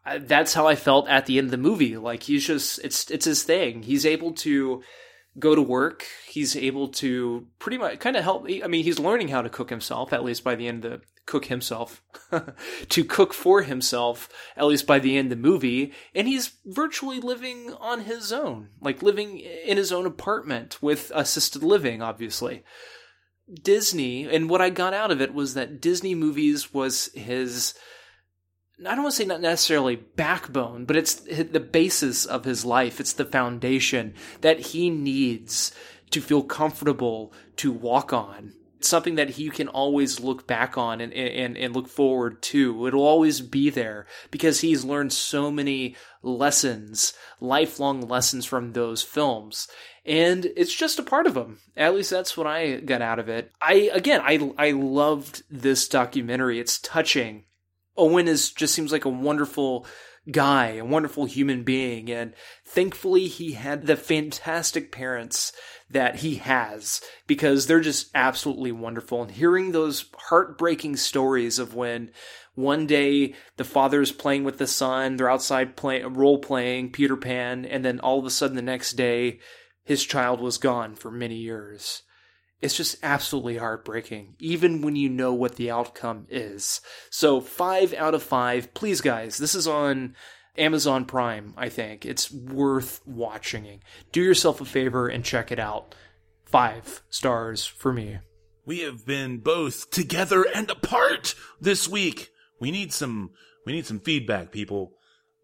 uh, 0.05 0.19
that's 0.21 0.53
how 0.53 0.67
I 0.67 0.75
felt 0.75 1.09
at 1.09 1.25
the 1.25 1.39
end 1.39 1.47
of 1.47 1.51
the 1.53 1.57
movie. 1.57 1.97
Like, 1.97 2.25
he's 2.25 2.47
just, 2.47 2.81
it's, 2.85 3.11
it's 3.11 3.25
his 3.25 3.45
thing. 3.45 3.83
He's 3.83 4.05
able 4.05 4.33
to 4.33 4.83
go 5.39 5.55
to 5.55 5.63
work. 5.63 6.07
He's 6.27 6.57
able 6.57 6.89
to 6.89 7.47
pretty 7.59 7.79
much 7.79 7.99
kind 7.99 8.17
of 8.17 8.25
help. 8.25 8.47
I 8.63 8.67
mean, 8.67 8.85
he's 8.85 8.99
learning 8.99 9.29
how 9.29 9.43
to 9.43 9.49
cook 9.49 9.71
himself, 9.71 10.13
at 10.13 10.25
least 10.25 10.45
by 10.45 10.55
the 10.55 10.69
end 10.69 10.85
of 10.85 11.01
the 11.01 11.07
cook 11.25 11.47
himself, 11.47 12.03
to 12.89 13.05
cook 13.05 13.33
for 13.33 13.63
himself, 13.63 14.29
at 14.57 14.67
least 14.67 14.87
by 14.87 14.99
the 14.99 15.17
end 15.17 15.33
of 15.33 15.39
the 15.39 15.49
movie. 15.49 15.93
And 16.15 16.27
he's 16.27 16.53
virtually 16.67 17.21
living 17.21 17.73
on 17.81 18.03
his 18.03 18.33
own, 18.33 18.69
like 18.81 19.03
living 19.03 19.39
in 19.39 19.77
his 19.77 19.93
own 19.93 20.07
apartment 20.07 20.83
with 20.83 21.13
assisted 21.15 21.63
living, 21.63 22.03
obviously. 22.03 22.65
Disney, 23.63 24.25
and 24.25 24.49
what 24.49 24.61
I 24.61 24.71
got 24.71 24.95
out 24.95 25.11
of 25.11 25.21
it 25.21 25.35
was 25.35 25.55
that 25.55 25.81
Disney 25.81 26.15
movies 26.15 26.73
was 26.73 27.11
his 27.15 27.75
I 28.87 28.95
don't 28.95 29.05
want 29.05 29.15
to 29.15 29.17
say 29.17 29.25
not 29.25 29.41
necessarily 29.41 29.97
backbone, 29.97 30.85
but 30.85 30.97
it's 30.97 31.15
the 31.15 31.61
basis 31.61 32.25
of 32.25 32.45
his 32.45 32.65
life. 32.65 33.01
It's 33.01 33.13
the 33.13 33.25
foundation 33.25 34.15
that 34.41 34.61
he 34.61 34.91
needs 34.91 35.73
to 36.11 36.21
feel 36.21 36.43
comfortable 36.43 37.33
to 37.57 37.73
walk 37.73 38.13
on. 38.13 38.55
It's 38.79 38.89
something 38.89 39.15
that 39.15 39.31
he 39.31 39.49
can 39.49 39.69
always 39.69 40.19
look 40.19 40.49
back 40.49 40.77
on 40.77 41.01
and, 41.01 41.13
and, 41.13 41.57
and 41.57 41.73
look 41.73 41.89
forward 41.89 42.43
to. 42.43 42.87
It'll 42.89 43.07
always 43.07 43.41
be 43.41 43.71
there 43.71 44.07
because 44.33 44.61
he's 44.61 44.85
learned 44.85 45.13
so 45.13 45.53
many 45.53 45.95
lessons, 46.21 47.13
lifelong 47.41 48.09
lessons 48.09 48.45
from 48.45 48.73
those 48.73 49.03
films. 49.03 49.69
And 50.05 50.47
it's 50.57 50.75
just 50.75 50.99
a 50.99 51.05
part 51.05 51.29
of 51.29 51.37
him. 51.37 51.61
At 51.77 51.95
least 51.95 52.11
that's 52.11 52.37
what 52.37 52.49
I 52.49 52.81
got 52.81 53.03
out 53.03 53.21
of 53.21 53.29
it. 53.29 53.53
I, 53.61 53.91
again, 53.93 54.21
I, 54.21 54.53
I 54.59 54.73
loved 54.73 55.45
this 55.49 55.87
documentary. 55.87 56.59
It's 56.59 56.81
touching 56.81 57.45
Owen 57.97 58.29
is 58.29 58.51
just 58.51 58.75
seems 58.75 58.93
like 58.93 59.05
a 59.05 59.11
wonderful 59.11 59.87
guy, 60.31 60.75
a 60.77 60.85
wonderful 60.85 61.27
human 61.27 61.65
being, 61.65 62.11
and 62.11 62.33
thankfully 62.65 63.27
he 63.27 63.53
had 63.53 63.87
the 63.87 63.97
fantastic 63.97 64.93
parents 64.93 65.53
that 65.91 66.17
he 66.17 66.37
has 66.37 67.01
because 67.27 67.67
they're 67.67 67.81
just 67.81 68.09
absolutely 68.15 68.73
wonderful. 68.73 69.23
And 69.23 69.31
hearing 69.33 69.73
those 69.73 70.07
heartbreaking 70.29 70.97
stories 70.97 71.59
of 71.59 71.75
when 71.75 72.13
one 72.55 72.87
day 72.87 73.35
the 73.57 73.65
father's 73.65 74.13
playing 74.13 74.45
with 74.45 74.59
the 74.59 74.67
son, 74.67 75.17
they're 75.17 75.31
outside 75.31 75.77
playing 75.77 76.15
role 76.15 76.39
playing 76.39 76.93
Peter 76.93 77.17
Pan, 77.17 77.65
and 77.65 77.85
then 77.85 77.99
all 78.01 78.21
of 78.21 78.25
a 78.25 78.31
sudden 78.31 78.57
the 78.57 78.63
next 78.63 78.93
day 78.93 79.41
his 79.85 80.05
child 80.05 80.41
was 80.41 80.59
gone 80.59 80.95
for 80.95 81.11
many 81.11 81.37
years 81.37 82.03
it's 82.63 82.77
just 82.77 82.97
absolutely 83.03 83.57
heartbreaking, 83.57 84.37
even 84.39 84.83
when 84.83 84.95
you 84.95 85.09
know 85.09 85.35
what 85.35 85.57
the 85.57 85.71
outcome 85.71 86.27
is. 86.31 86.81
So, 87.11 87.41
five 87.41 87.93
out 87.95 88.15
of 88.15 88.23
five. 88.23 88.73
Please, 88.73 89.01
guys, 89.01 89.37
this 89.39 89.57
is 89.57 89.67
on 89.67 90.15
Amazon 90.57 91.05
Prime, 91.05 91.55
I 91.57 91.69
think. 91.69 92.07
It's 92.07 92.31
worth 92.31 93.01
watching. 93.05 93.83
Do 94.13 94.23
yourself 94.23 94.61
a 94.61 94.65
favor 94.65 95.09
and 95.09 95.25
check 95.25 95.51
it 95.51 95.59
out. 95.59 95.95
Five 96.45 97.03
stars 97.11 97.67
for 97.67 97.93
me. 97.93 98.19
We 98.65 98.81
have 98.81 99.05
been 99.05 99.39
both 99.39 99.91
together 99.91 100.45
and 100.55 100.71
apart 100.71 101.35
this 101.61 101.89
week. 101.89 102.31
We 102.61 102.71
need 102.71 102.93
some 102.93 103.31
we 103.67 103.73
need 103.73 103.87
some 103.87 103.99
feedback, 103.99 104.53
people. 104.53 104.93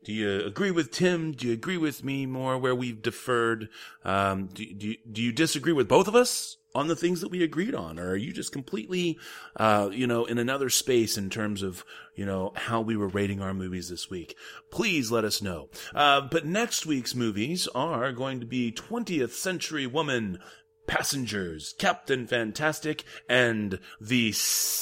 Do 0.04 0.12
you 0.12 0.40
agree 0.44 0.70
with 0.70 0.92
Tim? 0.92 1.32
Do 1.32 1.48
you 1.48 1.52
agree 1.52 1.76
with 1.76 2.04
me 2.04 2.26
more 2.26 2.56
where 2.56 2.74
we've 2.74 3.02
deferred? 3.02 3.68
Um, 4.04 4.46
do, 4.46 4.64
do, 4.72 4.94
do 5.10 5.22
you 5.22 5.32
disagree 5.32 5.72
with 5.72 5.88
both 5.88 6.06
of 6.06 6.14
us 6.14 6.57
on 6.74 6.88
the 6.88 6.96
things 6.96 7.20
that 7.20 7.30
we 7.30 7.42
agreed 7.42 7.74
on? 7.74 7.98
Or 7.98 8.10
are 8.10 8.16
you 8.16 8.32
just 8.32 8.52
completely, 8.52 9.18
uh, 9.56 9.90
you 9.92 10.06
know, 10.06 10.24
in 10.24 10.38
another 10.38 10.70
space 10.70 11.16
in 11.16 11.30
terms 11.30 11.62
of, 11.62 11.84
you 12.14 12.26
know, 12.26 12.52
how 12.56 12.80
we 12.80 12.96
were 12.96 13.08
rating 13.08 13.40
our 13.40 13.54
movies 13.54 13.88
this 13.88 14.10
week? 14.10 14.36
Please 14.70 15.10
let 15.10 15.24
us 15.24 15.42
know. 15.42 15.68
Uh, 15.94 16.20
but 16.20 16.46
next 16.46 16.86
week's 16.86 17.14
movies 17.14 17.68
are 17.74 18.12
going 18.12 18.40
to 18.40 18.46
be 18.46 18.72
20th 18.72 19.30
Century 19.32 19.86
Woman, 19.86 20.38
Passengers, 20.86 21.74
Captain 21.78 22.26
Fantastic, 22.26 23.04
and 23.28 23.78
the 24.00 24.34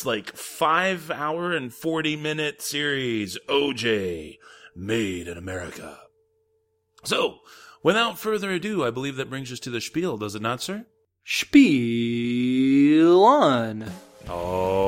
like 0.04 0.36
five 0.36 1.10
hour 1.10 1.52
and 1.52 1.74
40 1.74 2.16
minute 2.16 2.62
series 2.62 3.36
OJ 3.48 4.38
made 4.74 5.26
in 5.26 5.36
America. 5.36 5.98
So, 7.04 7.38
without 7.82 8.18
further 8.18 8.50
ado, 8.50 8.84
I 8.84 8.90
believe 8.90 9.16
that 9.16 9.30
brings 9.30 9.52
us 9.52 9.60
to 9.60 9.70
the 9.70 9.80
spiel, 9.80 10.16
does 10.16 10.34
it 10.34 10.42
not, 10.42 10.60
sir? 10.62 10.86
Spiel 11.28 13.24
on. 13.24 13.84
All 14.28 14.85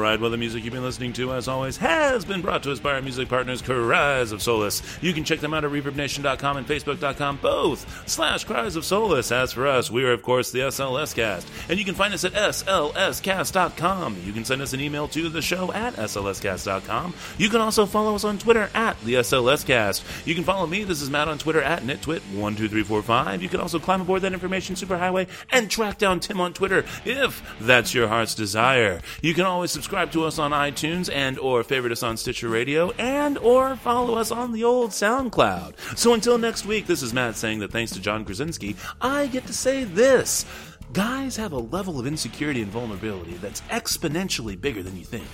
right, 0.00 0.20
well, 0.20 0.30
the 0.30 0.36
music 0.36 0.64
you've 0.64 0.72
been 0.72 0.82
listening 0.82 1.12
to, 1.14 1.32
as 1.32 1.46
always, 1.46 1.76
has 1.76 2.24
been 2.24 2.40
brought 2.40 2.62
to 2.62 2.72
us 2.72 2.80
by 2.80 2.94
our 2.94 3.02
music 3.02 3.28
partners, 3.28 3.62
Cries 3.62 4.32
of 4.32 4.42
Solace. 4.42 4.82
You 5.00 5.12
can 5.12 5.24
check 5.24 5.40
them 5.40 5.54
out 5.54 5.64
at 5.64 5.70
ReverbNation.com 5.70 6.56
and 6.56 6.66
Facebook.com, 6.66 7.38
both 7.42 8.08
slash 8.08 8.44
Cries 8.44 8.76
of 8.76 8.84
Solace. 8.84 9.30
As 9.30 9.52
for 9.52 9.66
us, 9.66 9.90
we 9.90 10.04
are, 10.04 10.12
of 10.12 10.22
course, 10.22 10.50
the 10.50 10.60
SLS 10.60 11.14
Cast, 11.14 11.48
and 11.68 11.78
you 11.78 11.84
can 11.84 11.94
find 11.94 12.14
us 12.14 12.24
at 12.24 12.32
SLScast.com. 12.32 14.16
You 14.24 14.32
can 14.32 14.44
send 14.44 14.62
us 14.62 14.72
an 14.72 14.80
email 14.80 15.08
to 15.08 15.28
the 15.28 15.42
show 15.42 15.72
at 15.72 15.94
SLScast.com. 15.94 17.14
You 17.38 17.48
can 17.48 17.60
also 17.60 17.86
follow 17.86 18.14
us 18.14 18.24
on 18.24 18.38
Twitter 18.38 18.70
at 18.74 19.00
the 19.02 19.14
SLS 19.14 19.64
Cast. 19.66 20.02
You 20.24 20.34
can 20.34 20.44
follow 20.44 20.66
me, 20.66 20.84
this 20.84 21.02
is 21.02 21.10
Matt 21.10 21.28
on 21.28 21.38
Twitter 21.38 21.62
at 21.62 21.82
NitTwit12345. 21.82 23.42
You 23.42 23.48
can 23.48 23.60
also 23.60 23.78
climb 23.78 24.00
aboard 24.00 24.22
that 24.22 24.32
information 24.32 24.74
superhighway 24.74 25.28
and 25.50 25.70
track 25.70 25.98
down 25.98 26.20
Tim 26.20 26.40
on 26.40 26.52
Twitter 26.52 26.84
if 27.04 27.42
that's 27.60 27.94
your 27.94 28.08
heart's 28.08 28.34
desire. 28.34 29.00
You 29.22 29.34
can 29.34 29.44
always 29.44 29.70
subscribe 29.90 30.12
to 30.12 30.24
us 30.24 30.38
on 30.38 30.52
iTunes 30.52 31.12
and 31.12 31.36
or 31.40 31.64
favorite 31.64 31.90
us 31.90 32.04
on 32.04 32.16
Stitcher 32.16 32.48
Radio 32.48 32.92
and 32.92 33.36
or 33.38 33.74
follow 33.74 34.14
us 34.14 34.30
on 34.30 34.52
the 34.52 34.62
old 34.62 34.92
SoundCloud. 34.92 35.98
So 35.98 36.14
until 36.14 36.38
next 36.38 36.64
week, 36.64 36.86
this 36.86 37.02
is 37.02 37.12
Matt 37.12 37.34
saying 37.34 37.58
that 37.58 37.72
thanks 37.72 37.90
to 37.94 38.00
John 38.00 38.24
Krasinski, 38.24 38.76
I 39.00 39.26
get 39.26 39.48
to 39.48 39.52
say 39.52 39.82
this. 39.82 40.46
Guys 40.92 41.34
have 41.34 41.50
a 41.50 41.58
level 41.58 41.98
of 41.98 42.06
insecurity 42.06 42.62
and 42.62 42.70
vulnerability 42.70 43.32
that's 43.38 43.62
exponentially 43.62 44.60
bigger 44.60 44.84
than 44.84 44.96
you 44.96 45.04
think. 45.04 45.26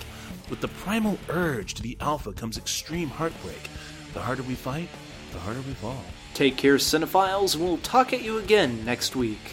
With 0.48 0.62
the 0.62 0.68
primal 0.68 1.18
urge 1.28 1.74
to 1.74 1.82
be 1.82 1.98
alpha 2.00 2.32
comes 2.32 2.56
extreme 2.56 3.10
heartbreak. 3.10 3.68
The 4.14 4.22
harder 4.22 4.42
we 4.44 4.54
fight, 4.54 4.88
the 5.32 5.38
harder 5.38 5.60
we 5.60 5.74
fall. 5.74 6.02
Take 6.32 6.56
care, 6.56 6.76
cinephiles, 6.76 7.56
and 7.56 7.62
we'll 7.62 7.76
talk 7.78 8.14
at 8.14 8.22
you 8.22 8.38
again 8.38 8.86
next 8.86 9.16
week. 9.16 9.52